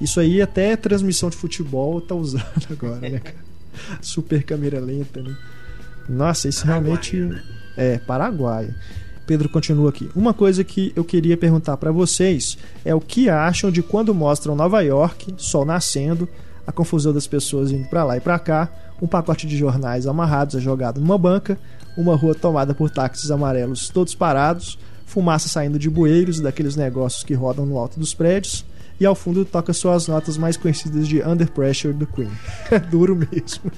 Isso 0.00 0.20
aí 0.20 0.40
até 0.40 0.76
transmissão 0.76 1.28
de 1.28 1.36
futebol 1.36 2.00
tá 2.00 2.14
usando 2.14 2.44
agora, 2.70 3.00
né, 3.00 3.18
cara? 3.18 3.48
Super 4.00 4.42
câmera 4.42 4.80
lenta, 4.80 5.22
né? 5.22 5.36
Nossa, 6.08 6.48
isso 6.48 6.64
realmente 6.64 7.16
né? 7.16 7.42
é 7.76 7.98
Paraguai. 7.98 8.74
Pedro 9.26 9.48
continua 9.48 9.90
aqui. 9.90 10.10
Uma 10.16 10.32
coisa 10.32 10.64
que 10.64 10.90
eu 10.96 11.04
queria 11.04 11.36
perguntar 11.36 11.76
para 11.76 11.92
vocês 11.92 12.56
é 12.82 12.94
o 12.94 13.00
que 13.00 13.28
acham 13.28 13.70
de 13.70 13.82
quando 13.82 14.14
mostram 14.14 14.56
Nova 14.56 14.80
York, 14.80 15.34
sol 15.36 15.66
nascendo, 15.66 16.26
a 16.66 16.72
confusão 16.72 17.12
das 17.12 17.26
pessoas 17.26 17.70
indo 17.70 17.86
para 17.88 18.04
lá 18.04 18.16
e 18.16 18.20
para 18.20 18.38
cá, 18.38 18.70
um 19.00 19.06
pacote 19.06 19.46
de 19.46 19.56
jornais 19.56 20.06
amarrados 20.06 20.56
é 20.56 20.60
jogado 20.60 21.00
numa 21.00 21.18
banca, 21.18 21.58
uma 21.96 22.16
rua 22.16 22.34
tomada 22.34 22.74
por 22.74 22.90
táxis 22.90 23.30
amarelos 23.30 23.88
todos 23.88 24.14
parados, 24.14 24.78
fumaça 25.06 25.48
saindo 25.48 25.78
de 25.78 25.88
bueiros 25.88 26.40
daqueles 26.40 26.76
negócios 26.76 27.24
que 27.24 27.34
rodam 27.34 27.64
no 27.64 27.78
alto 27.78 27.98
dos 27.98 28.14
prédios, 28.14 28.64
e 29.00 29.06
ao 29.06 29.14
fundo 29.14 29.44
toca 29.44 29.72
suas 29.72 30.08
notas 30.08 30.36
mais 30.36 30.56
conhecidas 30.56 31.06
de 31.06 31.22
Under 31.22 31.50
Pressure 31.50 31.94
do 31.94 32.06
Queen. 32.06 32.30
É 32.70 32.78
duro 32.90 33.14
mesmo. 33.14 33.70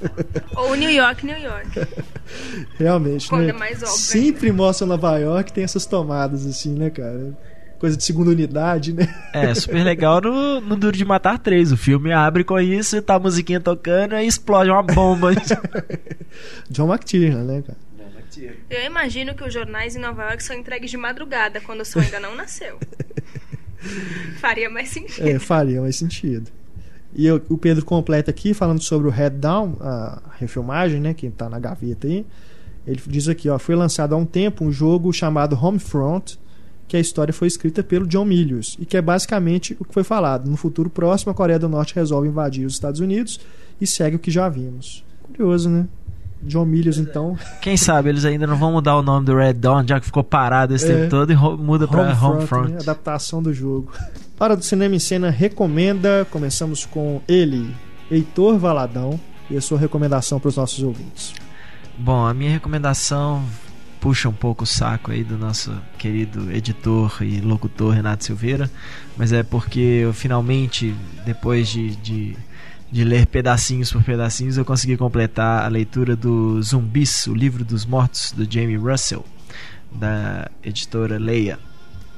Ou 0.56 0.74
New 0.74 0.90
York, 0.90 1.26
New 1.26 1.38
York. 1.38 1.86
Realmente, 2.78 3.28
Quando 3.28 3.42
né? 3.42 3.50
é 3.50 3.52
mais 3.52 3.82
óbvio 3.82 3.96
Sempre 3.98 4.50
mostra 4.50 4.86
Nova 4.86 5.18
York, 5.18 5.52
tem 5.52 5.62
essas 5.62 5.84
tomadas 5.84 6.46
assim, 6.46 6.72
né, 6.72 6.88
cara? 6.88 7.36
Coisa 7.80 7.96
de 7.96 8.04
segunda 8.04 8.30
unidade, 8.30 8.92
né? 8.92 9.08
É, 9.32 9.52
super 9.54 9.82
legal 9.82 10.20
no, 10.20 10.60
no 10.60 10.76
Duro 10.76 10.94
de 10.96 11.04
Matar 11.04 11.38
3. 11.38 11.72
O 11.72 11.76
filme 11.78 12.12
abre 12.12 12.44
com 12.44 12.60
isso, 12.60 13.00
tá 13.00 13.14
a 13.14 13.18
musiquinha 13.18 13.58
tocando 13.58 14.14
e 14.16 14.26
explode 14.26 14.70
uma 14.70 14.82
bomba. 14.82 15.30
John 16.70 16.86
McTiernan, 16.92 17.42
né, 17.44 17.62
cara? 17.66 17.78
Eu 18.70 18.84
imagino 18.86 19.34
que 19.34 19.42
os 19.42 19.52
jornais 19.52 19.96
em 19.96 19.98
Nova 19.98 20.22
York 20.24 20.42
são 20.44 20.54
entregues 20.56 20.90
de 20.90 20.96
madrugada, 20.96 21.60
quando 21.60 21.80
o 21.80 21.84
sol 21.84 22.00
ainda 22.02 22.20
não 22.20 22.36
nasceu. 22.36 22.78
Faria 24.40 24.68
mais 24.70 24.90
sentido. 24.90 25.26
É, 25.26 25.38
faria 25.38 25.80
mais 25.80 25.96
sentido. 25.96 26.50
E 27.14 27.26
eu- 27.26 27.42
o 27.48 27.56
Pedro 27.58 27.84
completa 27.84 28.30
aqui, 28.30 28.52
falando 28.54 28.82
sobre 28.82 29.08
o 29.08 29.10
Head 29.10 29.36
Down, 29.36 29.76
a 29.80 30.20
refilmagem, 30.38 31.00
né, 31.00 31.12
que 31.14 31.28
tá 31.30 31.48
na 31.48 31.58
gaveta 31.58 32.06
aí. 32.06 32.24
Ele 32.86 33.00
diz 33.06 33.28
aqui, 33.28 33.48
ó, 33.48 33.58
foi 33.58 33.74
lançado 33.74 34.14
há 34.14 34.18
um 34.18 34.24
tempo 34.26 34.64
um 34.64 34.70
jogo 34.72 35.12
chamado 35.12 35.58
Homefront, 35.60 36.38
que 36.90 36.96
a 36.96 37.00
história 37.00 37.32
foi 37.32 37.46
escrita 37.46 37.84
pelo 37.84 38.04
John 38.04 38.24
Milius, 38.24 38.76
e 38.80 38.84
que 38.84 38.96
é 38.96 39.00
basicamente 39.00 39.76
o 39.78 39.84
que 39.84 39.94
foi 39.94 40.02
falado. 40.02 40.50
No 40.50 40.56
futuro 40.56 40.90
próximo, 40.90 41.30
a 41.30 41.34
Coreia 41.36 41.56
do 41.56 41.68
Norte 41.68 41.94
resolve 41.94 42.26
invadir 42.26 42.66
os 42.66 42.72
Estados 42.72 42.98
Unidos 42.98 43.38
e 43.80 43.86
segue 43.86 44.16
o 44.16 44.18
que 44.18 44.28
já 44.28 44.48
vimos. 44.48 45.04
Curioso, 45.22 45.70
né? 45.70 45.86
John 46.42 46.64
Milius, 46.64 46.98
então, 46.98 47.38
Quem 47.60 47.76
sabe 47.76 48.08
eles 48.08 48.24
ainda 48.24 48.44
não 48.44 48.56
vão 48.56 48.72
mudar 48.72 48.96
o 48.96 49.02
nome 49.02 49.24
do 49.24 49.36
Red 49.36 49.52
Dawn, 49.52 49.86
já 49.86 50.00
que 50.00 50.06
ficou 50.06 50.24
parado 50.24 50.74
esse 50.74 50.90
É. 50.90 50.96
tempo 50.96 51.10
todo, 51.10 51.30
e 51.32 51.36
muda 51.36 51.86
pra 51.86 52.02
Homefront, 52.02 52.36
Homefront. 52.38 52.72
né? 52.72 52.78
adaptação 52.80 53.40
do 53.40 53.52
jogo. 53.54 53.92
Hora 54.40 54.56
do 54.56 54.64
Cinema 54.64 54.96
em 54.96 54.98
Cena 54.98 55.30
recomenda. 55.30 56.26
Começamos 56.28 56.84
com 56.84 57.20
ele, 57.28 57.72
Heitor 58.10 58.58
Valadão, 58.58 59.20
e 59.48 59.56
a 59.56 59.60
sua 59.60 59.78
recomendação 59.78 60.40
para 60.40 60.48
os 60.48 60.56
nossos 60.56 60.82
ouvintes. 60.82 61.34
Bom, 61.96 62.26
a 62.26 62.34
minha 62.34 62.50
recomendação 62.50 63.44
puxa 64.00 64.28
um 64.28 64.32
pouco 64.32 64.64
o 64.64 64.66
saco 64.66 65.12
aí 65.12 65.22
do 65.22 65.36
nosso 65.36 65.72
querido 65.98 66.50
editor 66.50 67.18
e 67.20 67.40
locutor 67.40 67.94
Renato 67.94 68.24
Silveira, 68.24 68.70
mas 69.16 69.32
é 69.32 69.42
porque 69.42 69.78
eu 69.78 70.12
finalmente, 70.12 70.94
depois 71.24 71.68
de, 71.68 71.94
de, 71.96 72.36
de 72.90 73.04
ler 73.04 73.26
pedacinhos 73.26 73.92
por 73.92 74.02
pedacinhos, 74.02 74.56
eu 74.56 74.64
consegui 74.64 74.96
completar 74.96 75.64
a 75.64 75.68
leitura 75.68 76.16
do 76.16 76.60
Zumbis, 76.62 77.26
o 77.26 77.34
livro 77.34 77.64
dos 77.64 77.84
mortos, 77.84 78.32
do 78.32 78.50
Jamie 78.50 78.76
Russell, 78.76 79.24
da 79.92 80.50
editora 80.64 81.18
Leia. 81.18 81.58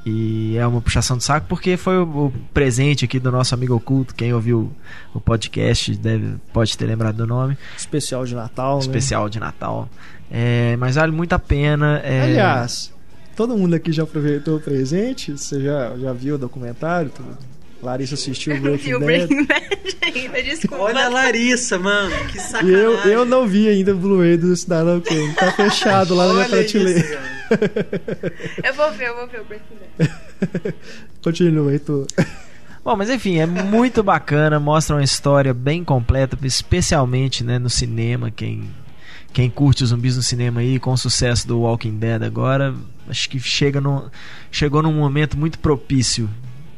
E 0.05 0.57
é 0.57 0.67
uma 0.67 0.81
puxação 0.81 1.17
de 1.17 1.23
saco 1.23 1.47
porque 1.49 1.77
foi 1.77 1.97
o, 1.97 2.33
presente 2.53 3.05
aqui 3.05 3.21
do 3.21 3.31
nosso 3.31 3.55
amigo 3.55 3.75
oculto. 3.75 4.15
Quem 4.15 4.35
ouviu 4.35 4.73
o 5.15 5.21
podcast 5.21 5.95
deve, 5.95 6.39
pode 6.53 6.77
ter 6.77 6.87
lembrado 6.87 7.17
do 7.17 7.27
nome 7.27 7.57
Especial 7.77 8.25
de 8.25 8.35
Natal, 8.35 8.75
né? 8.75 8.81
especial 8.81 9.29
de 9.29 9.39
Natal. 9.39 9.89
É, 10.35 10.77
mas 10.79 10.95
vale 10.95 11.13
muito 11.13 11.35
a 11.35 11.39
pena. 11.39 12.01
é- 12.03 12.23
Aliás, 12.23 12.91
todo 13.37 13.55
mundo 13.57 13.75
aqui 13.75 13.93
já 13.93 14.03
aproveitou 14.05 14.57
o 14.57 14.61
presente? 14.61 15.33
Você 15.33 15.61
já, 15.61 15.95
já 15.99 16.13
viu 16.15 16.37
o 16.37 16.39
documentário? 16.39 17.11
Tudo? 17.15 17.37
Larissa 17.83 18.15
assistiu 18.15 18.55
o 18.55 18.57
Eu 18.57 18.63
não 18.63 18.79
vi 18.79 18.99
Breaking. 18.99 19.45
Breaking 19.45 19.47
Bad 19.47 19.97
ainda, 20.03 20.43
desculpa. 20.43 20.85
Olha 20.85 21.07
a 21.07 21.09
Larissa, 21.09 21.79
mano. 21.79 22.15
Que 22.29 22.41
sacanagem. 22.41 22.79
eu, 22.81 22.93
eu 23.11 23.25
não 23.25 23.47
vi 23.47 23.69
ainda 23.69 23.93
o 23.93 23.99
Blu-ray 23.99 24.37
do 24.37 24.55
Cidadão 24.57 25.01
Kane. 25.01 25.35
Tá 25.35 25.51
fechado 25.53 26.15
lá 26.15 26.29
na 26.29 26.35
minha 26.35 26.49
prateleira. 26.49 27.21
Eu 28.65 28.73
vou 28.73 28.91
ver, 28.93 29.09
eu 29.09 29.17
vou 29.17 29.27
ver 29.27 29.41
o 29.41 29.45
Breaking 29.45 29.77
Bad. 29.99 30.75
Continua, 31.23 31.71
Heitor. 31.71 32.07
Bom, 32.83 32.97
mas 32.97 33.11
enfim, 33.11 33.39
é 33.41 33.45
muito 33.47 34.03
bacana, 34.03 34.59
mostra 34.59 34.97
uma 34.97 35.05
história 35.05 35.53
bem 35.53 35.85
completa, 35.85 36.39
especialmente 36.45 37.45
né, 37.45 37.59
no 37.59 37.69
cinema. 37.69 38.31
Quem, 38.31 38.71
quem 39.33 39.49
curte 39.51 39.83
os 39.85 39.91
zumbis 39.91 40.17
no 40.17 40.23
cinema 40.23 40.61
aí, 40.61 40.79
com 40.79 40.93
o 40.93 40.97
sucesso 40.97 41.47
do 41.49 41.61
Walking 41.61 41.99
Dead 41.99 42.23
agora, 42.23 42.75
acho 43.09 43.29
que 43.31 43.39
chega 43.41 43.81
no, 43.81 44.11
chegou 44.51 44.83
num 44.83 44.93
momento 44.93 45.37
muito 45.39 45.59
propício. 45.59 46.29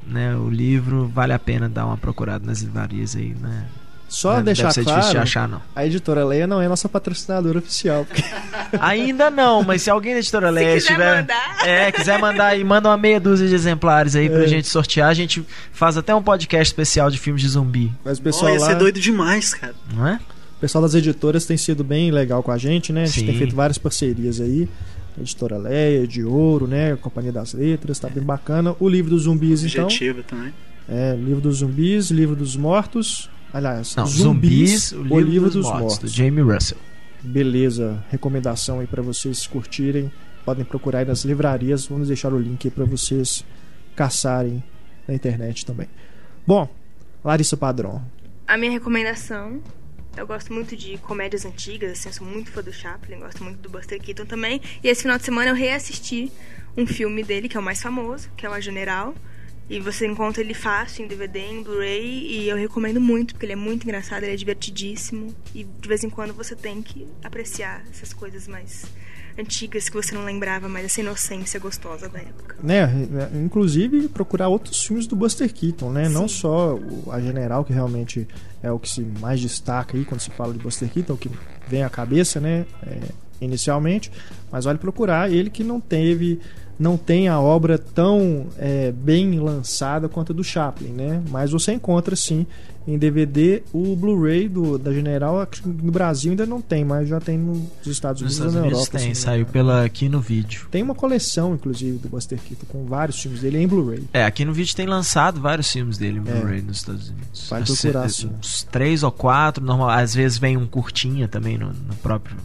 Né, 0.07 0.37
o 0.37 0.51
livro 0.51 1.09
vale 1.15 1.33
a 1.33 1.39
pena 1.39 1.67
dar 1.67 1.87
uma 1.87 1.97
procurada 1.97 2.45
nas 2.47 2.61
livrarias 2.61 3.17
aí, 3.17 3.35
né? 3.41 3.65
Só 4.07 4.33
Deve- 4.35 4.43
deixar 4.45 4.63
deve 4.65 4.75
ser 4.75 4.81
difícil 4.85 5.01
de 5.03 5.11
claro, 5.13 5.23
achar, 5.23 5.49
não. 5.49 5.63
a 5.75 5.87
editora 5.87 6.25
Leia 6.27 6.47
não 6.47 6.61
é 6.61 6.69
nossa 6.69 6.91
patrocinadora 6.91 7.59
oficial. 7.59 8.05
Porque 8.05 8.23
Ainda 8.81 9.31
não, 9.31 9.63
mas 9.63 9.81
se 9.81 9.89
alguém 9.91 10.13
da 10.13 10.19
editora 10.19 10.51
Leia 10.51 10.75
quiser 10.75 10.91
estiver. 10.93 11.17
mandar. 11.23 11.67
É, 11.67 11.91
quiser 11.91 12.19
mandar 12.19 12.47
aí, 12.49 12.63
manda 12.63 12.91
uma 12.91 12.99
meia 12.99 13.19
dúzia 13.19 13.49
de 13.49 13.55
exemplares 13.55 14.15
aí 14.15 14.29
pra 14.29 14.45
É. 14.45 14.47
gente 14.47 14.69
sortear. 14.69 15.09
A 15.09 15.15
gente 15.15 15.43
faz 15.73 15.97
até 15.97 16.15
um 16.15 16.23
podcast 16.23 16.71
especial 16.71 17.11
de 17.11 17.17
filmes 17.19 17.41
de 17.41 17.49
zumbi, 17.49 17.91
Mas 18.05 18.19
o 18.19 18.23
pessoal 18.23 18.53
ia 18.53 18.61
lá, 18.61 18.67
ser 18.67 18.75
doido 18.77 19.01
demais, 19.01 19.55
cara. 19.55 19.75
não 19.95 20.07
é? 20.07 20.21
O 20.65 20.67
pessoal 20.67 20.81
das 20.81 20.95
editoras 20.95 21.45
tem 21.45 21.59
sido 21.59 21.85
bem 21.85 22.11
legal 22.11 22.43
com 22.43 22.51
a 22.51 22.57
gente, 22.57 22.91
né? 22.91 23.03
A 23.03 23.07
gente 23.07 23.21
Sim. 23.21 23.27
tem 23.27 23.37
feito 23.37 23.55
várias 23.55 23.77
parcerias 23.77 24.41
aí. 24.41 24.67
Editora 25.21 25.59
Leia, 25.59 26.07
de 26.07 26.25
Ouro, 26.25 26.67
né? 26.67 26.97
Companhia 26.97 27.31
das 27.31 27.53
Letras, 27.53 27.99
tá 27.99 28.09
bem 28.09 28.23
bacana. 28.23 28.75
O 28.81 28.89
livro 28.89 29.11
dos 29.11 29.25
zumbis, 29.25 29.63
então. 29.63 29.85
Objetivo 29.85 30.23
também. 30.23 30.55
É, 30.89 31.15
livro 31.17 31.43
dos 31.43 31.59
zumbis, 31.59 32.11
livro 32.11 32.35
dos 32.35 32.57
mortos. 32.57 33.29
Aliás, 33.53 33.95
Não, 33.95 34.07
Zumbis, 34.07 34.93
o 34.93 35.21
livro, 35.21 35.51
dos, 35.51 35.67
mortos, 35.67 35.99
do 35.99 36.09
Jamie 36.09 36.43
Russell. 36.43 36.79
Beleza, 37.23 38.03
recomendação 38.11 38.81
aí 38.81 38.87
pra 38.87 39.03
vocês 39.03 39.47
curtirem. 39.47 40.11
Podem 40.47 40.65
procurar 40.65 41.01
aí 41.01 41.05
nas 41.05 41.27
livrarias. 41.27 41.87
Vamos 41.87 42.09
deixar 42.09 42.33
o 42.33 42.39
link 42.39 42.67
aí 42.67 42.71
pra 42.71 42.87
vocês 42.87 43.45
caçarem 43.95 44.65
na 45.07 45.15
internet 45.15 45.67
também. 45.67 45.89
Bom, 46.47 46.67
Larissa 47.23 47.55
Padrão. 47.55 48.03
A 48.47 48.57
minha 48.57 48.73
recomendação, 48.73 49.61
eu 50.17 50.27
gosto 50.27 50.53
muito 50.53 50.77
de 50.77 50.97
comédias 50.99 51.45
antigas, 51.45 51.93
assim, 51.93 52.09
eu 52.09 52.13
sou 52.15 52.27
muito 52.27 52.51
fã 52.51 52.63
do 52.63 52.73
Chaplin, 52.73 53.19
gosto 53.19 53.43
muito 53.43 53.59
do 53.59 53.69
Buster 53.69 54.01
Keaton 54.01 54.27
também. 54.27 54.61
E 54.83 54.89
esse 54.89 55.03
final 55.03 55.19
de 55.19 55.25
semana 55.25 55.51
eu 55.51 55.55
reassisti 55.55 56.31
um 56.77 56.87
filme 56.87 57.23
dele, 57.23 57.49
que 57.49 57.57
é 57.57 57.61
o 57.61 57.63
mais 57.63 57.83
famoso, 57.83 58.31
que 58.37 58.47
é 58.47 58.49
o 58.49 58.53
A 58.53 58.61
General. 58.61 59.15
E 59.69 59.81
você 59.81 60.07
encontra 60.07 60.43
ele 60.43 60.53
fácil 60.53 61.05
em 61.05 61.09
DVD, 61.09 61.41
em 61.41 61.63
Blu-ray, 61.63 62.27
e 62.27 62.49
eu 62.49 62.57
recomendo 62.57 63.01
muito, 63.01 63.35
porque 63.35 63.47
ele 63.47 63.55
é 63.55 63.57
muito 63.57 63.85
engraçado, 63.85 64.23
ele 64.23 64.35
é 64.35 64.37
divertidíssimo. 64.37 65.35
E 65.55 65.65
de 65.65 65.89
vez 65.89 66.05
em 66.05 66.11
quando 66.11 66.35
você 66.35 66.55
tem 66.55 66.83
que 66.83 67.09
apreciar 67.23 67.83
essas 67.91 68.13
coisas 68.13 68.47
mais 68.47 68.85
antigas 69.39 69.89
que 69.89 69.97
você 69.97 70.15
não 70.15 70.25
lembrava, 70.25 70.69
mas 70.69 70.85
essa 70.85 71.01
inocência 71.01 71.59
gostosa 71.59 72.09
da 72.09 72.19
época. 72.19 72.57
Né, 72.63 72.89
inclusive 73.35 74.09
procurar 74.09 74.49
outros 74.49 74.83
filmes 74.85 75.07
do 75.07 75.17
Buster 75.17 75.53
Keaton, 75.53 75.91
né? 75.91 76.09
Não 76.09 76.29
só 76.29 76.79
a 77.11 77.21
General, 77.21 77.65
que 77.65 77.73
realmente 77.73 78.27
é 78.63 78.71
o 78.71 78.79
que 78.79 78.89
se 78.89 79.01
mais 79.21 79.41
destaca 79.41 79.97
aí 79.97 80.05
quando 80.05 80.21
se 80.21 80.31
fala 80.31 80.53
de 80.53 80.59
Buster 80.59 80.89
Keaton, 80.89 81.15
o 81.15 81.19
que 81.19 81.31
vem 81.69 81.83
à 81.83 81.91
cabeça, 81.91 82.41
né? 82.41 82.65
é, 82.87 83.01
inicialmente, 83.41 84.11
mas 84.51 84.65
vale 84.65 84.79
procurar 84.79 85.31
ele 85.31 85.51
que 85.51 85.65
não 85.65 85.81
teve 85.81 86.41
não 86.77 86.97
tem 86.97 87.29
a 87.29 87.41
obra 87.41 87.79
tão 87.79 88.49
é, 88.59 88.91
bem 88.91 89.39
lançada 89.39 90.09
quanto 90.09 90.33
a 90.33 90.35
do 90.35 90.43
Chaplin, 90.43 90.89
né? 90.89 91.23
Mas 91.31 91.53
você 91.53 91.73
encontra 91.73 92.17
sim 92.17 92.45
em 92.87 92.99
DVD 92.99 93.63
o 93.73 93.97
Blu-ray 93.97 94.49
do 94.49 94.77
da 94.79 94.93
General 94.93 95.49
no 95.65 95.91
Brasil 95.93 96.31
ainda 96.33 96.45
não 96.47 96.61
tem, 96.61 96.85
mas 96.85 97.09
já 97.09 97.19
tem 97.21 97.39
nos 97.39 97.59
Estados 97.87 98.21
Nos 98.23 98.39
Unidos 98.39 98.39
e 98.39 98.49
Estados 98.49 98.55
na 98.55 98.61
Unidos 98.61 98.79
Europa. 98.81 98.99
tem, 98.99 99.09
me 99.09 99.15
saiu 99.15 99.41
engano. 99.41 99.53
pela 99.53 99.85
aqui 99.85 100.09
no 100.09 100.21
vídeo. 100.21 100.67
Tem 100.71 100.83
uma 100.83 100.95
coleção, 100.95 101.55
inclusive, 101.55 101.99
do 101.99 102.09
Buster 102.09 102.39
Keaton 102.39 102.67
com 102.69 102.85
vários 102.85 103.19
filmes 103.21 103.41
dele 103.41 103.59
em 103.59 103.67
Blu-ray. 103.67 104.05
É, 104.13 104.25
aqui 104.25 104.45
no 104.45 104.53
vídeo 104.53 104.75
tem 104.77 104.87
lançado 104.87 105.41
vários 105.41 105.71
filmes 105.71 105.97
dele 105.99 106.19
em 106.19 106.29
É. 106.31 106.35
Blu-ray 106.41 106.63
nos 106.63 106.77
Estados 106.79 107.09
Unidos. 107.09 107.47
Vai 107.49 107.63
Assim, 107.63 107.75
procurar. 107.75 108.07
Uns 108.07 108.63
três 108.71 109.03
ou 109.03 109.11
quatro, 109.13 109.65
normal, 109.65 109.89
às 109.91 110.15
vezes 110.15 110.37
vem 110.39 110.57
um 110.57 110.67
curtinha 110.67 111.27
também 111.27 111.57
no, 111.59 111.69
no 111.69 111.95
próprio 112.03 112.37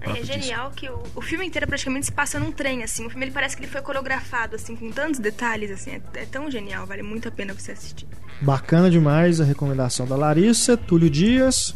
É 0.00 0.04
próprio 0.04 0.24
disco. 0.24 0.40
genial 0.40 0.70
que 0.74 0.88
o, 0.88 1.02
o 1.14 1.20
filme 1.20 1.46
inteiro 1.46 1.66
praticamente 1.66 2.06
se 2.06 2.12
passa 2.12 2.38
num 2.38 2.52
trem, 2.52 2.82
assim. 2.82 3.06
O 3.06 3.10
filme 3.10 3.26
ele 3.26 3.32
parece 3.32 3.56
que 3.56 3.62
ele 3.62 3.70
foi 3.70 3.80
coreografado, 3.82 4.56
assim, 4.56 4.74
com 4.76 4.90
tantos 4.90 5.20
detalhes, 5.20 5.70
assim. 5.70 5.90
É, 5.90 6.00
é 6.14 6.26
tão 6.26 6.50
genial, 6.50 6.86
vale 6.86 7.02
muito 7.02 7.28
a 7.28 7.30
pena 7.30 7.52
você 7.52 7.72
assistir. 7.72 8.06
Bacana 8.40 8.90
demais 8.90 9.40
a 9.40 9.44
recomendação 9.44 10.06
da 10.06 10.16
Larissa. 10.16 10.76
Túlio 10.76 11.10
Dias. 11.10 11.74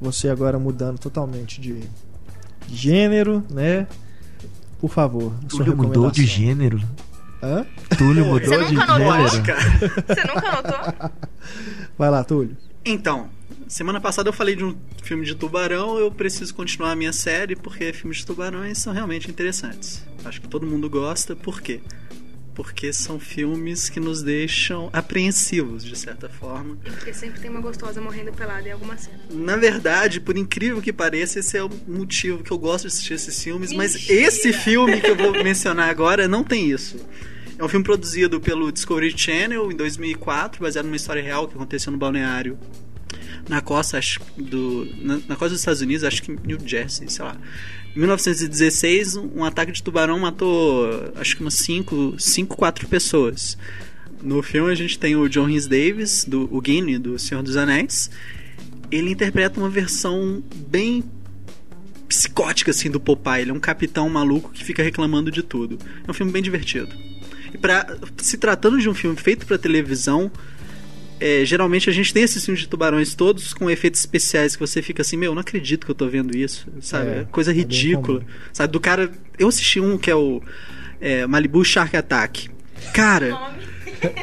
Você 0.00 0.28
agora 0.28 0.58
mudando 0.58 0.98
totalmente 0.98 1.60
de 1.60 1.88
gênero, 2.68 3.44
né? 3.50 3.86
Por 4.78 4.90
favor, 4.90 5.32
Túlio 5.48 5.76
mudou 5.76 6.10
de 6.10 6.26
gênero. 6.26 6.80
Hã? 7.42 7.64
Túlio 7.96 8.24
mudou 8.26 8.64
de 8.64 8.74
gênero. 8.74 9.30
Você 10.06 10.24
nunca 10.26 10.52
notou? 10.52 11.10
Vai 11.96 12.10
lá, 12.10 12.22
Túlio. 12.24 12.56
Então, 12.84 13.28
semana 13.68 14.00
passada 14.00 14.28
eu 14.28 14.32
falei 14.32 14.54
de 14.54 14.64
um 14.64 14.76
filme 15.02 15.24
de 15.24 15.34
tubarão, 15.34 15.98
eu 15.98 16.10
preciso 16.10 16.54
continuar 16.54 16.92
a 16.92 16.96
minha 16.96 17.12
série 17.12 17.56
porque 17.56 17.92
filmes 17.92 18.18
de 18.18 18.26
tubarões 18.26 18.78
são 18.78 18.92
realmente 18.92 19.30
interessantes. 19.30 20.04
Acho 20.24 20.40
que 20.40 20.48
todo 20.48 20.66
mundo 20.66 20.88
gosta, 20.88 21.34
por 21.34 21.60
quê? 21.60 21.80
Porque 22.54 22.90
são 22.92 23.20
filmes 23.20 23.90
que 23.90 24.00
nos 24.00 24.22
deixam 24.22 24.88
apreensivos, 24.92 25.84
de 25.84 25.96
certa 25.96 26.28
forma. 26.28 26.78
E 26.86 26.90
porque 26.90 27.12
sempre 27.12 27.38
tem 27.38 27.50
uma 27.50 27.60
gostosa 27.60 28.00
morrendo 28.00 28.32
pelada 28.32 28.66
em 28.66 28.72
alguma 28.72 28.96
cena. 28.96 29.18
Na 29.30 29.56
verdade, 29.56 30.20
por 30.20 30.38
incrível 30.38 30.80
que 30.80 30.92
pareça, 30.92 31.40
esse 31.40 31.58
é 31.58 31.62
o 31.62 31.70
motivo 31.86 32.42
que 32.42 32.50
eu 32.50 32.58
gosto 32.58 32.82
de 32.82 32.88
assistir 32.88 33.14
esses 33.14 33.42
filmes, 33.42 33.72
mas 33.72 33.94
Mentira! 33.94 34.20
esse 34.20 34.52
filme 34.54 35.00
que 35.00 35.10
eu 35.10 35.16
vou 35.16 35.32
mencionar 35.32 35.90
agora 35.90 36.26
não 36.26 36.42
tem 36.42 36.70
isso. 36.70 36.96
É 37.58 37.64
um 37.64 37.68
filme 37.68 37.84
produzido 37.84 38.40
pelo 38.40 38.72
Discovery 38.72 39.16
Channel 39.16 39.70
em 39.70 39.76
2004, 39.76 40.62
baseado 40.62 40.86
numa 40.86 40.96
história 40.96 41.22
real 41.22 41.46
que 41.48 41.54
aconteceu 41.54 41.92
no 41.92 41.98
balneário 41.98 42.58
na 43.48 43.60
costa 43.60 44.00
do 44.36 44.88
na, 44.98 45.14
na 45.28 45.36
costa 45.36 45.50
dos 45.50 45.60
Estados 45.60 45.80
Unidos, 45.80 46.04
acho 46.04 46.22
que 46.22 46.36
New 46.44 46.58
Jersey, 46.64 47.08
sei 47.08 47.24
lá. 47.24 47.36
Em 47.94 47.98
1916, 47.98 49.16
um 49.16 49.44
ataque 49.44 49.72
de 49.72 49.82
tubarão 49.82 50.18
matou 50.18 51.12
acho 51.16 51.36
que 51.36 51.42
umas 51.42 51.54
5, 51.54 52.16
5, 52.18 52.56
4 52.56 52.88
pessoas. 52.88 53.56
No 54.22 54.42
filme 54.42 54.70
a 54.70 54.74
gente 54.74 54.98
tem 54.98 55.16
o 55.16 55.28
John 55.28 55.46
Rhys 55.46 55.66
Davis, 55.66 56.24
do 56.24 56.48
o 56.54 56.62
Gimli, 56.64 56.98
do 56.98 57.18
Senhor 57.18 57.42
dos 57.42 57.56
Anéis. 57.56 58.10
Ele 58.90 59.10
interpreta 59.10 59.58
uma 59.58 59.70
versão 59.70 60.42
bem 60.68 61.04
psicótica 62.08 62.70
assim 62.70 62.90
do 62.90 63.00
Popeye. 63.00 63.42
Ele 63.42 63.50
é 63.50 63.54
um 63.54 63.60
capitão 63.60 64.08
maluco 64.08 64.50
que 64.52 64.64
fica 64.64 64.82
reclamando 64.82 65.30
de 65.30 65.42
tudo. 65.42 65.78
É 66.06 66.10
um 66.10 66.14
filme 66.14 66.32
bem 66.32 66.42
divertido. 66.42 66.94
E 67.52 67.58
pra, 67.58 67.96
se 68.18 68.36
tratando 68.36 68.78
de 68.78 68.88
um 68.88 68.94
filme 68.94 69.16
feito 69.16 69.46
para 69.46 69.58
televisão, 69.58 70.30
é, 71.20 71.44
geralmente 71.44 71.88
a 71.88 71.92
gente 71.92 72.12
tem 72.12 72.22
esses 72.22 72.44
filmes 72.44 72.60
de 72.62 72.68
tubarões 72.68 73.14
todos 73.14 73.54
com 73.54 73.70
efeitos 73.70 74.00
especiais 74.00 74.54
que 74.54 74.60
você 74.60 74.82
fica 74.82 75.02
assim, 75.02 75.16
meu, 75.16 75.34
não 75.34 75.40
acredito 75.40 75.84
que 75.86 75.90
eu 75.90 75.94
tô 75.94 76.08
vendo 76.08 76.36
isso, 76.36 76.66
sabe? 76.80 77.08
É, 77.10 77.18
É 77.20 77.24
coisa 77.24 77.50
é 77.50 77.54
ridícula. 77.54 78.22
sabe? 78.52 78.72
Do 78.72 78.80
cara. 78.80 79.10
Eu 79.38 79.48
assisti 79.48 79.80
um 79.80 79.96
que 79.98 80.10
é 80.10 80.14
o 80.14 80.42
é, 81.00 81.26
Malibu 81.26 81.64
Shark 81.64 81.96
Attack. 81.96 82.48
Cara. 82.92 83.54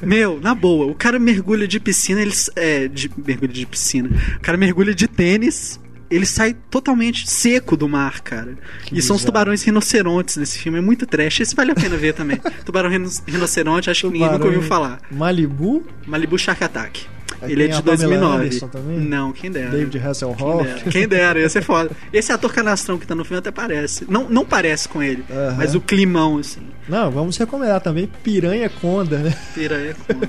Meu, 0.00 0.38
na 0.40 0.54
boa, 0.54 0.86
o 0.86 0.94
cara 0.94 1.18
mergulha 1.18 1.66
de 1.66 1.80
piscina, 1.80 2.20
ele. 2.20 2.30
s- 2.30 2.50
É, 2.54 2.86
de, 2.86 3.10
mergulha 3.16 3.52
de 3.52 3.66
piscina. 3.66 4.08
O 4.36 4.40
cara 4.40 4.56
mergulha 4.56 4.94
de 4.94 5.08
tênis, 5.08 5.80
ele 6.10 6.24
sai 6.26 6.54
totalmente 6.70 7.28
seco 7.28 7.76
do 7.76 7.88
mar, 7.88 8.20
cara. 8.20 8.56
Que 8.84 8.98
e 8.98 9.02
são 9.02 9.16
os 9.16 9.22
bizarro. 9.22 9.26
tubarões 9.26 9.62
rinocerontes 9.62 10.36
desse 10.36 10.58
filme, 10.58 10.78
é 10.78 10.80
muito 10.80 11.06
trash. 11.06 11.40
Esse 11.40 11.54
vale 11.54 11.72
a 11.72 11.74
pena 11.74 11.96
ver 11.96 12.14
também. 12.14 12.40
Tubarão 12.64 12.88
rino- 12.90 13.10
rinoceronte, 13.26 13.90
acho 13.90 14.06
que 14.08 14.12
ninguém 14.14 14.30
nunca 14.32 14.44
ouviu 14.46 14.62
falar. 14.62 15.00
Malibu, 15.10 15.84
Malibu 16.06 16.38
Shark 16.38 16.62
Attack. 16.64 17.06
Aí 17.40 17.52
Ele 17.52 17.64
é 17.64 17.68
de 17.68 17.74
a 17.74 17.82
Pamela 17.82 17.96
2009. 17.96 18.36
Anderson 18.46 18.68
também? 18.68 18.98
Não, 18.98 19.32
quem 19.32 19.50
dera. 19.50 19.70
David 19.70 19.90
Quem 19.98 20.00
Hasselhoff. 20.08 20.64
dera. 20.64 20.80
Quem 20.90 21.08
dera, 21.08 21.40
ia 21.40 21.48
ser 21.48 21.62
foda. 21.62 21.90
Esse 22.12 22.32
ator 22.32 22.52
canastrão 22.52 22.98
que 22.98 23.06
tá 23.06 23.14
no 23.14 23.24
filme 23.24 23.38
até 23.38 23.50
parece. 23.50 24.04
Não, 24.08 24.28
não 24.28 24.44
parece 24.44 24.88
com 24.88 25.02
ele, 25.02 25.24
Aham. 25.30 25.54
mas 25.56 25.74
o 25.74 25.80
climão, 25.80 26.38
assim. 26.38 26.60
Não, 26.88 27.10
vamos 27.10 27.36
recomendar 27.36 27.80
também 27.80 28.08
Piranha 28.22 28.68
Conda, 28.68 29.18
né? 29.18 29.36
Piranha 29.54 29.94
Conda. 30.06 30.28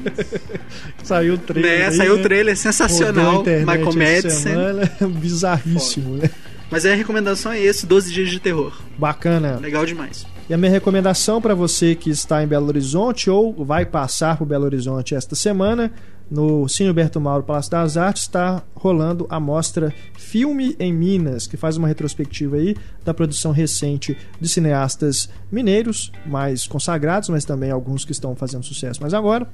Saiu 1.04 1.36
o 1.36 1.38
trailer. 1.38 1.80
né? 1.80 1.86
aí, 1.88 1.94
Saiu 1.94 2.14
né? 2.16 2.20
o 2.20 2.24
trailer 2.24 2.56
Rodou 2.56 2.70
a 2.70 2.74
sensacional. 2.74 3.44
Michael 3.44 3.94
Madsen. 3.94 5.10
Bizarríssimo, 5.20 6.18
né? 6.18 6.30
Mas 6.72 6.86
a 6.86 6.94
recomendação 6.94 7.52
é 7.52 7.60
esse: 7.60 7.86
12 7.86 8.12
dias 8.14 8.30
de 8.30 8.40
terror. 8.40 8.74
Bacana. 8.98 9.58
Legal 9.62 9.86
demais. 9.86 10.26
E 10.50 10.54
a 10.54 10.58
minha 10.58 10.72
recomendação 10.72 11.40
para 11.42 11.54
você 11.54 11.94
que 11.96 12.10
está 12.10 12.44
em 12.44 12.48
Belo 12.48 12.68
Horizonte 12.68 13.30
ou 13.30 13.64
vai 13.64 13.86
passar 13.86 14.38
por 14.38 14.46
Belo 14.46 14.66
Horizonte 14.66 15.14
esta 15.14 15.36
semana, 15.36 15.92
no 16.30 16.68
Cine 16.68 16.92
Humberto 16.92 17.20
Mauro 17.20 17.44
Palácio 17.44 17.72
das 17.72 17.98
Artes 17.98 18.24
está 18.24 18.64
rolando 18.76 19.26
a 19.30 19.40
mostra 19.40 19.94
Filme 20.18 20.76
em 20.80 20.94
Minas, 20.94 21.48
que 21.48 21.58
faz 21.58 21.76
uma 21.76 21.88
retrospectiva 21.88 22.58
aí 22.58 22.76
da 23.04 23.14
produção 23.14 23.52
recente 23.52 24.16
de 24.40 24.48
cineastas 24.48 25.30
mineiros, 25.52 26.12
mais 26.26 26.68
consagrados, 26.68 27.30
mas 27.30 27.46
também 27.46 27.72
alguns 27.72 28.06
que 28.06 28.12
estão 28.12 28.36
fazendo 28.36 28.64
sucesso. 28.64 29.00
Mas 29.02 29.14
agora 29.14 29.48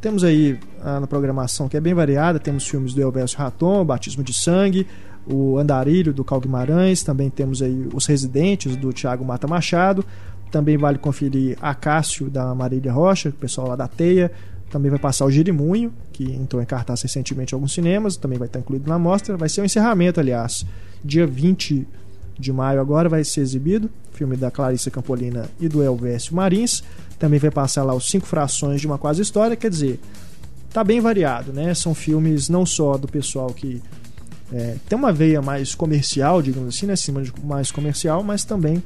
temos 0.00 0.24
aí 0.24 0.58
ah, 0.82 1.00
na 1.00 1.06
programação 1.06 1.68
que 1.68 1.76
é 1.76 1.80
bem 1.80 1.94
variada, 1.94 2.38
temos 2.38 2.66
filmes 2.66 2.94
do 2.94 3.02
Elvésio 3.02 3.38
Raton, 3.38 3.84
Batismo 3.84 4.24
de 4.24 4.32
Sangue, 4.32 4.86
o 5.26 5.58
Andarilho 5.58 6.12
do 6.12 6.24
Cal 6.24 6.40
Guimarães, 6.40 7.02
também 7.02 7.30
temos 7.30 7.62
aí 7.62 7.88
Os 7.94 8.06
Residentes 8.06 8.74
do 8.74 8.92
Tiago 8.92 9.24
Mata 9.24 9.46
Machado, 9.46 10.04
também 10.50 10.76
vale 10.76 10.98
conferir 10.98 11.56
Acácio 11.60 12.28
da 12.28 12.54
Marília 12.54 12.92
Rocha, 12.92 13.30
o 13.30 13.32
pessoal 13.32 13.68
lá 13.68 13.76
da 13.76 13.88
Teia. 13.88 14.30
Também 14.72 14.90
vai 14.90 14.98
passar 14.98 15.26
o 15.26 15.30
Girimunho, 15.30 15.92
que 16.14 16.24
entrou 16.24 16.62
em 16.62 16.64
cartaz 16.64 17.02
recentemente 17.02 17.52
em 17.52 17.56
alguns 17.56 17.74
cinemas, 17.74 18.16
também 18.16 18.38
vai 18.38 18.48
estar 18.48 18.58
incluído 18.58 18.88
na 18.88 18.98
mostra. 18.98 19.36
Vai 19.36 19.50
ser 19.50 19.60
o 19.60 19.66
encerramento, 19.66 20.18
aliás. 20.18 20.64
Dia 21.04 21.26
20 21.26 21.86
de 22.38 22.52
maio 22.54 22.80
agora 22.80 23.06
vai 23.06 23.22
ser 23.22 23.42
exibido, 23.42 23.90
filme 24.12 24.34
da 24.34 24.50
Clarissa 24.50 24.90
Campolina 24.90 25.44
e 25.60 25.68
do 25.68 25.82
Elvésio 25.82 26.34
Marins. 26.34 26.82
Também 27.18 27.38
vai 27.38 27.50
passar 27.50 27.82
lá 27.84 27.94
os 27.94 28.08
Cinco 28.08 28.26
Frações 28.26 28.80
de 28.80 28.86
uma 28.86 28.96
Quase 28.96 29.20
História, 29.20 29.54
quer 29.54 29.68
dizer, 29.68 30.00
tá 30.72 30.82
bem 30.82 31.02
variado, 31.02 31.52
né? 31.52 31.74
São 31.74 31.94
filmes 31.94 32.48
não 32.48 32.64
só 32.64 32.96
do 32.96 33.06
pessoal 33.06 33.48
que 33.48 33.82
é, 34.50 34.76
tem 34.88 34.98
uma 34.98 35.12
veia 35.12 35.42
mais 35.42 35.74
comercial, 35.74 36.40
digamos 36.40 36.74
assim, 36.74 36.86
né? 36.86 36.94
Mais 37.44 37.70
comercial, 37.70 38.22
mas 38.22 38.42
também 38.42 38.82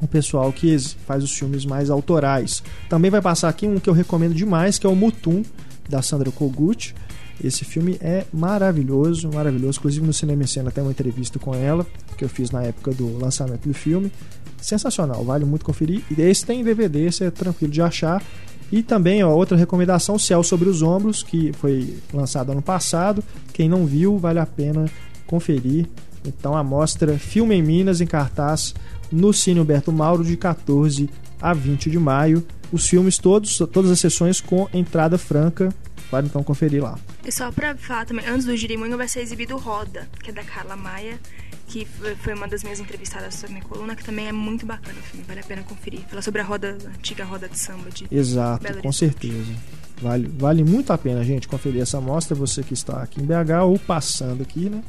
o 0.00 0.06
pessoal 0.06 0.52
que 0.52 0.76
faz 1.06 1.24
os 1.24 1.32
filmes 1.32 1.64
mais 1.64 1.90
autorais. 1.90 2.62
Também 2.88 3.10
vai 3.10 3.20
passar 3.20 3.48
aqui 3.48 3.66
um 3.66 3.78
que 3.78 3.90
eu 3.90 3.94
recomendo 3.94 4.34
demais, 4.34 4.78
que 4.78 4.86
é 4.86 4.90
o 4.90 4.96
Mutum, 4.96 5.42
da 5.88 6.02
Sandra 6.02 6.30
Kogut. 6.30 6.94
Esse 7.42 7.64
filme 7.64 7.96
é 8.00 8.24
maravilhoso, 8.32 9.30
maravilhoso. 9.32 9.78
Inclusive 9.78 10.06
no 10.06 10.12
Cinema 10.12 10.42
em 10.42 10.46
Cena 10.46 10.70
tem 10.70 10.82
uma 10.82 10.90
entrevista 10.90 11.38
com 11.38 11.54
ela, 11.54 11.86
que 12.16 12.24
eu 12.24 12.28
fiz 12.28 12.50
na 12.50 12.62
época 12.62 12.92
do 12.92 13.18
lançamento 13.18 13.68
do 13.68 13.74
filme. 13.74 14.12
Sensacional, 14.60 15.24
vale 15.24 15.44
muito 15.44 15.64
conferir. 15.64 16.02
E 16.10 16.20
esse 16.20 16.44
tem 16.44 16.60
em 16.60 16.64
DVD, 16.64 17.06
esse 17.06 17.24
é 17.24 17.30
tranquilo 17.30 17.72
de 17.72 17.80
achar. 17.80 18.22
E 18.70 18.82
também, 18.82 19.22
ó, 19.22 19.32
outra 19.32 19.56
recomendação, 19.56 20.18
Céu 20.18 20.42
sobre 20.42 20.68
os 20.68 20.82
Ombros, 20.82 21.22
que 21.22 21.52
foi 21.54 21.96
lançado 22.12 22.52
ano 22.52 22.60
passado. 22.60 23.22
Quem 23.52 23.68
não 23.68 23.86
viu, 23.86 24.18
vale 24.18 24.40
a 24.40 24.46
pena 24.46 24.86
conferir. 25.26 25.86
Então 26.24 26.56
a 26.56 26.64
mostra 26.64 27.16
Filme 27.18 27.54
em 27.54 27.62
Minas 27.62 28.00
em 28.00 28.06
cartaz 28.06 28.74
no 29.10 29.32
Cine 29.32 29.60
Humberto 29.60 29.92
Mauro 29.92 30.24
de 30.24 30.36
14 30.36 31.08
a 31.40 31.52
20 31.54 31.90
de 31.90 31.98
maio. 31.98 32.46
Os 32.72 32.86
filmes 32.86 33.16
todos, 33.18 33.56
todas 33.72 33.90
as 33.90 33.98
sessões 34.00 34.40
com 34.40 34.68
entrada 34.72 35.16
franca. 35.18 35.72
Vale 36.10 36.26
então 36.26 36.42
conferir 36.42 36.82
lá. 36.82 36.98
E 37.26 37.30
só 37.30 37.50
pra 37.52 37.76
falar 37.76 38.06
também, 38.06 38.26
antes 38.26 38.46
do 38.46 38.56
Girimunho 38.56 38.96
vai 38.96 39.06
ser 39.08 39.20
exibido 39.20 39.56
Roda, 39.58 40.08
que 40.22 40.30
é 40.30 40.32
da 40.32 40.42
Carla 40.42 40.74
Maia, 40.74 41.18
que 41.66 41.86
foi- 42.22 42.32
uma 42.32 42.48
das 42.48 42.62
minhas 42.62 42.80
entrevistadas 42.80 43.42
na 43.42 43.48
minha 43.50 43.60
coluna, 43.62 43.94
que 43.94 44.02
também 44.02 44.26
é 44.26 44.32
muito 44.32 44.64
bacana 44.64 44.98
o 44.98 45.02
filme, 45.02 45.24
vale 45.28 45.40
a 45.40 45.42
pena 45.42 45.62
conferir. 45.64 46.00
Fala 46.08 46.22
sobre 46.22 46.40
a 46.40 46.44
roda, 46.44 46.78
a 46.86 46.88
antiga 46.96 47.24
roda 47.24 47.46
de 47.46 47.58
samba 47.58 47.90
de 47.90 48.06
Exato, 48.10 48.62
Belo 48.62 48.80
com 48.82 48.90
certeza. 48.92 49.52
Vale, 50.00 50.30
vale 50.38 50.64
muito 50.64 50.92
a 50.94 50.96
pena, 50.98 51.22
gente, 51.22 51.46
conferir 51.46 51.82
essa 51.82 52.00
mostra. 52.00 52.34
Você 52.36 52.62
que 52.62 52.72
está 52.72 53.02
aqui 53.02 53.20
em 53.20 53.24
BH 53.26 53.64
ou 53.64 53.78
passando 53.78 54.42
aqui, 54.42 54.70
né? 54.70 54.82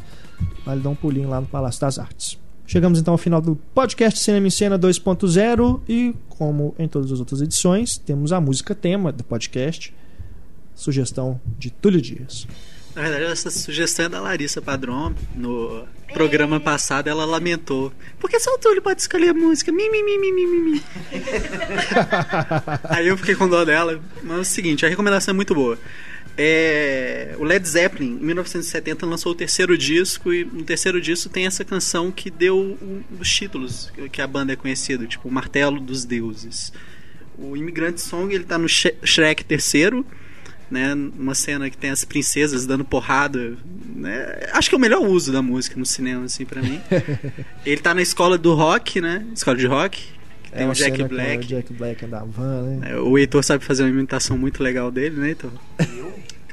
Vale 0.65 0.80
dar 0.82 0.89
um 0.89 0.95
pulinho 0.95 1.28
lá 1.28 1.41
no 1.41 1.47
Palácio 1.47 1.82
das 1.82 1.99
Artes. 1.99 2.38
Chegamos 2.70 2.99
então 2.99 3.15
ao 3.15 3.17
final 3.17 3.41
do 3.41 3.55
podcast 3.74 4.20
Cinema 4.20 4.45
em 4.45 4.51
Cena 4.51 4.78
2.0 4.78 5.82
e, 5.89 6.13
como 6.30 6.76
em 6.78 6.88
todas 6.88 7.11
as 7.11 7.17
outras 7.20 7.41
edições, 7.41 7.97
temos 7.97 8.32
a 8.32 8.39
música 8.39 8.76
tema 8.76 9.11
do 9.11 9.24
podcast, 9.24 9.91
sugestão 10.76 11.41
de 11.57 11.72
Túlio 11.72 11.99
Dias. 11.99 12.47
Na 12.95 13.01
verdade, 13.01 13.24
essa 13.24 13.49
sugestão 13.49 14.05
é 14.05 14.09
da 14.09 14.22
Larissa 14.22 14.61
Padrão. 14.61 15.15
No 15.36 15.84
programa 16.13 16.59
passado, 16.59 17.07
ela 17.07 17.26
lamentou. 17.26 17.91
Por 18.20 18.30
que 18.30 18.39
só 18.39 18.53
o 18.53 18.59
Túlio 18.59 18.84
pode 18.84 19.01
escolher 19.01 19.30
a 19.30 19.34
música? 19.34 19.72
Mi, 19.72 19.89
mi, 19.89 20.03
mi, 20.03 20.20
mi, 20.20 20.32
mi, 20.32 20.45
mi, 20.45 20.72
mi. 20.72 20.84
Aí 22.88 23.07
eu 23.07 23.17
fiquei 23.17 23.34
com 23.34 23.49
dó 23.49 23.65
dela. 23.65 23.99
Mas 24.22 24.38
é 24.38 24.41
o 24.41 24.45
seguinte, 24.45 24.86
a 24.86 24.89
recomendação 24.89 25.32
é 25.32 25.36
muito 25.36 25.55
boa. 25.55 25.76
É, 26.42 27.36
o 27.38 27.44
Led 27.44 27.68
Zeppelin, 27.68 28.14
em 28.14 28.26
1970, 28.26 29.06
lançou 29.06 29.34
o 29.34 29.36
terceiro 29.36 29.78
disco 29.78 30.34
e 30.34 30.46
no 30.46 30.64
terceiro 30.64 31.02
disco 31.02 31.28
tem 31.28 31.46
essa 31.46 31.66
canção 31.66 32.12
que 32.14 32.30
deu 32.32 32.78
os 33.20 33.30
títulos 33.30 33.92
que 34.10 34.22
a 34.22 34.28
banda 34.28 34.54
é 34.54 34.56
conhecida, 34.56 35.06
tipo 35.06 35.28
o 35.28 35.32
Martelo 35.32 35.82
dos 35.82 36.06
Deuses. 36.06 36.72
O 37.38 37.58
Imigrante 37.58 38.00
Song 38.00 38.34
ele 38.34 38.46
tá 38.46 38.58
no 38.58 38.70
Sh- 38.70 38.94
Shrek 39.04 39.44
terceiro, 39.44 40.06
né? 40.72 40.94
Uma 40.94 41.36
cena 41.36 41.70
que 41.70 41.78
tem 41.78 41.90
as 41.90 42.06
princesas 42.06 42.66
dando 42.66 42.86
porrada, 42.86 43.58
né? 43.96 44.48
Acho 44.54 44.70
que 44.70 44.76
é 44.76 44.78
o 44.78 44.82
melhor 44.82 45.02
uso 45.02 45.34
da 45.34 45.42
música 45.42 45.78
no 45.78 45.86
cinema, 45.86 46.24
assim, 46.24 46.46
pra 46.46 46.62
mim. 46.62 46.80
Ele 47.66 47.82
tá 47.82 47.94
na 47.94 48.02
escola 48.02 48.38
do 48.38 48.54
rock, 48.54 49.02
né? 49.02 49.26
Escola 49.36 49.58
de 49.58 49.68
rock. 49.68 50.04
Tem 50.52 50.64
É 50.66 50.70
o 50.70 50.74
Jack 50.74 51.04
Black. 51.04 51.46
o 51.46 51.48
Jack 51.48 51.74
Black 51.74 52.06
da 52.08 52.24
van, 52.24 52.78
né? 52.80 52.92
É, 52.92 52.96
O 52.98 53.18
Heitor 53.18 53.44
sabe 53.44 53.64
fazer 53.64 53.84
uma 53.84 53.90
imitação 53.90 54.38
muito 54.38 54.64
legal 54.64 54.90
dele, 54.90 55.16
né, 55.18 55.28
Heitor? 55.30 55.52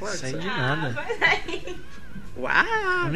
Sei 0.05 0.33
de 0.33 0.47
nada. 0.47 0.95
A 0.99 2.39
Uau! 2.39 2.53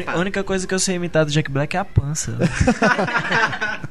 a 0.06 0.18
única 0.18 0.42
coisa 0.42 0.66
que 0.66 0.74
eu 0.74 0.78
sei 0.80 0.96
imitar 0.96 1.24
do 1.24 1.30
Jack 1.30 1.50
Black 1.50 1.76
é 1.76 1.80
a 1.80 1.84
pança. 1.84 2.36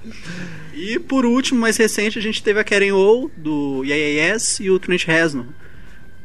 E 0.74 0.98
por 0.98 1.26
último, 1.26 1.60
mais 1.60 1.78
recente, 1.78 2.18
a 2.18 2.22
gente 2.22 2.42
teve 2.42 2.60
a 2.60 2.64
Karen 2.64 2.94
O 2.94 3.30
do 3.38 3.84
Yes 3.84 4.60
e 4.60 4.70
o 4.72 4.80
Trent 4.80 5.06
Reznor 5.06 5.46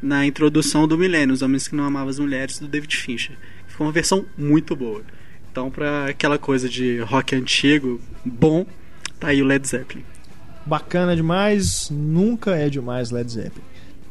na 0.01 0.25
introdução 0.25 0.87
do 0.87 0.97
Milênio, 0.97 1.33
Os 1.33 1.41
Homens 1.41 1.67
que 1.67 1.75
Não 1.75 1.83
Amavam 1.83 2.09
as 2.09 2.19
Mulheres, 2.19 2.59
do 2.59 2.67
David 2.67 2.95
Fincher. 2.95 3.35
Ficou 3.67 3.85
uma 3.85 3.93
versão 3.93 4.25
muito 4.37 4.75
boa. 4.75 5.03
Então, 5.51 5.69
pra 5.69 6.07
aquela 6.07 6.37
coisa 6.37 6.69
de 6.69 6.99
rock 6.99 7.35
antigo, 7.35 7.99
bom, 8.23 8.65
tá 9.19 9.29
aí 9.29 9.41
o 9.41 9.45
Led 9.45 9.67
Zeppelin. 9.67 10.05
Bacana 10.65 11.15
demais, 11.15 11.89
nunca 11.89 12.55
é 12.55 12.69
demais 12.69 13.09
Led 13.11 13.31
Zeppelin. 13.31 13.65